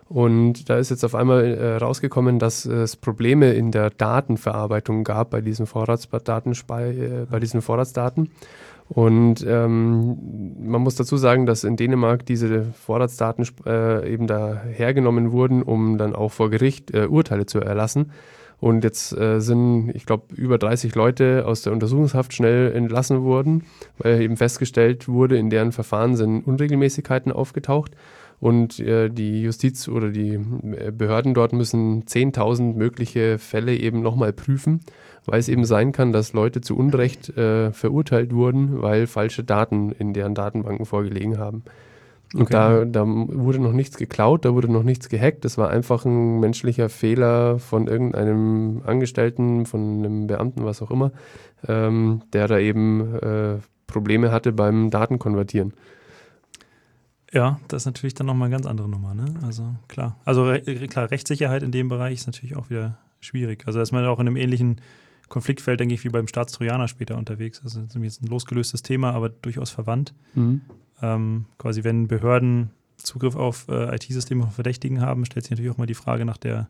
Und 0.07 0.69
da 0.69 0.77
ist 0.77 0.89
jetzt 0.89 1.03
auf 1.05 1.13
einmal 1.13 1.45
äh, 1.45 1.75
rausgekommen, 1.77 2.39
dass 2.39 2.65
es 2.65 2.95
Probleme 2.95 3.53
in 3.53 3.71
der 3.71 3.91
Datenverarbeitung 3.91 5.03
gab 5.03 5.29
bei 5.29 5.41
diesen, 5.41 5.67
Vorratsdatenspei 5.67 7.27
bei 7.29 7.39
diesen 7.39 7.61
Vorratsdaten. 7.61 8.31
Und 8.89 9.45
ähm, 9.47 10.17
man 10.59 10.81
muss 10.81 10.95
dazu 10.95 11.15
sagen, 11.15 11.45
dass 11.45 11.63
in 11.63 11.77
Dänemark 11.77 12.25
diese 12.25 12.65
Vorratsdaten 12.73 13.47
äh, 13.67 14.11
eben 14.11 14.25
da 14.25 14.63
hergenommen 14.63 15.31
wurden, 15.31 15.61
um 15.61 15.99
dann 15.99 16.15
auch 16.15 16.31
vor 16.31 16.49
Gericht 16.49 16.91
äh, 16.93 17.05
Urteile 17.05 17.45
zu 17.45 17.59
erlassen. 17.59 18.11
Und 18.59 18.83
jetzt 18.83 19.15
äh, 19.15 19.39
sind, 19.39 19.91
ich 19.93 20.05
glaube, 20.05 20.33
über 20.35 20.57
30 20.57 20.95
Leute 20.95 21.45
aus 21.45 21.61
der 21.61 21.71
Untersuchungshaft 21.71 22.33
schnell 22.33 22.73
entlassen 22.73 23.23
worden, 23.23 23.63
weil 23.99 24.21
eben 24.21 24.37
festgestellt 24.37 25.07
wurde, 25.07 25.37
in 25.37 25.51
deren 25.51 25.71
Verfahren 25.71 26.15
sind 26.15 26.45
Unregelmäßigkeiten 26.45 27.31
aufgetaucht. 27.31 27.91
Und 28.39 28.79
äh, 28.79 29.09
die 29.09 29.41
Justiz 29.43 29.87
oder 29.87 30.09
die 30.09 30.35
äh, 30.35 30.91
Behörden 30.91 31.33
dort 31.33 31.51
müssen 31.53 32.03
10.000 32.05 32.75
mögliche 32.75 33.37
Fälle 33.37 33.75
eben 33.75 34.01
nochmal 34.01 34.31
prüfen, 34.31 34.79
weil 35.25 35.39
es 35.39 35.49
eben 35.49 35.65
sein 35.65 35.91
kann, 35.91 36.11
dass 36.13 36.33
Leute 36.33 36.61
zu 36.61 36.77
Unrecht 36.77 37.35
äh, 37.37 37.71
verurteilt 37.71 38.33
wurden, 38.33 38.81
weil 38.81 39.07
falsche 39.07 39.43
Daten 39.43 39.91
in 39.91 40.13
deren 40.13 40.35
Datenbanken 40.35 40.85
vorgelegen 40.85 41.37
haben. 41.37 41.63
Und 42.33 42.43
Okay. 42.43 42.53
da, 42.53 42.85
da 42.85 43.05
wurde 43.07 43.59
noch 43.59 43.73
nichts 43.73 43.97
geklaut, 43.97 44.45
da 44.45 44.53
wurde 44.53 44.71
noch 44.71 44.83
nichts 44.83 45.09
gehackt. 45.09 45.45
Das 45.45 45.57
war 45.57 45.69
einfach 45.71 46.05
ein 46.05 46.39
menschlicher 46.39 46.87
Fehler 46.87 47.57
von 47.57 47.87
irgendeinem 47.87 48.83
Angestellten, 48.85 49.65
von 49.65 49.97
einem 49.99 50.27
Beamten, 50.27 50.63
was 50.63 50.81
auch 50.81 50.91
immer, 50.91 51.11
ähm, 51.67 52.21
der 52.31 52.47
da 52.47 52.59
eben 52.59 53.15
äh, 53.15 53.57
Probleme 53.87 54.31
hatte 54.31 54.51
beim 54.51 54.91
Datenkonvertieren. 54.91 55.73
Ja, 57.31 57.59
das 57.67 57.83
ist 57.83 57.85
natürlich 57.85 58.13
dann 58.15 58.27
nochmal 58.27 58.47
eine 58.47 58.55
ganz 58.55 58.65
andere 58.65 58.89
Nummer, 58.89 59.13
ne? 59.13 59.33
Also 59.43 59.75
klar. 59.87 60.17
Also 60.25 60.45
re 60.45 60.61
klar, 60.87 61.11
Rechtssicherheit 61.11 61.63
in 61.63 61.71
dem 61.71 61.89
Bereich 61.89 62.15
ist 62.15 62.27
natürlich 62.27 62.55
auch 62.55 62.69
wieder 62.69 62.97
schwierig. 63.19 63.63
Also 63.67 63.79
da 63.79 63.83
ist 63.83 63.91
man 63.91 64.05
auch 64.05 64.19
in 64.19 64.27
einem 64.27 64.35
ähnlichen 64.37 64.81
Konfliktfeld, 65.27 65.79
denke 65.79 65.93
ich, 65.93 66.03
wie 66.03 66.09
beim 66.09 66.27
Staatstrojaner 66.27 66.87
später 66.87 67.17
unterwegs. 67.17 67.61
Also 67.63 67.81
das 67.81 67.95
ist 67.95 68.01
jetzt 68.01 68.23
ein 68.23 68.27
losgelöstes 68.27 68.81
Thema, 68.81 69.11
aber 69.11 69.29
durchaus 69.29 69.69
verwandt. 69.69 70.13
Ähm, 71.01 71.45
quasi, 71.57 71.83
wenn 71.83 72.07
Behörden 72.07 72.71
Zugriff 72.97 73.35
auf 73.35 73.67
äh, 73.69 73.95
IT-Systeme 73.95 74.43
von 74.43 74.51
Verdächtigen 74.51 75.01
haben, 75.01 75.23
stellt 75.25 75.45
sich 75.45 75.51
natürlich 75.51 75.71
auch 75.71 75.77
mal 75.77 75.85
die 75.85 75.93
Frage 75.93 76.25
nach 76.25 76.37
der 76.37 76.67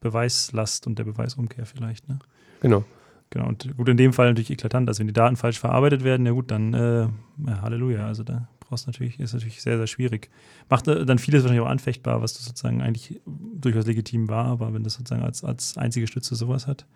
Beweislast 0.00 0.86
und 0.86 0.98
der 0.98 1.04
Beweisumkehr 1.04 1.66
vielleicht. 1.66 2.08
Ne? 2.08 2.18
Genau. 2.60 2.84
Genau, 3.30 3.48
und 3.48 3.76
gut, 3.76 3.88
in 3.88 3.96
dem 3.96 4.12
Fall 4.12 4.28
natürlich 4.28 4.50
eklatant. 4.50 4.88
Also 4.88 5.00
wenn 5.00 5.08
die 5.08 5.12
Daten 5.12 5.36
falsch 5.36 5.58
verarbeitet 5.58 6.04
werden, 6.04 6.24
ja 6.24 6.32
gut, 6.32 6.50
dann 6.50 6.72
äh, 6.74 7.08
ja, 7.46 7.62
Halleluja. 7.62 8.06
Also 8.06 8.22
da 8.22 8.48
du 8.82 8.90
natürlich, 8.90 9.18
ist 9.20 9.32
natürlich 9.32 9.62
sehr, 9.62 9.78
sehr 9.78 9.86
schwierig. 9.86 10.30
Macht 10.68 10.88
äh, 10.88 11.04
dann 11.06 11.18
vieles 11.18 11.42
wahrscheinlich 11.42 11.64
auch 11.64 11.70
anfechtbar, 11.70 12.20
was 12.20 12.34
sozusagen 12.34 12.82
eigentlich 12.82 13.20
durchaus 13.26 13.86
legitim 13.86 14.28
war, 14.28 14.46
aber 14.46 14.74
wenn 14.74 14.82
das 14.82 14.94
sozusagen 14.94 15.22
als, 15.22 15.44
als 15.44 15.78
einzige 15.78 16.06
Stütze 16.06 16.34
sowas 16.34 16.66
hat. 16.66 16.86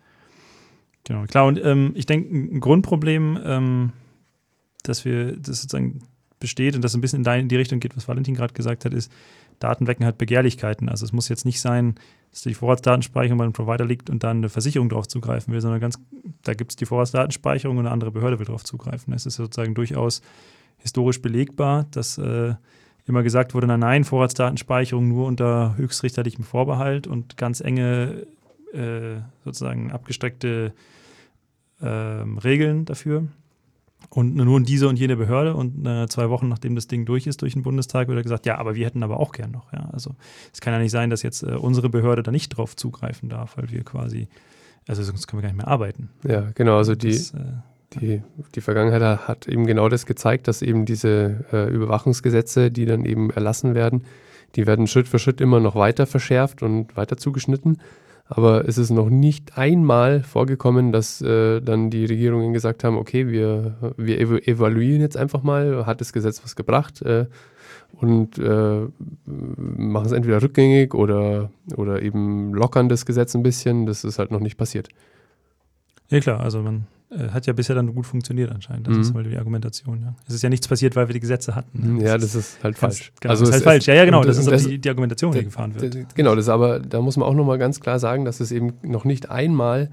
Genau, 1.05 1.25
klar, 1.25 1.45
und 1.45 1.59
ähm, 1.63 1.91
ich 1.95 2.05
denke, 2.05 2.35
ein 2.35 2.59
Grundproblem, 2.59 3.39
ähm, 3.43 3.93
dass 4.83 5.05
wir, 5.05 5.37
das 5.37 5.61
sozusagen 5.61 6.01
besteht 6.39 6.75
und 6.75 6.83
das 6.83 6.95
ein 6.95 7.01
bisschen 7.01 7.25
in 7.25 7.49
die 7.49 7.55
Richtung 7.55 7.79
geht, 7.79 7.95
was 7.97 8.07
Valentin 8.07 8.35
gerade 8.35 8.53
gesagt 8.53 8.85
hat, 8.85 8.93
ist, 8.93 9.11
Daten 9.59 9.87
wecken 9.87 10.05
halt 10.05 10.17
Begehrlichkeiten. 10.17 10.89
Also 10.89 11.05
es 11.05 11.11
muss 11.11 11.27
jetzt 11.29 11.45
nicht 11.45 11.59
sein, 11.59 11.95
dass 12.31 12.41
die 12.41 12.53
Vorratsdatenspeicherung 12.53 13.37
bei 13.37 13.43
einem 13.43 13.53
Provider 13.53 13.85
liegt 13.85 14.09
und 14.09 14.23
dann 14.23 14.37
eine 14.37 14.49
Versicherung 14.49 14.89
darauf 14.89 15.07
zugreifen 15.07 15.53
will, 15.53 15.61
sondern 15.61 15.81
ganz, 15.81 15.99
da 16.43 16.53
gibt 16.53 16.71
es 16.71 16.75
die 16.77 16.85
Vorratsdatenspeicherung 16.85 17.77
und 17.77 17.85
eine 17.85 17.91
andere 17.91 18.11
Behörde 18.11 18.39
will 18.39 18.45
darauf 18.45 18.63
zugreifen. 18.63 19.13
Es 19.13 19.25
ist 19.25 19.35
sozusagen 19.35 19.75
durchaus 19.75 20.21
historisch 20.79 21.21
belegbar, 21.21 21.85
dass 21.91 22.17
äh, 22.17 22.55
immer 23.05 23.23
gesagt 23.23 23.53
wurde, 23.53 23.67
nein, 23.67 23.79
nein, 23.79 24.03
Vorratsdatenspeicherung 24.03 25.07
nur 25.07 25.27
unter 25.27 25.75
höchstrichterlichem 25.77 26.43
Vorbehalt 26.43 27.07
und 27.07 27.37
ganz 27.37 27.59
enge, 27.59 28.27
äh, 28.73 29.17
sozusagen 29.43 29.91
abgestreckte 29.91 30.73
ähm, 31.81 32.37
Regeln 32.37 32.85
dafür. 32.85 33.27
Und 34.09 34.35
nur 34.35 34.59
diese 34.61 34.87
und 34.87 34.97
jene 34.97 35.17
Behörde 35.17 35.53
und 35.53 35.85
äh, 35.85 36.07
zwei 36.07 36.29
Wochen 36.29 36.47
nachdem 36.47 36.73
das 36.73 36.87
Ding 36.87 37.05
durch 37.05 37.27
ist 37.27 37.41
durch 37.41 37.53
den 37.53 37.63
Bundestag, 37.63 38.07
wird 38.07 38.17
er 38.17 38.23
gesagt, 38.23 38.45
ja, 38.45 38.57
aber 38.57 38.73
wir 38.73 38.85
hätten 38.85 39.03
aber 39.03 39.19
auch 39.19 39.33
gern 39.33 39.51
noch. 39.51 39.71
Ja. 39.73 39.89
Also 39.91 40.15
es 40.53 40.61
kann 40.61 40.73
ja 40.73 40.79
nicht 40.79 40.91
sein, 40.91 41.09
dass 41.09 41.21
jetzt 41.21 41.43
äh, 41.43 41.55
unsere 41.55 41.89
Behörde 41.89 42.23
da 42.23 42.31
nicht 42.31 42.49
drauf 42.49 42.75
zugreifen 42.75 43.29
darf, 43.29 43.57
weil 43.57 43.69
wir 43.69 43.83
quasi, 43.83 44.27
also 44.87 45.03
sonst 45.03 45.27
können 45.27 45.41
wir 45.41 45.47
gar 45.47 45.53
nicht 45.53 45.63
mehr 45.63 45.67
arbeiten. 45.67 46.09
Ja, 46.23 46.49
genau. 46.55 46.77
Also 46.77 46.95
die, 46.95 47.09
Das, 47.09 47.33
äh, 47.33 47.37
die, 47.93 48.21
die 48.55 48.61
Vergangenheit 48.61 49.27
hat 49.27 49.47
eben 49.47 49.65
genau 49.65 49.89
das 49.89 50.05
gezeigt, 50.05 50.47
dass 50.47 50.61
eben 50.61 50.85
diese 50.85 51.45
äh, 51.51 51.69
Überwachungsgesetze, 51.69 52.71
die 52.71 52.85
dann 52.85 53.05
eben 53.05 53.29
erlassen 53.31 53.75
werden, 53.75 54.03
die 54.55 54.67
werden 54.67 54.87
Schritt 54.87 55.07
für 55.07 55.19
Schritt 55.19 55.41
immer 55.41 55.59
noch 55.59 55.75
weiter 55.75 56.05
verschärft 56.05 56.63
und 56.63 56.95
weiter 56.97 57.17
zugeschnitten. 57.17 57.79
Aber 58.31 58.67
es 58.67 58.77
ist 58.77 58.91
noch 58.91 59.09
nicht 59.09 59.57
einmal 59.57 60.21
vorgekommen, 60.21 60.91
dass 60.91 61.19
äh, 61.21 61.61
dann 61.61 61.89
die 61.89 62.05
Regierungen 62.05 62.53
gesagt 62.53 62.83
haben, 62.83 62.95
okay, 62.95 63.27
wir, 63.27 63.93
wir 63.97 64.19
ev 64.19 64.37
evaluieren 64.45 65.01
jetzt 65.01 65.17
einfach 65.17 65.41
mal, 65.41 65.87
hat 65.87 65.99
das 65.99 66.13
Gesetz 66.13 66.43
was 66.43 66.55
gebracht 66.55 67.01
äh, 67.01 67.25
und 67.93 68.37
äh, 68.37 68.87
machen 69.25 70.05
es 70.05 70.11
entweder 70.11 70.43
rückgängig 70.43 70.93
oder, 70.93 71.49
oder 71.75 72.03
eben 72.03 72.53
lockern 72.53 72.87
das 72.87 73.07
Gesetz 73.07 73.33
ein 73.33 73.41
bisschen. 73.41 73.87
Das 73.87 74.03
ist 74.03 74.19
halt 74.19 74.29
noch 74.29 74.41
nicht 74.41 74.57
passiert. 74.57 74.89
ja 76.09 76.19
klar, 76.19 76.39
also 76.39 76.61
man 76.61 76.85
äh, 77.11 77.29
hat 77.29 77.45
ja 77.47 77.53
bisher 77.53 77.75
dann 77.75 77.93
gut 77.95 78.05
funktioniert 78.05 78.51
anscheinend. 78.51 78.87
Das 78.87 78.95
Mhm. 78.95 79.01
ist 79.01 79.13
mal 79.13 79.23
die 79.23 79.37
Argumentation. 79.37 80.01
Ja. 80.01 80.15
Es 80.27 80.35
ist 80.35 80.41
ja 80.43 80.49
nichts 80.49 80.67
passiert, 80.67 80.95
weil 80.95 81.07
wir 81.07 81.13
die 81.13 81.19
Gesetze 81.19 81.55
hatten. 81.55 81.97
ne? 81.97 82.03
Ja, 82.03 82.17
das 82.17 82.35
ist 82.35 82.63
halt 82.63 82.79
Ganz- 82.79 82.97
falsch. 82.97 83.11
Genau, 83.19 83.33
das 83.33 83.41
ist 83.41 83.51
halt 83.53 83.63
falsch. 83.63 83.87
Ja, 83.87 83.93
ja, 83.95 84.05
genau. 84.05 84.23
Das 84.23 84.37
ist 84.37 84.47
auch 84.47 84.55
die, 84.69 84.77
die 84.79 84.89
Argumentation, 84.89 85.31
die 85.33 85.43
gefahren 85.43 85.73
wird. 85.79 86.15
Genau, 86.15 86.35
das 86.35 86.45
ist 86.45 86.49
aber, 86.49 86.79
da 86.79 87.01
muss 87.01 87.17
man 87.17 87.27
auch 87.27 87.33
nochmal 87.33 87.57
ganz 87.57 87.79
klar 87.79 87.99
sagen, 87.99 88.25
dass 88.25 88.39
es 88.39 88.51
eben 88.51 88.73
noch 88.83 89.05
nicht 89.05 89.29
einmal 89.29 89.89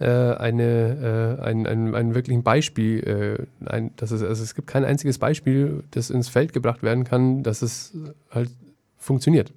äh, 0.00 0.04
eine, 0.06 1.38
äh, 1.40 1.42
ein, 1.42 1.66
ein, 1.66 1.94
ein 1.94 2.14
wirklichen 2.14 2.44
Beispiel, 2.44 3.48
äh, 3.64 3.68
ein, 3.68 3.90
dass 3.96 4.12
es, 4.12 4.22
also 4.22 4.42
es 4.44 4.54
gibt 4.54 4.68
kein 4.68 4.84
einziges 4.84 5.18
Beispiel, 5.18 5.82
das 5.90 6.10
ins 6.10 6.28
Feld 6.28 6.52
gebracht 6.52 6.82
werden 6.84 7.02
kann, 7.04 7.42
dass 7.42 7.62
es 7.62 7.96
halt 8.30 8.50
funktioniert. 8.96 9.52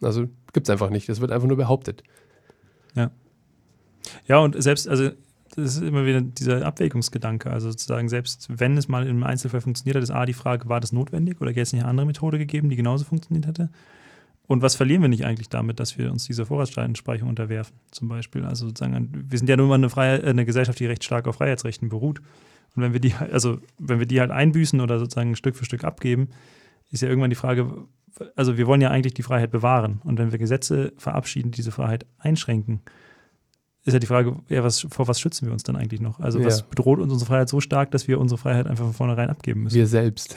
Also 0.00 0.28
gibt 0.52 0.68
es 0.68 0.70
einfach 0.70 0.90
nicht. 0.90 1.08
Es 1.08 1.20
wird 1.20 1.32
einfach 1.32 1.48
nur 1.48 1.56
behauptet. 1.56 2.02
Ja, 4.26 4.38
und 4.38 4.60
selbst, 4.62 4.88
also 4.88 5.10
das 5.60 5.76
ist 5.76 5.82
immer 5.82 6.06
wieder 6.06 6.20
dieser 6.20 6.66
Abwägungsgedanke. 6.66 7.50
Also 7.50 7.70
sozusagen, 7.70 8.08
selbst 8.08 8.48
wenn 8.50 8.76
es 8.76 8.88
mal 8.88 9.06
im 9.06 9.22
Einzelfall 9.22 9.60
funktioniert 9.60 9.96
hat, 9.96 10.02
ist 10.02 10.10
A 10.10 10.26
die 10.26 10.32
Frage, 10.32 10.68
war 10.68 10.80
das 10.80 10.92
notwendig 10.92 11.40
oder 11.40 11.52
gäbe 11.52 11.62
es 11.62 11.72
nicht 11.72 11.82
eine 11.82 11.90
andere 11.90 12.06
Methode 12.06 12.38
gegeben, 12.38 12.68
die 12.68 12.76
genauso 12.76 13.04
funktioniert 13.04 13.46
hätte? 13.46 13.70
Und 14.46 14.62
was 14.62 14.74
verlieren 14.74 15.02
wir 15.02 15.08
nicht 15.08 15.24
eigentlich 15.24 15.48
damit, 15.48 15.78
dass 15.78 15.96
wir 15.96 16.10
uns 16.10 16.24
dieser 16.24 16.44
Vorratsdatenspeicherung 16.44 17.28
unterwerfen, 17.28 17.76
zum 17.92 18.08
Beispiel? 18.08 18.44
Also 18.44 18.66
sozusagen, 18.66 19.26
wir 19.28 19.38
sind 19.38 19.48
ja 19.48 19.56
nun 19.56 19.68
mal 19.68 19.76
eine, 19.76 19.88
Freie, 19.88 20.18
äh, 20.24 20.30
eine 20.30 20.44
Gesellschaft, 20.44 20.80
die 20.80 20.86
recht 20.86 21.04
stark 21.04 21.28
auf 21.28 21.36
Freiheitsrechten 21.36 21.88
beruht. 21.88 22.20
Und 22.74 22.82
wenn 22.82 22.92
wir 22.92 22.98
die, 22.98 23.14
also 23.14 23.58
wenn 23.78 24.00
wir 24.00 24.06
die 24.06 24.20
halt 24.20 24.32
einbüßen 24.32 24.80
oder 24.80 24.98
sozusagen 24.98 25.36
Stück 25.36 25.54
für 25.54 25.64
Stück 25.64 25.84
abgeben, 25.84 26.30
ist 26.90 27.00
ja 27.00 27.08
irgendwann 27.08 27.30
die 27.30 27.36
Frage, 27.36 27.86
also 28.34 28.58
wir 28.58 28.66
wollen 28.66 28.80
ja 28.80 28.90
eigentlich 28.90 29.14
die 29.14 29.22
Freiheit 29.22 29.52
bewahren. 29.52 30.00
Und 30.02 30.18
wenn 30.18 30.32
wir 30.32 30.38
Gesetze 30.38 30.92
verabschieden, 30.96 31.52
die 31.52 31.56
diese 31.56 31.70
Freiheit 31.70 32.06
einschränken, 32.18 32.80
ist 33.86 33.94
ja 33.94 33.98
die 33.98 34.06
Frage, 34.06 34.36
ja, 34.50 34.62
was, 34.62 34.86
vor 34.90 35.08
was 35.08 35.18
schützen 35.18 35.46
wir 35.46 35.52
uns 35.54 35.62
dann 35.62 35.74
eigentlich 35.74 36.02
noch? 36.02 36.20
Also 36.20 36.44
was 36.44 36.60
Ja. 36.60 36.66
bedroht 36.68 36.98
uns 36.98 37.12
unsere 37.12 37.26
Freiheit 37.28 37.48
so 37.48 37.60
stark, 37.60 37.90
dass 37.92 38.08
wir 38.08 38.20
unsere 38.20 38.36
Freiheit 38.36 38.66
einfach 38.66 38.84
von 38.84 38.92
vornherein 38.92 39.30
abgeben 39.30 39.62
müssen? 39.62 39.74
Wir 39.74 39.86
selbst. 39.86 40.36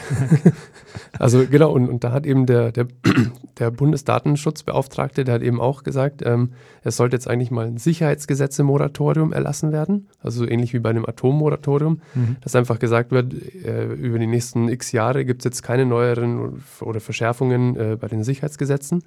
also 1.19 1.45
genau, 1.45 1.71
und, 1.73 1.89
und 1.89 2.03
da 2.05 2.11
hat 2.13 2.25
eben 2.25 2.45
der, 2.45 2.71
der, 2.71 2.87
der 3.59 3.69
Bundesdatenschutzbeauftragte, 3.71 5.23
der 5.23 5.35
hat 5.35 5.41
eben 5.41 5.59
auch 5.59 5.83
gesagt, 5.83 6.21
ähm, 6.25 6.51
es 6.83 6.97
sollte 6.97 7.15
jetzt 7.15 7.27
eigentlich 7.27 7.51
mal 7.51 7.67
ein 7.67 7.77
Sicherheitsgesetze-Moratorium 7.77 9.33
erlassen 9.33 9.71
werden, 9.71 10.07
also 10.19 10.39
so 10.45 10.49
ähnlich 10.49 10.73
wie 10.73 10.79
bei 10.79 10.89
einem 10.89 11.05
Atommoratorium, 11.05 12.01
Mhm. 12.15 12.37
dass 12.41 12.55
einfach 12.55 12.79
gesagt 12.79 13.11
wird, 13.11 13.33
äh, 13.33 13.85
über 13.93 14.19
die 14.19 14.27
nächsten 14.27 14.69
x 14.69 14.91
Jahre 14.91 15.25
gibt 15.25 15.41
es 15.41 15.45
jetzt 15.45 15.63
keine 15.63 15.85
neueren 15.85 16.61
oder 16.81 16.99
Verschärfungen 16.99 17.75
äh, 17.75 17.97
bei 17.99 18.07
den 18.07 18.23
Sicherheitsgesetzen, 18.23 19.03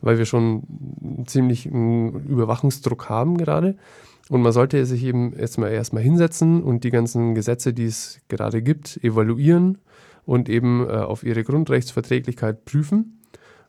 weil 0.00 0.18
wir 0.18 0.26
schon 0.26 0.62
ziemlich 1.26 1.66
einen 1.66 2.26
Überwachungsdruck 2.26 3.08
haben 3.08 3.36
gerade. 3.36 3.76
Und 4.28 4.42
man 4.42 4.52
sollte 4.52 4.84
sich 4.86 5.04
eben 5.04 5.32
erstmal 5.32 5.72
erstmal 5.72 6.02
hinsetzen 6.02 6.62
und 6.62 6.84
die 6.84 6.90
ganzen 6.90 7.34
Gesetze, 7.34 7.72
die 7.72 7.86
es 7.86 8.20
gerade 8.28 8.62
gibt, 8.62 9.02
evaluieren 9.02 9.78
und 10.24 10.48
eben 10.48 10.86
äh, 10.88 10.92
auf 10.92 11.24
ihre 11.24 11.42
Grundrechtsverträglichkeit 11.42 12.64
prüfen. 12.64 13.18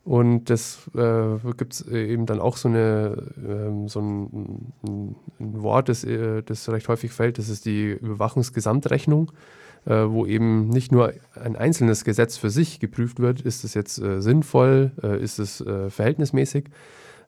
Und 0.04 0.50
das 0.50 0.90
äh, 0.96 1.38
gibt 1.58 1.74
es 1.74 1.88
eben 1.88 2.26
dann 2.26 2.40
auch 2.40 2.58
so, 2.58 2.70
eine, 2.70 3.24
ähm, 3.38 3.88
so 3.88 4.02
ein, 4.02 4.74
ein, 4.84 5.16
Wort, 5.40 5.90
das, 5.90 6.04
äh, 6.04 6.42
das 6.44 6.70
recht 6.70 6.88
häufig 6.88 7.12
fällt, 7.12 7.38
das 7.38 7.50
ist 7.50 7.66
die 7.66 7.92
Überwachungsgesamtrechnung, 7.92 9.32
äh, 9.32 9.61
wo 9.86 10.26
eben 10.26 10.70
nicht 10.70 10.92
nur 10.92 11.14
ein 11.36 11.56
einzelnes 11.56 12.04
Gesetz 12.04 12.38
für 12.38 12.50
sich 12.50 12.80
geprüft 12.80 13.20
wird, 13.20 13.42
ist 13.42 13.64
es 13.64 13.74
jetzt 13.74 14.00
äh, 14.00 14.22
sinnvoll, 14.22 14.92
äh, 15.02 15.22
ist 15.22 15.40
es 15.40 15.62
äh, 15.62 15.90
verhältnismäßig, 15.90 16.66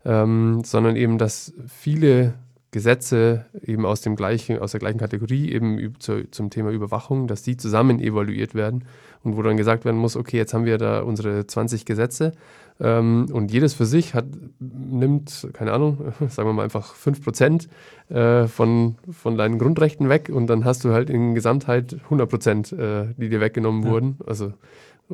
ähm, 0.05 0.61
sondern 0.63 0.95
eben, 0.95 1.17
dass 1.17 1.53
viele 1.67 2.35
Gesetze 2.73 3.45
eben 3.65 3.85
aus, 3.85 4.01
dem 4.01 4.17
gleichen, 4.17 4.59
aus 4.59 4.71
der 4.71 4.81
gleichen 4.81 4.97
Kategorie 4.97 5.49
eben 5.49 5.93
zu, 5.99 6.29
zum 6.31 6.49
Thema 6.49 6.71
Überwachung, 6.71 7.27
dass 7.27 7.43
die 7.43 7.55
zusammen 7.55 8.01
evaluiert 8.01 8.53
werden 8.55 8.83
und 9.23 9.37
wo 9.37 9.41
dann 9.41 9.55
gesagt 9.55 9.85
werden 9.85 9.97
muss, 9.97 10.17
okay, 10.17 10.35
jetzt 10.35 10.53
haben 10.53 10.65
wir 10.65 10.77
da 10.77 10.99
unsere 11.01 11.47
20 11.47 11.85
Gesetze 11.85 12.33
ähm, 12.81 13.27
und 13.31 13.51
jedes 13.53 13.73
für 13.75 13.85
sich 13.85 14.13
hat, 14.13 14.25
nimmt, 14.59 15.47
keine 15.53 15.71
Ahnung, 15.71 16.13
sagen 16.27 16.49
wir 16.49 16.53
mal 16.53 16.63
einfach 16.63 16.93
5% 16.95 17.67
äh, 18.09 18.47
von, 18.47 18.95
von 19.11 19.37
deinen 19.37 19.59
Grundrechten 19.59 20.09
weg 20.09 20.29
und 20.33 20.47
dann 20.47 20.65
hast 20.65 20.83
du 20.83 20.91
halt 20.91 21.09
in 21.09 21.35
Gesamtheit 21.35 21.95
100%, 22.09 22.75
äh, 22.75 23.13
die 23.17 23.29
dir 23.29 23.39
weggenommen 23.39 23.83
Ja. 23.83 23.91
wurden. 23.91 24.17
Also 24.25 24.51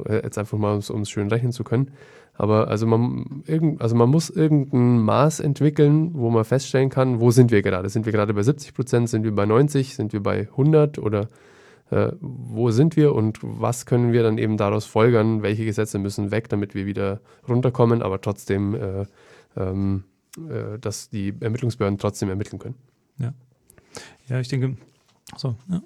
äh, 0.05 0.23
jetzt 0.23 0.37
einfach 0.37 0.57
mal, 0.57 0.79
um 0.89 1.01
es 1.01 1.09
schön 1.09 1.27
rechnen 1.27 1.51
zu 1.51 1.63
können. 1.63 1.91
Aber 2.39 2.69
also 2.69 2.87
man, 2.87 3.43
irgend, 3.47 3.81
also 3.81 3.97
man 3.97 4.09
muss 4.09 4.29
irgendein 4.29 4.99
Maß 4.99 5.41
entwickeln, 5.41 6.11
wo 6.13 6.29
man 6.29 6.45
feststellen 6.45 6.89
kann, 6.89 7.19
wo 7.19 7.31
sind 7.31 7.51
wir 7.51 7.61
gerade? 7.61 7.89
Sind 7.89 8.05
wir 8.05 8.13
gerade 8.13 8.33
bei 8.33 8.43
70 8.43 8.73
Prozent? 8.73 9.09
Sind 9.09 9.25
wir 9.25 9.35
bei 9.35 9.45
90? 9.45 9.93
Sind 9.93 10.13
wir 10.13 10.23
bei 10.23 10.47
100? 10.51 10.99
Oder 10.99 11.27
äh, 11.91 12.13
wo 12.21 12.71
sind 12.71 12.95
wir 12.95 13.13
und 13.13 13.39
was 13.41 13.85
können 13.85 14.13
wir 14.13 14.23
dann 14.23 14.37
eben 14.37 14.55
daraus 14.55 14.85
folgern? 14.85 15.43
Welche 15.43 15.65
Gesetze 15.65 15.99
müssen 15.99 16.31
weg, 16.31 16.47
damit 16.47 16.75
wir 16.75 16.85
wieder 16.85 17.19
runterkommen, 17.45 18.01
aber 18.01 18.21
trotzdem, 18.21 18.73
äh, 18.73 19.05
ähm, 19.57 20.05
äh, 20.37 20.79
dass 20.79 21.09
die 21.09 21.33
Ermittlungsbehörden 21.41 21.99
trotzdem 21.99 22.29
ermitteln 22.29 22.57
können? 22.57 22.75
Ja, 24.29 24.39
ich 24.39 24.47
denke, 24.47 24.77
so, 25.35 25.55
ja. 25.69 25.81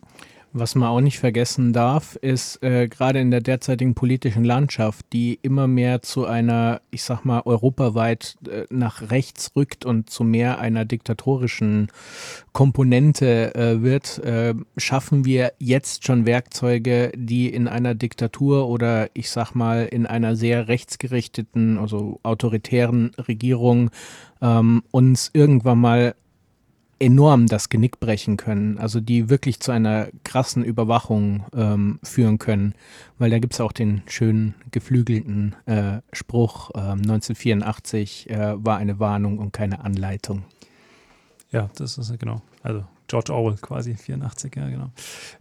Was 0.56 0.76
man 0.76 0.88
auch 0.88 1.02
nicht 1.02 1.18
vergessen 1.18 1.74
darf, 1.74 2.16
ist 2.16 2.62
äh, 2.62 2.88
gerade 2.88 3.20
in 3.20 3.32
der 3.32 3.42
derzeitigen 3.42 3.96
politischen 3.96 4.44
Landschaft, 4.44 5.04
die 5.12 5.40
immer 5.42 5.66
mehr 5.66 6.04
zu 6.04 6.28
einer, 6.28 6.80
ich 6.92 7.02
sag 7.02 7.26
mal, 7.26 7.42
europaweit 7.44 8.38
äh, 8.48 8.66
nach 8.70 9.10
rechts 9.10 9.52
rückt 9.56 9.84
und 9.84 10.12
zu 10.12 10.24
mehr 10.24 10.60
einer 10.60 10.86
diktatorischen 10.86 11.88
Komponente 12.52 13.56
äh, 13.56 13.82
wird, 13.82 14.20
äh, 14.20 14.54
schaffen 14.78 15.26
wir 15.26 15.54
jetzt 15.58 16.06
schon 16.06 16.28
Werkzeuge, 16.28 17.12
die 17.16 17.52
in 17.52 17.68
einer 17.68 17.96
Diktatur 17.96 18.70
oder 18.70 19.10
ich 19.16 19.32
sag 19.32 19.56
mal 19.56 19.88
in 19.88 20.06
einer 20.06 20.36
sehr 20.36 20.68
rechtsgerichteten, 20.68 21.80
also 21.80 22.20
autoritären 22.22 23.10
Regierung 23.28 23.90
ähm, 24.40 24.84
uns 24.92 25.32
irgendwann 25.34 25.80
mal 25.80 26.14
enorm 27.00 27.48
das 27.48 27.70
Genick 27.70 28.00
brechen 28.00 28.38
können, 28.38 28.78
also 28.78 29.00
die 29.00 29.30
wirklich 29.30 29.60
zu 29.60 29.72
einer 29.72 30.08
krassen 30.24 30.64
Überwachung 30.64 31.46
ähm, 31.54 32.00
führen 32.04 32.38
können, 32.38 32.76
weil 33.18 33.30
da 33.30 33.40
gibt 33.40 33.54
es 33.54 33.62
auch 33.62 33.72
den 33.72 34.04
schönen 34.08 34.56
geflügelten 34.72 35.56
äh, 35.66 36.00
Spruch, 36.12 36.72
ähm, 36.76 37.02
1984 37.02 38.30
äh, 38.30 38.54
war 38.64 38.78
eine 38.78 39.00
Warnung 39.00 39.40
und 39.40 39.52
keine 39.54 39.84
Anleitung. 39.84 40.44
Ja, 41.52 41.70
das 41.76 41.98
ist 41.98 42.18
genau. 42.20 42.42
Also 42.64 42.84
George 43.08 43.34
Orwell 43.34 43.58
quasi, 43.62 43.96
84, 43.96 44.56
ja, 44.56 44.70
genau. 44.70 44.90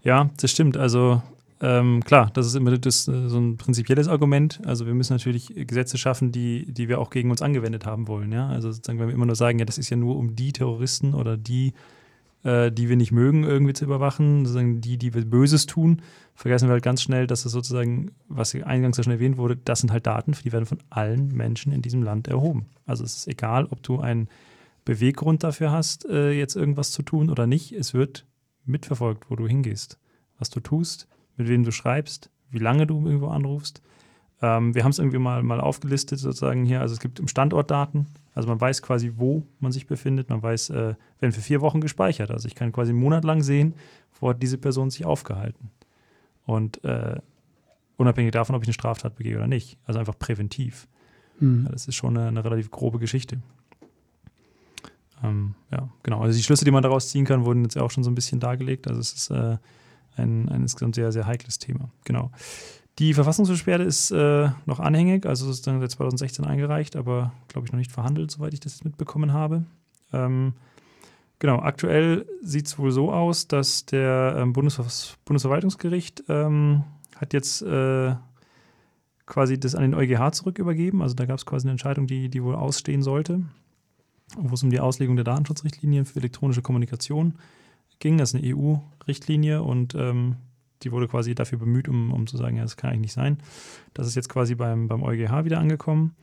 Ja, 0.03 0.31
das 0.41 0.51
stimmt. 0.51 0.77
Also 0.77 1.23
ähm, 1.63 2.03
klar, 2.03 2.29
das 2.35 2.47
ist 2.47 2.57
immer 2.57 2.77
das, 2.77 3.07
äh, 3.07 3.29
so 3.29 3.39
ein 3.39 3.57
prinzipielles 3.57 4.09
Argument. 4.09 4.61
Also 4.67 4.85
wir 4.85 4.95
müssen 4.95 5.15
natürlich 5.15 5.55
Gesetze 5.55 5.97
schaffen, 5.97 6.33
die, 6.33 6.67
die 6.67 6.89
wir 6.89 6.99
auch 6.99 7.11
gegen 7.11 7.31
uns 7.31 7.41
angewendet 7.41 7.87
haben 7.87 8.09
wollen. 8.09 8.33
Ja? 8.33 8.49
Also 8.49 8.73
sozusagen, 8.73 8.99
wenn 8.99 9.07
wir 9.07 9.15
immer 9.15 9.27
nur 9.27 9.37
sagen, 9.37 9.61
ja, 9.61 9.65
das 9.65 9.79
ist 9.79 9.89
ja 9.89 9.97
nur 9.97 10.17
um 10.17 10.35
die 10.35 10.53
Terroristen 10.53 11.15
oder 11.15 11.37
die, 11.37 11.73
äh, 12.43 12.73
die 12.73 12.89
wir 12.89 12.97
nicht 12.97 13.13
mögen, 13.13 13.45
irgendwie 13.45 13.75
zu 13.75 13.85
überwachen, 13.85 14.45
sozusagen 14.45 14.81
die, 14.81 14.99
die 14.99 15.15
wir 15.15 15.25
Böses 15.25 15.67
tun, 15.67 16.03
vergessen 16.35 16.67
wir 16.67 16.73
halt 16.73 16.83
ganz 16.83 17.01
schnell, 17.01 17.29
dass 17.29 17.45
das 17.45 17.53
sozusagen, 17.53 18.11
was 18.27 18.57
eingangs 18.57 18.97
ja 18.97 19.05
schon 19.05 19.13
erwähnt 19.13 19.37
wurde, 19.37 19.57
das 19.57 19.79
sind 19.79 19.93
halt 19.93 20.05
Daten, 20.05 20.33
die 20.45 20.51
werden 20.51 20.67
von 20.67 20.79
allen 20.91 21.29
Menschen 21.29 21.71
in 21.71 21.81
diesem 21.81 22.03
Land 22.03 22.27
erhoben. 22.27 22.67
Also 22.87 23.05
es 23.05 23.19
ist 23.19 23.29
egal, 23.29 23.67
ob 23.67 23.85
du 23.85 24.01
einen 24.01 24.29
Beweggrund 24.85 25.45
dafür 25.45 25.71
hast, 25.71 26.07
äh, 26.07 26.33
jetzt 26.33 26.57
irgendwas 26.57 26.91
zu 26.91 27.03
tun 27.03 27.31
oder 27.31 27.47
nicht. 27.47 27.71
Es 27.71 27.95
wird 27.95 28.27
mitverfolgt, 28.65 29.31
wo 29.31 29.37
du 29.37 29.47
hingehst, 29.47 30.01
was 30.39 30.51
du 30.51 30.59
tust, 30.59 31.07
mit 31.37 31.49
wem 31.49 31.65
du 31.65 31.71
schreibst, 31.71 32.31
wie 32.51 32.59
lange 32.59 32.87
du 32.87 33.05
irgendwo 33.07 33.29
anrufst. 33.29 33.83
Ähm, 34.41 34.75
wir 34.75 34.85
haben 34.85 34.91
es 34.91 34.99
irgendwie 34.99 35.19
mal, 35.19 35.43
mal 35.43 35.61
aufgelistet, 35.61 36.19
sozusagen 36.19 36.65
hier. 36.65 36.81
Also 36.81 36.95
es 36.95 37.01
gibt 37.01 37.21
im 37.21 37.29
Standortdaten, 37.29 38.07
also 38.35 38.49
man 38.49 38.61
weiß 38.61 38.83
quasi, 38.83 39.13
wo 39.17 39.47
man 39.61 39.73
sich 39.73 39.87
befindet. 39.87 40.31
Man 40.31 40.43
weiß, 40.43 40.71
äh, 40.71 40.95
werden 41.21 41.33
für 41.33 41.41
vier 41.41 41.61
Wochen 41.61 41.81
gespeichert. 41.81 42.31
Also 42.31 42.49
ich 42.49 42.55
kann 42.55 42.73
quasi 42.73 42.91
einen 42.91 43.01
Monat 43.01 43.25
lang 43.25 43.43
sehen, 43.43 43.75
wo 44.21 44.31
hat 44.31 44.43
diese 44.43 44.59
Person 44.59 44.91
sich 44.91 45.05
aufgehalten. 45.05 45.71
Und 46.45 46.83
äh, 46.85 47.21
unabhängig 47.97 48.33
davon, 48.33 48.57
ob 48.57 48.63
ich 48.63 48.69
eine 48.69 48.75
Straftat 48.75 49.17
begehe 49.17 49.37
oder 49.37 49.47
nicht. 49.47 49.79
Also 49.87 50.01
einfach 50.01 50.19
präventiv. 50.19 50.89
Ja, 51.65 51.71
das 51.71 51.89
ist 51.89 51.95
schon 51.95 52.17
eine, 52.17 52.29
eine 52.29 52.45
relativ 52.45 52.71
grobe 52.71 52.99
Geschichte. 52.99 53.39
Ähm, 55.23 55.55
ja, 55.71 55.89
genau. 56.03 56.21
Also 56.21 56.37
die 56.37 56.43
Schlüsse, 56.43 56.65
die 56.65 56.71
man 56.71 56.83
daraus 56.83 57.11
ziehen 57.11 57.25
kann, 57.25 57.45
wurden 57.45 57.63
jetzt 57.63 57.75
ja 57.75 57.83
auch 57.83 57.91
schon 57.91 58.05
so 58.05 58.11
ein 58.11 58.15
bisschen 58.15 58.41
dargelegt. 58.41 58.89
Also 58.89 59.01
es 59.01 59.13
ist 59.13 59.31
äh, 59.31 59.59
ein, 60.17 60.49
ein 60.49 60.63
insgesamt 60.63 60.95
sehr, 60.95 61.13
sehr 61.13 61.27
heikles 61.27 61.59
Thema. 61.59 61.91
Genau. 62.05 62.31
Die 62.99 63.15
Verfassungsbeschwerde 63.15 63.85
ist 63.85 64.11
äh, 64.11 64.51
noch 64.67 64.79
anhängig, 64.79 65.25
also 65.25 65.51
ist 65.51 65.67
dann 65.67 65.81
seit 65.81 65.91
2016 65.93 66.45
eingereicht, 66.45 66.95
aber 66.95 67.33
glaube 67.49 67.67
ich 67.67 67.73
noch 67.73 67.79
nicht 67.79 67.91
verhandelt, 67.91 68.31
soweit 68.31 68.53
ich 68.53 68.61
das 68.61 68.85
mitbekommen 68.85 69.33
habe. 69.33 69.65
Ähm, 70.13 70.53
genau, 71.39 71.61
aktuell 71.61 72.27
sieht 72.43 72.67
es 72.67 72.79
wohl 72.79 72.93
so 72.93 73.11
aus, 73.11 73.49
dass 73.49 73.87
der 73.87 74.37
ähm, 74.39 74.53
Bundesver 74.53 74.85
Bundesverwaltungsgericht 75.25 76.25
ähm, 76.29 76.85
hat 77.17 77.33
jetzt 77.33 77.63
äh, 77.63 78.15
quasi 79.25 79.59
das 79.59 79.75
an 79.75 79.83
den 79.83 79.95
EuGH 79.95 80.33
zurück 80.33 80.59
übergeben. 80.59 81.01
Also 81.01 81.15
da 81.15 81.25
gab 81.25 81.39
es 81.39 81.47
quasi 81.47 81.65
eine 81.65 81.73
Entscheidung, 81.73 82.07
die, 82.07 82.29
die 82.29 82.43
wohl 82.43 82.55
ausstehen 82.55 83.03
sollte, 83.03 83.43
wo 84.37 84.53
es 84.53 84.63
um 84.63 84.69
die 84.69 84.81
Auslegung 84.81 85.17
der 85.17 85.25
Datenschutzrichtlinien 85.25 86.05
für 86.05 86.19
elektronische 86.19 86.61
Kommunikation 86.61 87.35
ging. 88.03 88.19
Das 88.19 88.35
ist 88.35 88.43
eine 88.43 88.55
EU-Richtlinie 88.55 89.63
und 89.63 89.95
ähm, 89.95 90.37
die 90.83 90.93
wurde 90.93 91.09
quasi 91.09 91.35
dafür 91.35 91.59
bemüht, 91.59 91.89
um, 91.89 92.13
um 92.13 92.27
zu 92.27 92.37
sagen, 92.37 92.57
ja, 92.57 92.63
das 92.63 92.77
kann 92.77 92.91
eigentlich 92.91 93.03
nicht 93.03 93.13
sein. 93.15 93.39
Das 93.95 94.07
ist 94.07 94.15
jetzt 94.15 94.29
quasi 94.29 94.55
beim, 94.55 94.89
beim 94.89 95.03
EuGH 95.03 95.45
wieder 95.45 95.59
angekommen. 95.59 96.15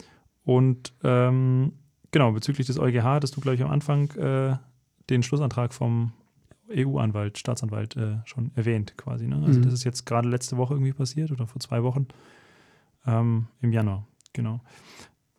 Und 0.43 0.93
ähm, 1.03 1.73
genau, 2.11 2.32
bezüglich 2.32 2.67
des 2.67 2.77
EuGH 2.80 3.03
hattest 3.03 3.36
du, 3.36 3.41
glaube 3.41 3.55
ich, 3.55 3.63
am 3.63 3.71
Anfang 3.71 4.11
äh, 4.11 4.57
den 5.09 5.23
Schlussantrag 5.23 5.73
vom 5.73 6.11
EU-Anwalt, 6.71 7.38
Staatsanwalt 7.38 7.95
äh, 7.95 8.17
schon 8.25 8.51
erwähnt 8.55 8.95
quasi. 8.97 9.27
Ne? 9.27 9.41
Also 9.43 9.59
Mhm. 9.59 9.63
das 9.63 9.73
ist 9.73 9.84
jetzt 9.84 10.05
gerade 10.05 10.30
letzte 10.30 10.57
Woche 10.57 10.73
irgendwie 10.75 10.93
passiert 10.93 11.32
oder 11.32 11.47
vor 11.47 11.59
zwei 11.61 11.82
Wochen 11.84 12.07
ähm, 13.07 13.47
im 13.61 13.71
Januar, 13.71 14.05
genau. 14.34 14.61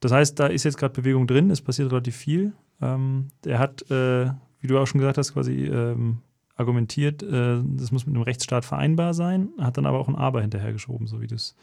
Das 0.00 0.12
heißt, 0.12 0.38
da 0.40 0.46
ist 0.46 0.64
jetzt 0.64 0.78
gerade 0.78 0.94
Bewegung 0.94 1.26
drin, 1.26 1.50
es 1.50 1.60
passiert 1.60 1.92
relativ 1.92 2.16
viel. 2.16 2.52
Ähm, 2.80 3.28
er 3.44 3.58
hat, 3.58 3.88
äh, 3.90 4.30
wie 4.60 4.66
du 4.66 4.78
auch 4.78 4.86
schon 4.86 4.98
gesagt 5.00 5.18
hast, 5.18 5.34
quasi 5.34 5.66
ähm, 5.66 6.18
argumentiert, 6.60 7.22
äh, 7.22 7.60
das 7.64 7.90
muss 7.90 8.06
mit 8.06 8.14
einem 8.14 8.22
Rechtsstaat 8.22 8.64
vereinbar 8.64 9.14
sein, 9.14 9.48
hat 9.58 9.76
dann 9.76 9.86
aber 9.86 9.98
auch 9.98 10.08
ein 10.08 10.14
Aber 10.14 10.40
hinterhergeschoben, 10.40 11.06
so 11.06 11.20
wie 11.20 11.26
das 11.26 11.56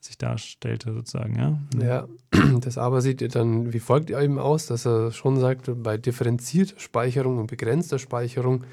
sich 0.00 0.16
darstellte 0.16 0.94
sozusagen, 0.94 1.36
ja. 1.36 1.58
Ja, 1.84 2.08
das 2.60 2.78
aber 2.78 3.00
sieht 3.00 3.34
dann 3.34 3.72
wie 3.72 3.80
folgt 3.80 4.10
eben 4.10 4.38
aus, 4.38 4.66
dass 4.66 4.86
er 4.86 5.12
schon 5.12 5.38
sagt, 5.38 5.70
bei 5.82 5.96
differenzierter 5.96 6.78
Speicherung 6.78 7.38
und 7.38 7.48
begrenzter 7.48 7.98
Speicherung 7.98 8.64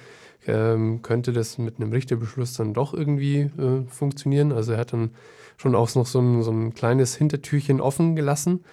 ähm, 0.47 1.01
könnte 1.01 1.33
das 1.33 1.57
mit 1.57 1.79
einem 1.79 1.91
Richterbeschluss 1.91 2.53
dann 2.53 2.73
doch 2.73 2.93
irgendwie 2.93 3.39
äh, 3.39 3.83
funktionieren. 3.87 4.51
Also 4.51 4.73
er 4.73 4.77
hat 4.77 4.93
dann 4.93 5.11
schon 5.57 5.75
auch 5.75 5.93
noch 5.95 6.05
so 6.05 6.19
ein, 6.19 6.43
so 6.43 6.51
ein 6.51 6.75
kleines 6.75 7.15
Hintertürchen 7.15 7.81
offen 7.81 8.15
gelassen. 8.15 8.63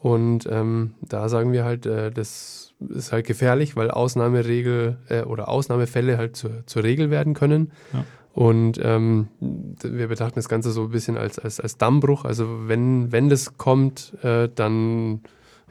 Und 0.00 0.48
ähm, 0.50 0.94
da 1.02 1.28
sagen 1.28 1.52
wir 1.52 1.64
halt, 1.64 1.84
äh, 1.84 2.10
das 2.10 2.72
ist 2.88 3.12
halt 3.12 3.26
gefährlich, 3.26 3.76
weil 3.76 3.90
Ausnahmeregel 3.90 4.96
äh, 5.08 5.22
oder 5.22 5.48
Ausnahmefälle 5.48 6.16
halt 6.16 6.36
zur, 6.36 6.66
zur 6.66 6.82
Regel 6.82 7.10
werden 7.10 7.34
können. 7.34 7.70
Ja. 7.92 8.04
Und 8.32 8.80
ähm, 8.82 9.28
wir 9.40 10.08
betrachten 10.08 10.36
das 10.36 10.48
Ganze 10.48 10.70
so 10.70 10.84
ein 10.84 10.90
bisschen 10.90 11.18
als, 11.18 11.38
als, 11.38 11.60
als 11.60 11.76
Dammbruch. 11.76 12.24
Also 12.24 12.68
wenn, 12.68 13.12
wenn 13.12 13.28
das 13.28 13.58
kommt, 13.58 14.14
äh, 14.22 14.48
dann 14.54 15.20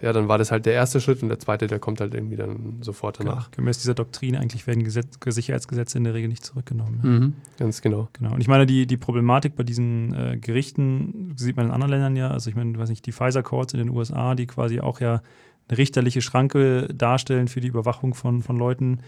ja, 0.01 0.13
dann 0.13 0.27
war 0.27 0.37
das 0.37 0.51
halt 0.51 0.65
der 0.65 0.73
erste 0.73 1.01
Schritt 1.01 1.21
und 1.21 1.29
der 1.29 1.39
zweite, 1.39 1.67
der 1.67 1.79
kommt 1.79 1.99
halt 1.99 2.13
irgendwie 2.13 2.35
dann 2.35 2.77
sofort 2.81 3.19
danach. 3.19 3.51
Genau. 3.51 3.55
Gemäß 3.57 3.79
dieser 3.79 3.93
Doktrin 3.93 4.35
eigentlich 4.35 4.65
werden 4.67 4.83
Gesetz, 4.83 5.17
Sicherheitsgesetze 5.25 5.97
in 5.97 6.03
der 6.05 6.13
Regel 6.13 6.29
nicht 6.29 6.45
zurückgenommen. 6.45 6.99
Mhm, 7.01 7.33
ganz 7.57 7.81
genau. 7.81 8.09
Genau. 8.13 8.33
Und 8.33 8.41
ich 8.41 8.47
meine, 8.47 8.65
die, 8.65 8.87
die 8.87 8.97
Problematik 8.97 9.55
bei 9.55 9.63
diesen 9.63 10.13
äh, 10.13 10.37
Gerichten 10.37 11.33
sieht 11.35 11.57
man 11.57 11.67
in 11.67 11.71
anderen 11.71 11.91
Ländern 11.91 12.15
ja. 12.15 12.31
Also 12.31 12.49
ich 12.49 12.55
meine, 12.55 12.77
weiß 12.77 12.89
nicht, 12.89 13.05
die 13.05 13.11
Pfizer 13.11 13.43
Courts 13.43 13.73
in 13.73 13.79
den 13.79 13.89
USA, 13.89 14.35
die 14.35 14.47
quasi 14.47 14.79
auch 14.79 14.99
ja 14.99 15.21
eine 15.67 15.77
richterliche 15.77 16.21
Schranke 16.21 16.87
darstellen 16.93 17.47
für 17.47 17.61
die 17.61 17.67
Überwachung 17.67 18.13
von, 18.13 18.41
von 18.41 18.57
Leuten, 18.57 18.99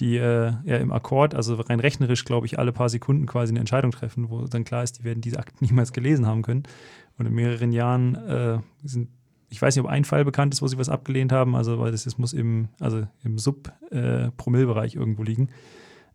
die 0.00 0.16
äh, 0.16 0.52
ja 0.64 0.76
im 0.76 0.92
Akkord, 0.92 1.34
also 1.34 1.54
rein 1.54 1.80
rechnerisch, 1.80 2.24
glaube 2.24 2.46
ich, 2.46 2.58
alle 2.58 2.72
paar 2.72 2.88
Sekunden 2.88 3.26
quasi 3.26 3.52
eine 3.52 3.60
Entscheidung 3.60 3.90
treffen, 3.90 4.30
wo 4.30 4.44
dann 4.44 4.64
klar 4.64 4.82
ist, 4.82 4.98
die 4.98 5.04
werden 5.04 5.20
diese 5.20 5.38
Akten 5.38 5.64
niemals 5.64 5.92
gelesen 5.92 6.26
haben 6.26 6.42
können. 6.42 6.64
Und 7.18 7.26
in 7.26 7.34
mehreren 7.34 7.72
Jahren 7.72 8.14
äh, 8.14 8.58
sind 8.84 9.08
ich 9.48 9.62
weiß 9.62 9.76
nicht, 9.76 9.84
ob 9.84 9.90
ein 9.90 10.04
Fall 10.04 10.24
bekannt 10.24 10.54
ist, 10.54 10.62
wo 10.62 10.66
sie 10.66 10.78
was 10.78 10.88
abgelehnt 10.88 11.32
haben, 11.32 11.54
also 11.54 11.78
weil 11.78 11.92
das, 11.92 12.04
das 12.04 12.18
muss 12.18 12.32
im, 12.32 12.68
also 12.80 13.06
im 13.22 13.38
Sub-Promillbereich 13.38 14.94
äh, 14.94 14.98
irgendwo 14.98 15.22
liegen. 15.22 15.50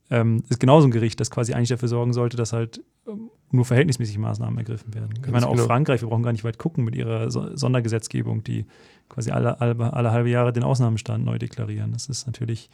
Ähm, 0.09 0.43
ist 0.49 0.59
genauso 0.59 0.87
ein 0.87 0.91
Gericht, 0.91 1.21
das 1.21 1.31
quasi 1.31 1.53
eigentlich 1.53 1.69
dafür 1.69 1.87
sorgen 1.87 2.11
sollte, 2.11 2.35
dass 2.35 2.51
halt 2.51 2.83
ähm, 3.07 3.29
nur 3.49 3.63
verhältnismäßig 3.63 4.17
Maßnahmen 4.17 4.57
ergriffen 4.57 4.93
werden. 4.93 5.13
Ganz 5.13 5.27
ich 5.27 5.31
meine, 5.31 5.47
auch 5.47 5.53
genau. 5.53 5.65
Frankreich, 5.65 6.01
wir 6.01 6.09
brauchen 6.09 6.23
gar 6.23 6.33
nicht 6.33 6.43
weit 6.43 6.57
gucken 6.57 6.83
mit 6.83 6.95
ihrer 6.95 7.31
so 7.31 7.55
Sondergesetzgebung, 7.55 8.43
die 8.43 8.65
quasi 9.07 9.31
alle, 9.31 9.61
alle, 9.61 9.93
alle 9.93 10.11
halbe 10.11 10.29
Jahre 10.29 10.51
den 10.51 10.63
Ausnahmestand 10.63 11.23
neu 11.23 11.39
deklarieren. 11.39 11.93
Das 11.93 12.07
ist 12.07 12.27
natürlich, 12.27 12.69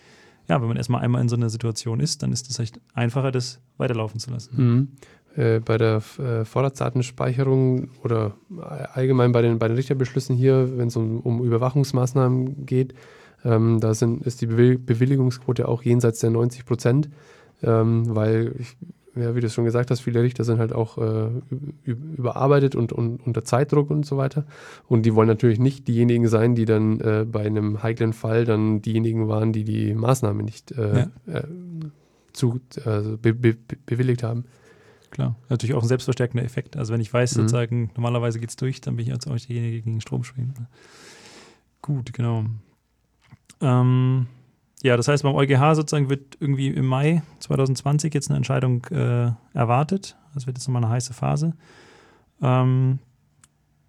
ja, 0.50 0.62
wenn 0.62 0.68
man 0.68 0.78
erstmal 0.78 1.02
einmal 1.02 1.22
in 1.22 1.30
so 1.30 1.36
einer 1.36 1.50
Situation 1.50 2.00
ist, 2.00 2.24
dann 2.24 2.32
ist 2.32 2.50
es 2.50 2.60
echt 2.60 2.80
einfacher, 2.93 3.32
das 3.32 3.60
weiterlaufen 3.78 4.20
zu 4.20 4.32
lassen. 4.32 4.52
Mhm. 4.56 4.88
Äh, 5.36 5.60
bei 5.60 5.78
der 5.78 6.02
äh, 6.20 6.45
Vorratsdatenspeicherung 6.45 7.89
oder 8.04 8.36
allgemein 8.93 9.32
bei 9.32 9.41
den, 9.41 9.60
bei 9.60 9.68
den 9.68 9.76
Richterbeschlüssen 9.76 10.36
hier, 10.36 10.78
wenn 10.78 10.88
es 10.88 10.95
um, 10.95 11.20
um 11.20 11.43
Überwachungsmaßnahmen 11.43 12.66
geht, 12.66 12.93
ähm, 13.45 13.80
da 13.80 13.93
sind, 13.93 14.26
ist 14.26 14.41
die 14.41 14.48
Bewilligungsquote 14.48 15.68
auch 15.68 15.84
jenseits 15.84 16.20
der 16.20 16.32
90 16.32 16.66
Prozent, 16.66 17.10
ähm, 17.62 18.16
weil, 18.16 18.56
ich, 18.58 18.76
ja, 19.20 19.36
wie 19.36 19.41
du 19.41 19.49
schon 19.49 19.65
gesagt 19.65 19.91
hast, 19.91 20.01
viele 20.01 20.22
Richter 20.22 20.43
sind 20.43 20.59
halt 20.59 20.74
auch 20.74 20.97
äh, 20.97 21.30
überarbeitet 21.84 22.76
und, 22.76 22.91
und, 22.91 23.26
unter 23.26 23.43
Zeitdruck 23.43 23.89
und 23.89 24.05
so 24.05 24.18
weiter. 24.18 24.45
Und 24.88 25.05
die 25.05 25.15
wollen 25.15 25.28
natürlich 25.28 25.59
nicht 25.59 25.88
diejenigen 25.88 26.28
sein, 26.28 26.55
die 26.55 26.65
dann 26.65 26.99
äh, 26.99 27.26
bei 27.30 27.45
einem 27.45 27.84
heiklen 27.84 28.13
Fall 28.13 28.45
dann 28.45 28.82
diejenigen 28.82 29.28
waren, 29.28 29.53
die 29.53 29.63
die 29.63 29.93
Maßnahme 29.93 30.43
nicht 30.43 30.72
äh, 30.72 31.07
ja. 31.28 31.34
Äh, 31.34 31.43
zu, 32.34 32.61
also 32.86 33.18
be, 33.18 33.34
be, 33.34 33.57
bewilligt 33.86 34.24
haben. 34.24 34.45
Klar, 35.09 35.36
natürlich 35.49 35.76
auch 35.76 35.82
ein 35.82 35.88
selbstverstärkender 35.88 36.45
Effekt. 36.45 36.78
Also 36.78 36.93
wenn 36.93 37.01
ich 37.01 37.11
weiß, 37.11 37.36
mhm. 37.36 37.41
sozusagen, 37.41 37.91
normalerweise 37.95 38.39
geht 38.39 38.49
es 38.49 38.55
durch, 38.55 38.82
dann 38.82 38.95
bin 38.95 39.05
ich 39.05 39.11
jetzt 39.11 39.28
auch 39.28 39.34
nicht 39.34 39.49
derjenige, 39.49 39.74
der 39.74 39.82
gegen 39.82 39.95
den 39.95 40.01
Strom 40.01 40.24
schwingt. 40.24 40.59
Ne? 40.59 40.68
Gut, 41.82 42.13
genau. 42.13 42.45
Ähm, 43.61 44.28
ja, 44.84 44.96
das 44.96 45.08
heißt, 45.08 45.24
beim 45.24 45.36
EuGH 45.36 45.76
sozusagen 45.76 46.10
wird 46.10 46.38
irgendwie 46.40 46.68
im 46.68 46.86
Mai 46.86 47.24
2020 47.40 48.14
jetzt 48.14 48.30
eine 48.30 48.38
Entscheidung 48.38 48.86
äh, 48.86 49.32
erwartet. 49.54 50.18
Das 50.34 50.46
wird 50.46 50.58
jetzt 50.58 50.68
nochmal 50.68 50.84
eine 50.84 50.94
heiße 50.94 51.14
Phase. 51.14 51.54
Ähm, 52.44 53.00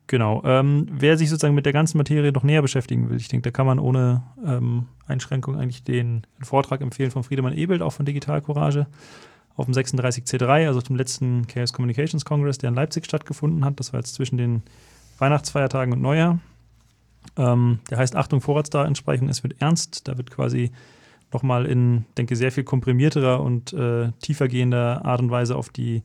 genau. 0.06 0.42
Ähm, 0.44 0.86
wer 0.90 1.18
sich 1.18 1.28
sozusagen 1.28 1.54
mit 1.54 1.66
der 1.66 1.74
ganzen 1.74 1.98
Materie 1.98 2.32
noch 2.32 2.42
näher 2.42 2.62
beschäftigen 2.62 3.10
will, 3.10 3.18
ich 3.18 3.28
denke, 3.28 3.50
da 3.50 3.50
kann 3.50 3.66
man 3.66 3.78
ohne 3.78 4.22
ähm, 4.44 4.86
Einschränkung 5.06 5.56
eigentlich 5.56 5.84
den, 5.84 6.22
den, 6.38 6.44
Vortrag 6.44 6.80
empfehlen 6.80 7.10
von 7.10 7.22
Friedemann 7.22 7.52
Ebelt, 7.52 7.82
auch 7.82 7.92
von 7.92 8.06
Digital 8.06 8.40
Courage 8.40 8.86
auf 9.56 9.66
dem 9.66 9.74
36C3, 9.74 10.68
also 10.68 10.78
auf 10.78 10.84
dem 10.84 10.96
letzten 10.96 11.46
Chaos 11.48 11.72
Communications 11.74 12.24
Congress, 12.24 12.58
der 12.58 12.68
in 12.68 12.74
Leipzig 12.76 13.04
stattgefunden 13.04 13.64
hat. 13.64 13.78
Das 13.78 13.92
war 13.92 14.00
jetzt 14.00 14.14
zwischen 14.14 14.38
den 14.38 14.62
Weihnachtsfeiertagen 15.18 15.92
und 15.92 16.00
Neujahr. 16.00 16.38
Ähm, 17.36 17.80
der 17.90 17.98
heißt 17.98 18.16
Achtung 18.16 18.40
Vorratsdatenspeicherung, 18.40 19.28
es 19.28 19.42
wird 19.42 19.60
ernst. 19.60 20.08
Da 20.08 20.16
wird 20.16 20.30
quasi 20.30 20.72
nochmal 21.32 21.66
in, 21.66 22.04
denke 22.16 22.36
sehr 22.36 22.52
viel 22.52 22.64
komprimierterer 22.64 23.40
und 23.40 23.72
äh, 23.72 24.12
tiefergehender 24.20 25.04
Art 25.04 25.20
und 25.20 25.30
Weise 25.30 25.56
auf 25.56 25.68
die 25.68 26.02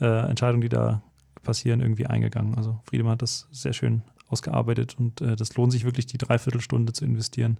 äh, 0.00 0.28
Entscheidungen, 0.28 0.62
die 0.62 0.68
da 0.68 1.02
passieren, 1.42 1.80
irgendwie 1.80 2.06
eingegangen. 2.06 2.54
Also 2.54 2.80
Friedemann 2.84 3.12
hat 3.12 3.22
das 3.22 3.48
sehr 3.50 3.72
schön 3.72 4.02
ausgearbeitet 4.28 4.96
und 4.98 5.20
äh, 5.20 5.36
das 5.36 5.54
lohnt 5.56 5.72
sich 5.72 5.84
wirklich, 5.84 6.06
die 6.06 6.18
Dreiviertelstunde 6.18 6.92
zu 6.92 7.04
investieren. 7.04 7.58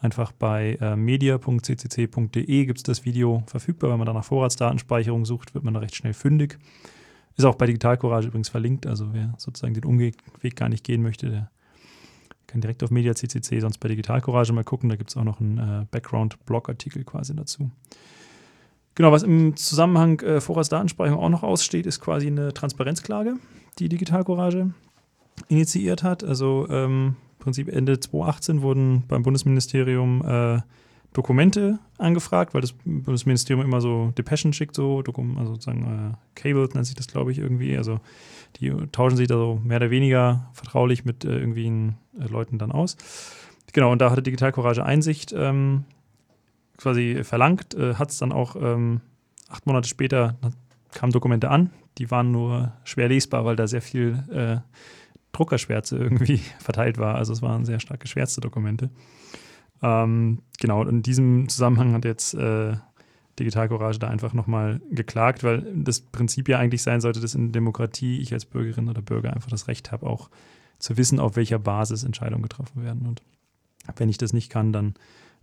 Einfach 0.00 0.30
bei 0.30 0.78
äh, 0.80 0.94
media.ccc.de 0.94 2.66
gibt 2.66 2.78
es 2.78 2.84
das 2.84 3.04
Video 3.04 3.42
verfügbar. 3.46 3.90
Wenn 3.90 3.98
man 3.98 4.06
da 4.06 4.12
nach 4.12 4.24
Vorratsdatenspeicherung 4.24 5.24
sucht, 5.24 5.54
wird 5.54 5.64
man 5.64 5.74
da 5.74 5.80
recht 5.80 5.96
schnell 5.96 6.14
fündig. 6.14 6.58
Ist 7.36 7.44
auch 7.44 7.56
bei 7.56 7.66
Digital 7.66 7.96
Courage 7.96 8.28
übrigens 8.28 8.48
verlinkt. 8.48 8.86
Also 8.86 9.12
wer 9.12 9.34
sozusagen 9.38 9.74
den 9.74 9.84
Umweg 9.84 10.16
gar 10.54 10.68
nicht 10.68 10.84
gehen 10.84 11.02
möchte, 11.02 11.30
der 11.30 11.50
kann 12.48 12.60
direkt 12.60 12.82
auf 12.82 12.90
Media.ccc, 12.90 13.60
sonst 13.60 13.78
bei 13.78 13.88
Digital 13.88 14.20
Courage 14.20 14.52
mal 14.52 14.64
gucken. 14.64 14.88
Da 14.88 14.96
gibt 14.96 15.10
es 15.10 15.16
auch 15.16 15.24
noch 15.24 15.40
einen 15.40 15.58
äh, 15.58 15.86
Background-Blog-Artikel 15.90 17.04
quasi 17.04 17.36
dazu. 17.36 17.70
Genau, 18.96 19.12
was 19.12 19.22
im 19.22 19.54
Zusammenhang 19.54 20.18
äh, 20.20 20.40
Vorratsdatenspeicherung 20.40 21.22
auch 21.22 21.28
noch 21.28 21.44
aussteht, 21.44 21.86
ist 21.86 22.00
quasi 22.00 22.26
eine 22.26 22.52
Transparenzklage, 22.52 23.36
die 23.78 23.88
Digital 23.88 24.24
Courage 24.24 24.70
initiiert 25.48 26.02
hat. 26.02 26.24
Also 26.24 26.66
ähm, 26.68 27.14
Prinzip 27.38 27.68
Ende 27.68 28.00
2018 28.00 28.62
wurden 28.62 29.04
beim 29.06 29.22
Bundesministerium 29.22 30.24
äh, 30.26 30.60
Dokumente 31.12 31.78
angefragt, 31.96 32.52
weil 32.52 32.60
das 32.60 32.74
Bundesministerium 32.84 33.64
immer 33.64 33.80
so 33.80 34.12
Depeschen 34.18 34.52
schickt, 34.52 34.74
so 34.74 34.98
also 34.98 35.52
sozusagen 35.52 36.14
äh, 36.14 36.16
Cable 36.34 36.68
nennt 36.74 36.86
sich 36.86 36.96
das, 36.96 37.06
glaube 37.06 37.32
ich, 37.32 37.38
irgendwie. 37.38 37.76
Also 37.76 38.00
die 38.56 38.70
tauschen 38.92 39.16
sich 39.16 39.28
da 39.28 39.36
so 39.36 39.60
mehr 39.62 39.76
oder 39.76 39.90
weniger 39.90 40.50
vertraulich 40.52 41.04
mit 41.04 41.24
äh, 41.24 41.36
irgendwelchen 41.36 41.96
äh, 42.18 42.26
Leuten 42.26 42.58
dann 42.58 42.72
aus. 42.72 42.96
Genau, 43.72 43.92
und 43.92 44.00
da 44.00 44.10
hatte 44.10 44.22
Digital 44.22 44.52
Courage 44.52 44.84
Einsicht 44.84 45.32
ähm, 45.36 45.84
quasi 46.76 47.22
verlangt, 47.22 47.74
äh, 47.74 47.94
hat 47.94 48.10
es 48.10 48.18
dann 48.18 48.32
auch 48.32 48.56
ähm, 48.56 49.00
acht 49.48 49.66
Monate 49.66 49.88
später 49.88 50.36
kamen 50.92 51.12
Dokumente 51.12 51.50
an, 51.50 51.70
die 51.98 52.10
waren 52.10 52.30
nur 52.30 52.72
schwer 52.84 53.08
lesbar, 53.08 53.44
weil 53.44 53.56
da 53.56 53.66
sehr 53.66 53.82
viel 53.82 54.24
äh, 54.30 54.58
Druckerschwärze 55.32 55.98
irgendwie 55.98 56.38
verteilt 56.58 56.98
war. 56.98 57.16
Also 57.16 57.32
es 57.32 57.42
waren 57.42 57.64
sehr 57.64 57.80
stark 57.80 58.00
geschwärzte 58.00 58.40
Dokumente. 58.40 58.90
Ähm, 59.82 60.42
genau, 60.58 60.82
in 60.84 61.02
diesem 61.02 61.48
Zusammenhang 61.48 61.92
hat 61.92 62.04
jetzt 62.04 62.34
äh, 62.34 62.76
Digital 63.38 63.68
Courage 63.68 63.98
da 63.98 64.08
einfach 64.08 64.34
nochmal 64.34 64.80
geklagt, 64.90 65.44
weil 65.44 65.66
das 65.74 66.00
Prinzip 66.00 66.48
ja 66.48 66.58
eigentlich 66.58 66.82
sein 66.82 67.00
sollte, 67.00 67.20
dass 67.20 67.34
in 67.34 67.52
Demokratie 67.52 68.20
ich 68.20 68.32
als 68.32 68.44
Bürgerin 68.44 68.88
oder 68.88 69.02
Bürger 69.02 69.32
einfach 69.32 69.50
das 69.50 69.68
Recht 69.68 69.92
habe, 69.92 70.06
auch 70.06 70.30
zu 70.78 70.96
wissen, 70.96 71.20
auf 71.20 71.36
welcher 71.36 71.58
Basis 71.58 72.04
Entscheidungen 72.04 72.42
getroffen 72.42 72.82
werden. 72.82 73.06
Und 73.06 73.22
wenn 73.96 74.08
ich 74.08 74.18
das 74.18 74.32
nicht 74.32 74.50
kann, 74.50 74.72
dann 74.72 74.94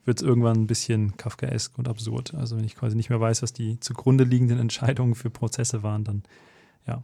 wird 0.06 0.22
es 0.22 0.28
irgendwann 0.28 0.58
ein 0.58 0.68
bisschen 0.68 1.18
kafkaesk 1.18 1.78
und 1.78 1.88
absurd. 1.88 2.34
Also 2.36 2.58
wenn 2.58 2.64
ich 2.64 2.76
quasi 2.76 2.96
nicht 2.96 3.10
mehr 3.10 3.20
weiß, 3.20 3.41
was 3.41 3.54
die 3.54 3.80
zugrunde 3.80 4.24
liegenden 4.24 4.60
Entscheidungen 4.66 5.16
für 5.16 5.30
Prozesse 5.30 5.84
waren, 5.84 6.04
dann 6.04 6.24
ja 6.88 7.04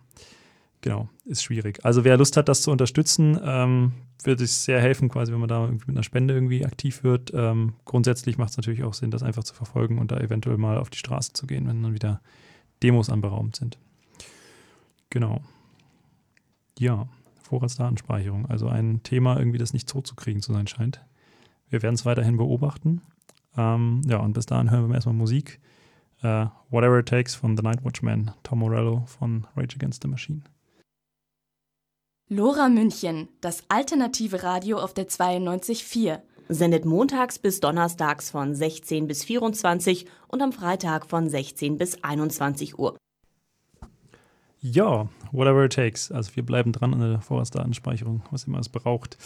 genau, 0.82 1.09
ist 1.25 1.43
schwierig. 1.43 1.84
Also 1.86 2.03
wer 2.03 2.17
Lust 2.17 2.38
hat, 2.38 2.49
das 2.49 2.61
zu 2.61 2.71
unterstützen, 2.71 3.39
ähm, 3.43 3.93
würde 4.23 4.43
es 4.43 4.65
sehr 4.65 4.79
helfen, 4.82 5.09
quasi, 5.09 5.32
wenn 5.32 5.39
man 5.39 5.49
da 5.49 5.67
mit 5.67 5.88
einer 5.88 6.03
Spende 6.03 6.34
irgendwie 6.34 6.65
aktiv 6.65 7.03
wird. 7.03 7.32
Ähm, 7.34 7.73
grundsätzlich 7.86 8.38
macht 8.38 8.51
es 8.51 8.57
natürlich 8.57 8.84
auch 8.84 8.93
Sinn, 8.93 9.11
das 9.11 9.23
einfach 9.23 9.43
zu 9.43 9.53
verfolgen 9.53 9.97
und 9.97 10.11
da 10.11 10.17
eventuell 10.19 10.57
mal 10.57 10.77
auf 10.77 10.89
die 10.89 10.97
Straße 10.97 11.34
zu 11.34 11.47
gehen, 11.47 11.67
wenn 11.67 11.82
dann 11.82 11.93
wieder 11.93 12.21
Demos 12.84 13.09
anberaumt 13.09 13.55
sind. 13.55 13.77
Genau. 15.09 15.41
Ja, 16.77 17.07
Vorratsdatenspeicherung. 17.43 18.45
Also 18.47 18.67
ein 18.67 19.03
Thema 19.03 19.38
irgendwie, 19.38 19.57
das 19.57 19.73
nicht 19.73 19.89
totzukriegen 19.89 20.41
zu 20.41 20.53
sein 20.53 20.67
scheint. 20.67 21.03
Wir 21.69 21.82
werden 21.82 21.95
es 21.95 22.05
weiterhin 22.05 22.38
beobachten. 22.38 23.01
Ähm, 23.57 24.01
ja, 24.05 24.17
und 24.17 24.34
bis 24.34 24.45
dahin 24.45 24.71
hören 24.71 24.88
wir 24.88 24.95
erstmal 24.95 25.15
Musik. 25.15 25.59
Uh, 26.23 26.47
Whatever 26.69 26.99
It 26.99 27.07
Takes 27.07 27.34
von 27.34 27.57
The 27.57 27.63
Night 27.63 27.84
Watchman, 27.84 28.32
Tom 28.43 28.59
Morello 28.59 29.05
von 29.07 29.47
Rage 29.55 29.75
Against 29.75 30.03
the 30.03 30.07
Machine. 30.07 30.43
Lora 32.34 32.69
München, 32.69 33.27
das 33.41 33.61
alternative 33.67 34.41
Radio 34.41 34.77
auf 34.77 34.93
der 34.93 35.09
92.4. 35.09 36.19
Sendet 36.47 36.86
montags 36.86 37.38
bis 37.38 37.59
donnerstags 37.59 38.29
von 38.29 38.55
16 38.55 39.05
bis 39.05 39.25
24 39.25 40.05
und 40.29 40.41
am 40.41 40.53
Freitag 40.53 41.07
von 41.07 41.27
16 41.27 41.77
bis 41.77 42.01
21 42.05 42.79
Uhr. 42.79 42.95
Ja, 44.61 45.09
whatever 45.34 45.65
it 45.65 45.73
takes. 45.73 46.09
Also 46.09 46.34
wir 46.36 46.45
bleiben 46.45 46.71
dran 46.71 46.93
an 46.93 47.01
der 47.01 47.19
Vorratsdatenspeicherung, 47.19 48.21
was 48.32 48.45
immer 48.45 48.59
es 48.59 48.69
braucht. 48.69 49.17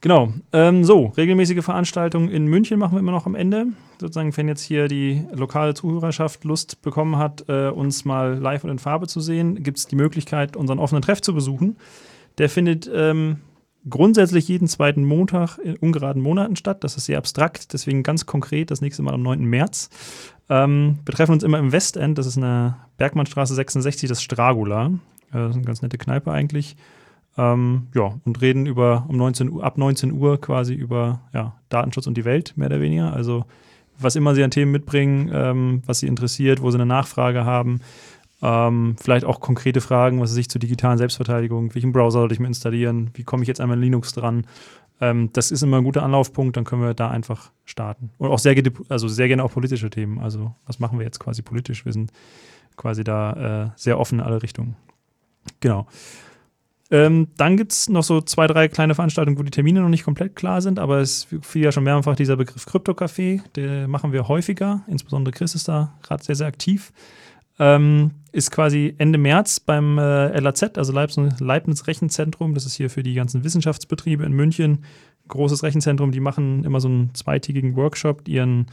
Genau. 0.00 0.32
Ähm, 0.52 0.84
so, 0.84 1.06
regelmäßige 1.16 1.64
Veranstaltungen 1.64 2.28
in 2.28 2.46
München 2.46 2.78
machen 2.78 2.92
wir 2.92 3.00
immer 3.00 3.10
noch 3.10 3.26
am 3.26 3.34
Ende. 3.34 3.66
Sozusagen, 4.00 4.36
wenn 4.36 4.46
jetzt 4.46 4.62
hier 4.62 4.86
die 4.86 5.24
lokale 5.32 5.74
Zuhörerschaft 5.74 6.44
Lust 6.44 6.82
bekommen 6.82 7.18
hat, 7.18 7.46
äh, 7.48 7.70
uns 7.70 8.04
mal 8.04 8.38
live 8.38 8.62
und 8.62 8.70
in 8.70 8.78
Farbe 8.78 9.08
zu 9.08 9.20
sehen, 9.20 9.60
gibt 9.64 9.78
es 9.78 9.88
die 9.88 9.96
Möglichkeit, 9.96 10.56
unseren 10.56 10.78
offenen 10.78 11.02
Treff 11.02 11.20
zu 11.20 11.34
besuchen. 11.34 11.76
Der 12.38 12.48
findet 12.48 12.90
ähm, 12.92 13.38
grundsätzlich 13.88 14.48
jeden 14.48 14.68
zweiten 14.68 15.04
Montag 15.04 15.58
in 15.58 15.76
ungeraden 15.76 16.22
Monaten 16.22 16.56
statt. 16.56 16.84
Das 16.84 16.96
ist 16.96 17.06
sehr 17.06 17.18
abstrakt, 17.18 17.72
deswegen 17.72 18.02
ganz 18.02 18.26
konkret 18.26 18.70
das 18.70 18.80
nächste 18.80 19.02
Mal 19.02 19.14
am 19.14 19.22
9. 19.22 19.44
März. 19.44 19.90
Ähm, 20.48 20.98
betreffen 21.04 21.32
uns 21.32 21.42
immer 21.42 21.58
im 21.58 21.72
Westend, 21.72 22.16
das 22.16 22.26
ist 22.26 22.38
eine 22.38 22.76
Bergmannstraße 22.96 23.54
66, 23.54 24.08
das 24.08 24.22
Stragula. 24.22 24.86
Äh, 24.86 24.90
das 25.32 25.50
ist 25.50 25.56
eine 25.56 25.64
ganz 25.64 25.82
nette 25.82 25.98
Kneipe 25.98 26.32
eigentlich. 26.32 26.76
Ähm, 27.36 27.88
ja, 27.94 28.18
und 28.24 28.40
reden 28.40 28.66
über 28.66 29.06
um 29.08 29.16
19 29.16 29.50
Uhr, 29.50 29.64
ab 29.64 29.78
19 29.78 30.12
Uhr 30.12 30.40
quasi 30.40 30.74
über 30.74 31.20
ja, 31.32 31.54
Datenschutz 31.68 32.06
und 32.06 32.16
die 32.16 32.24
Welt, 32.24 32.54
mehr 32.56 32.68
oder 32.68 32.80
weniger. 32.80 33.12
Also 33.12 33.44
was 33.98 34.16
immer 34.16 34.34
sie 34.34 34.44
an 34.44 34.50
Themen 34.50 34.72
mitbringen, 34.72 35.30
ähm, 35.32 35.82
was 35.86 36.00
sie 36.00 36.06
interessiert, 36.06 36.62
wo 36.62 36.70
sie 36.70 36.76
eine 36.76 36.86
Nachfrage 36.86 37.44
haben. 37.44 37.80
Ähm, 38.40 38.94
vielleicht 39.00 39.24
auch 39.24 39.40
konkrete 39.40 39.80
Fragen, 39.80 40.20
was 40.20 40.32
sich 40.32 40.48
zur 40.48 40.60
digitalen 40.60 40.98
Selbstverteidigung, 40.98 41.74
welchen 41.74 41.92
Browser 41.92 42.20
sollte 42.20 42.34
ich 42.34 42.40
mir 42.40 42.46
installieren, 42.46 43.10
wie 43.14 43.24
komme 43.24 43.42
ich 43.42 43.48
jetzt 43.48 43.60
einmal 43.60 43.76
in 43.76 43.82
Linux 43.82 44.12
dran, 44.12 44.46
ähm, 45.00 45.30
das 45.32 45.50
ist 45.50 45.62
immer 45.62 45.78
ein 45.78 45.84
guter 45.84 46.02
Anlaufpunkt, 46.02 46.56
dann 46.56 46.64
können 46.64 46.82
wir 46.82 46.94
da 46.94 47.10
einfach 47.10 47.50
starten. 47.64 48.10
Und 48.18 48.30
auch 48.30 48.38
sehr, 48.38 48.60
also 48.88 49.08
sehr 49.08 49.28
gerne 49.28 49.44
auch 49.44 49.52
politische 49.52 49.90
Themen. 49.90 50.18
Also, 50.18 50.54
was 50.66 50.78
machen 50.78 50.98
wir 50.98 51.06
jetzt 51.06 51.20
quasi 51.20 51.42
politisch? 51.42 51.84
Wir 51.84 51.92
sind 51.92 52.12
quasi 52.76 53.04
da 53.04 53.66
äh, 53.66 53.70
sehr 53.76 53.98
offen 53.98 54.18
in 54.18 54.24
alle 54.24 54.42
Richtungen. 54.42 54.76
Genau. 55.60 55.86
Ähm, 56.90 57.28
dann 57.36 57.56
gibt 57.56 57.72
es 57.72 57.88
noch 57.88 58.02
so 58.02 58.22
zwei, 58.22 58.46
drei 58.46 58.68
kleine 58.68 58.94
Veranstaltungen, 58.94 59.38
wo 59.38 59.42
die 59.42 59.50
Termine 59.50 59.80
noch 59.80 59.90
nicht 59.90 60.04
komplett 60.04 60.34
klar 60.36 60.62
sind, 60.62 60.78
aber 60.78 60.98
es 60.98 61.26
fiel 61.42 61.64
ja 61.64 61.70
schon 61.70 61.84
mehrfach 61.84 62.16
dieser 62.16 62.36
Begriff 62.36 62.64
Krypto-Café, 62.64 63.42
den 63.56 63.90
machen 63.90 64.12
wir 64.12 64.26
häufiger, 64.26 64.82
insbesondere 64.88 65.32
Chris 65.32 65.54
ist 65.54 65.68
da 65.68 65.92
gerade 66.02 66.24
sehr, 66.24 66.34
sehr 66.34 66.46
aktiv. 66.46 66.92
Ähm, 67.58 68.12
ist 68.32 68.50
quasi 68.50 68.94
Ende 68.98 69.18
März 69.18 69.60
beim 69.60 69.98
äh, 69.98 70.38
LAZ, 70.38 70.76
also 70.76 70.92
Leibniz, 70.92 71.86
Rechenzentrum. 71.86 72.54
Das 72.54 72.66
ist 72.66 72.74
hier 72.74 72.90
für 72.90 73.02
die 73.02 73.14
ganzen 73.14 73.44
Wissenschaftsbetriebe 73.44 74.24
in 74.24 74.32
München. 74.32 74.84
Großes 75.28 75.62
Rechenzentrum, 75.62 76.12
die 76.12 76.20
machen 76.20 76.64
immer 76.64 76.80
so 76.80 76.88
einen 76.88 77.14
zweitägigen 77.14 77.76
Workshop, 77.76 78.28
ihren 78.28 78.66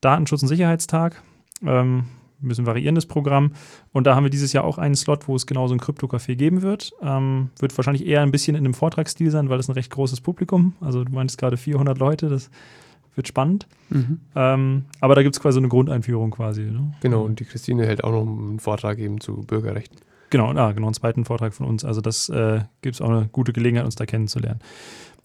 Datenschutz- 0.00 0.42
und 0.42 0.48
Sicherheitstag. 0.48 1.22
Ähm, 1.64 2.04
ein 2.42 2.48
bisschen 2.48 2.66
variierendes 2.66 3.06
Programm. 3.06 3.52
Und 3.92 4.06
da 4.06 4.14
haben 4.14 4.24
wir 4.24 4.30
dieses 4.30 4.52
Jahr 4.52 4.64
auch 4.64 4.78
einen 4.78 4.94
Slot, 4.94 5.26
wo 5.28 5.36
es 5.36 5.46
genau 5.46 5.68
so 5.68 5.74
ein 5.74 5.80
Krypto-Café 5.80 6.36
geben 6.36 6.62
wird. 6.62 6.92
Ähm, 7.02 7.50
wird 7.58 7.76
wahrscheinlich 7.76 8.06
eher 8.06 8.22
ein 8.22 8.30
bisschen 8.30 8.56
in 8.56 8.64
einem 8.64 8.74
Vortragsstil 8.74 9.30
sein, 9.30 9.48
weil 9.48 9.58
es 9.58 9.68
ein 9.68 9.72
recht 9.72 9.90
großes 9.90 10.20
Publikum. 10.20 10.74
Also 10.80 11.04
du 11.04 11.12
meinst 11.12 11.38
gerade 11.38 11.56
400 11.56 11.98
Leute, 11.98 12.28
das 12.28 12.50
wird 13.16 13.28
spannend. 13.28 13.66
Mhm. 13.90 14.20
Ähm, 14.34 14.84
aber 15.00 15.14
da 15.14 15.22
gibt 15.22 15.34
es 15.34 15.40
quasi 15.40 15.54
so 15.54 15.60
eine 15.60 15.68
Grundeinführung 15.68 16.30
quasi. 16.30 16.62
Ne? 16.62 16.94
Genau, 17.00 17.24
und 17.24 17.40
die 17.40 17.44
Christine 17.44 17.86
hält 17.86 18.04
auch 18.04 18.12
noch 18.12 18.22
einen 18.22 18.60
Vortrag 18.60 18.98
eben 18.98 19.20
zu 19.20 19.42
Bürgerrechten. 19.42 19.98
Genau, 20.30 20.52
ah, 20.52 20.72
genau, 20.72 20.86
einen 20.86 20.94
zweiten 20.94 21.24
Vortrag 21.24 21.54
von 21.54 21.66
uns. 21.66 21.84
Also 21.84 22.00
das 22.00 22.28
äh, 22.28 22.60
gibt 22.82 22.96
es 22.96 23.00
auch 23.00 23.10
eine 23.10 23.28
gute 23.30 23.52
Gelegenheit, 23.52 23.84
uns 23.84 23.94
da 23.94 24.06
kennenzulernen. 24.06 24.60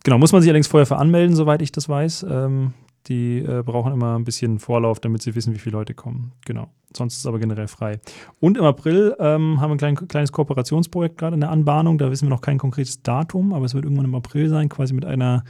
Genau, 0.04 0.18
muss 0.18 0.32
man 0.32 0.42
sich 0.42 0.50
allerdings 0.50 0.68
vorher 0.68 0.86
veranmelden, 0.86 1.36
soweit 1.36 1.62
ich 1.62 1.72
das 1.72 1.90
weiß. 1.90 2.26
Ähm, 2.30 2.74
die 3.08 3.40
äh, 3.40 3.64
brauchen 3.64 3.94
immer 3.94 4.18
ein 4.18 4.24
bisschen 4.24 4.60
Vorlauf, 4.60 5.00
damit 5.00 5.22
sie 5.22 5.36
wissen, 5.36 5.54
wie 5.54 5.60
viele 5.60 5.78
Leute 5.78 5.94
kommen. 5.94 6.34
Genau. 6.46 6.70
Sonst 6.96 7.14
ist 7.14 7.20
es 7.22 7.26
aber 7.26 7.40
generell 7.40 7.68
frei. 7.68 8.00
Und 8.40 8.58
im 8.58 8.66
April 8.66 9.16
ähm, 9.20 9.60
haben 9.60 9.70
wir 9.70 9.76
ein 9.76 9.96
klein, 9.96 10.08
kleines 10.08 10.32
Kooperationsprojekt 10.32 11.18
gerade 11.18 11.34
in 11.34 11.40
der 11.40 11.50
Anbahnung. 11.50 11.98
Da 11.98 12.12
wissen 12.12 12.28
wir 12.28 12.30
noch 12.30 12.42
kein 12.42 12.58
konkretes 12.58 13.02
Datum, 13.02 13.54
aber 13.54 13.66
es 13.66 13.74
wird 13.74 13.86
irgendwann 13.86 14.06
im 14.06 14.16
April 14.16 14.50
sein, 14.50 14.70
quasi 14.70 14.94
mit 14.94 15.06
einer 15.06 15.44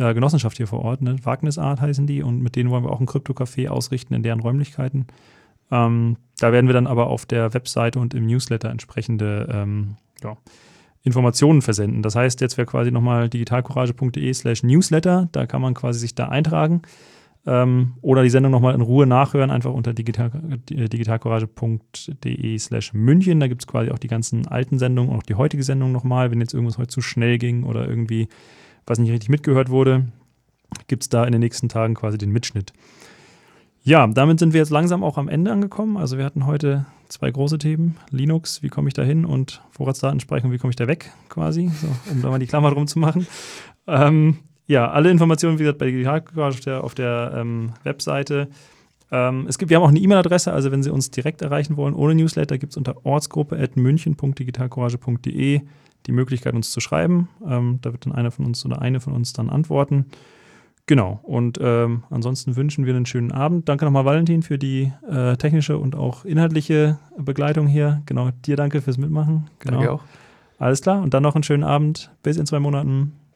äh, 0.00 0.14
Genossenschaft 0.14 0.56
hier 0.56 0.66
vor 0.66 0.80
Ort, 0.80 1.02
ne? 1.02 1.16
Wagnisart 1.22 1.80
heißen 1.80 2.06
die, 2.06 2.22
und 2.22 2.40
mit 2.40 2.56
denen 2.56 2.70
wollen 2.70 2.84
wir 2.84 2.90
auch 2.90 3.00
ein 3.00 3.06
Krypto-Café 3.06 3.68
ausrichten 3.68 4.14
in 4.14 4.22
deren 4.22 4.40
Räumlichkeiten. 4.40 5.06
Ähm, 5.70 6.16
da 6.38 6.52
werden 6.52 6.66
wir 6.66 6.74
dann 6.74 6.86
aber 6.86 7.08
auf 7.08 7.26
der 7.26 7.54
Webseite 7.54 8.00
und 8.00 8.14
im 8.14 8.26
Newsletter 8.26 8.70
entsprechende 8.70 9.48
ähm, 9.52 9.96
ja, 10.22 10.36
Informationen 11.02 11.62
versenden. 11.62 12.02
Das 12.02 12.16
heißt, 12.16 12.40
jetzt 12.40 12.56
wäre 12.56 12.66
quasi 12.66 12.90
nochmal 12.90 13.28
digitalcourage.de 13.28 14.32
slash 14.32 14.62
Newsletter, 14.62 15.28
da 15.32 15.46
kann 15.46 15.60
man 15.62 15.74
quasi 15.74 16.00
sich 16.00 16.14
da 16.14 16.28
eintragen 16.28 16.82
ähm, 17.46 17.94
oder 18.00 18.22
die 18.22 18.30
Sendung 18.30 18.52
nochmal 18.52 18.74
in 18.74 18.80
Ruhe 18.80 19.06
nachhören, 19.06 19.50
einfach 19.50 19.72
unter 19.72 19.92
digital, 19.94 20.30
äh, 20.70 20.88
digitalcourage.de 20.88 22.58
slash 22.58 22.92
München. 22.92 23.40
Da 23.40 23.48
gibt 23.48 23.62
es 23.62 23.66
quasi 23.66 23.90
auch 23.90 23.98
die 23.98 24.08
ganzen 24.08 24.46
alten 24.46 24.78
Sendungen 24.78 25.10
und 25.10 25.18
auch 25.18 25.22
die 25.22 25.34
heutige 25.34 25.62
Sendung 25.62 25.92
nochmal, 25.92 26.30
wenn 26.30 26.40
jetzt 26.40 26.54
irgendwas 26.54 26.78
heute 26.78 26.88
zu 26.88 27.00
schnell 27.00 27.38
ging 27.38 27.64
oder 27.64 27.86
irgendwie 27.88 28.28
was 28.86 28.98
nicht 28.98 29.10
richtig 29.10 29.28
mitgehört 29.28 29.68
wurde, 29.68 30.06
gibt 30.86 31.02
es 31.02 31.08
da 31.08 31.24
in 31.24 31.32
den 31.32 31.40
nächsten 31.40 31.68
Tagen 31.68 31.94
quasi 31.94 32.18
den 32.18 32.30
Mitschnitt. 32.30 32.72
Ja, 33.82 34.06
damit 34.06 34.38
sind 34.38 34.52
wir 34.52 34.60
jetzt 34.60 34.70
langsam 34.70 35.02
auch 35.02 35.16
am 35.16 35.28
Ende 35.28 35.50
angekommen. 35.50 35.96
Also 35.96 36.18
wir 36.18 36.24
hatten 36.24 36.46
heute 36.46 36.84
zwei 37.08 37.30
große 37.30 37.58
Themen. 37.58 37.96
Linux, 38.10 38.62
wie 38.62 38.68
komme 38.68 38.88
ich 38.88 38.94
da 38.94 39.02
hin 39.02 39.24
und 39.24 39.62
Vorratsdatenspeicherung, 39.70 40.52
wie 40.52 40.58
komme 40.58 40.70
ich 40.70 40.76
da 40.76 40.86
weg 40.86 41.12
quasi, 41.28 41.68
so, 41.68 41.88
um 42.10 42.20
da 42.20 42.28
mal 42.28 42.38
die 42.38 42.46
Klammer 42.46 42.70
drum 42.70 42.86
zu 42.86 42.98
machen. 42.98 43.26
Ähm, 43.86 44.36
ja, 44.66 44.90
alle 44.90 45.10
Informationen, 45.10 45.58
wie 45.58 45.62
gesagt, 45.62 45.78
bei 45.78 45.86
Digital 45.86 46.22
auf 46.36 46.60
der, 46.60 46.84
auf 46.84 46.94
der 46.94 47.32
ähm, 47.34 47.72
Webseite. 47.82 48.48
Ähm, 49.10 49.46
es 49.48 49.56
gibt, 49.58 49.70
wir 49.70 49.78
haben 49.78 49.84
auch 49.84 49.88
eine 49.88 49.98
E-Mail-Adresse, 49.98 50.52
also 50.52 50.70
wenn 50.70 50.82
Sie 50.82 50.90
uns 50.90 51.10
direkt 51.10 51.40
erreichen 51.42 51.76
wollen, 51.76 51.94
ohne 51.94 52.14
Newsletter, 52.14 52.58
gibt 52.58 52.74
es 52.74 52.76
unter 52.76 53.04
ortsgruppe.münchen.digitalcourage.de 53.04 55.62
die 56.06 56.12
Möglichkeit, 56.12 56.54
uns 56.54 56.70
zu 56.70 56.80
schreiben. 56.80 57.28
Ähm, 57.46 57.78
da 57.82 57.92
wird 57.92 58.06
dann 58.06 58.14
einer 58.14 58.30
von 58.30 58.46
uns 58.46 58.64
oder 58.64 58.80
eine 58.80 59.00
von 59.00 59.12
uns 59.12 59.32
dann 59.32 59.50
antworten. 59.50 60.06
Genau, 60.86 61.20
und 61.22 61.58
ähm, 61.62 62.02
ansonsten 62.10 62.56
wünschen 62.56 62.84
wir 62.84 62.96
einen 62.96 63.06
schönen 63.06 63.30
Abend. 63.30 63.68
Danke 63.68 63.84
nochmal, 63.84 64.04
Valentin, 64.04 64.42
für 64.42 64.58
die 64.58 64.92
äh, 65.08 65.36
technische 65.36 65.78
und 65.78 65.94
auch 65.94 66.24
inhaltliche 66.24 66.98
Begleitung 67.16 67.68
hier. 67.68 68.02
Genau, 68.06 68.30
dir 68.44 68.56
danke 68.56 68.80
fürs 68.82 68.98
Mitmachen. 68.98 69.48
Genau. 69.60 69.76
Danke 69.76 69.92
auch. 69.92 70.02
Alles 70.58 70.82
klar, 70.82 71.00
und 71.00 71.14
dann 71.14 71.22
noch 71.22 71.36
einen 71.36 71.44
schönen 71.44 71.64
Abend. 71.64 72.10
Bis 72.22 72.36
in 72.36 72.46
zwei 72.46 72.58
Monaten. 72.58 73.12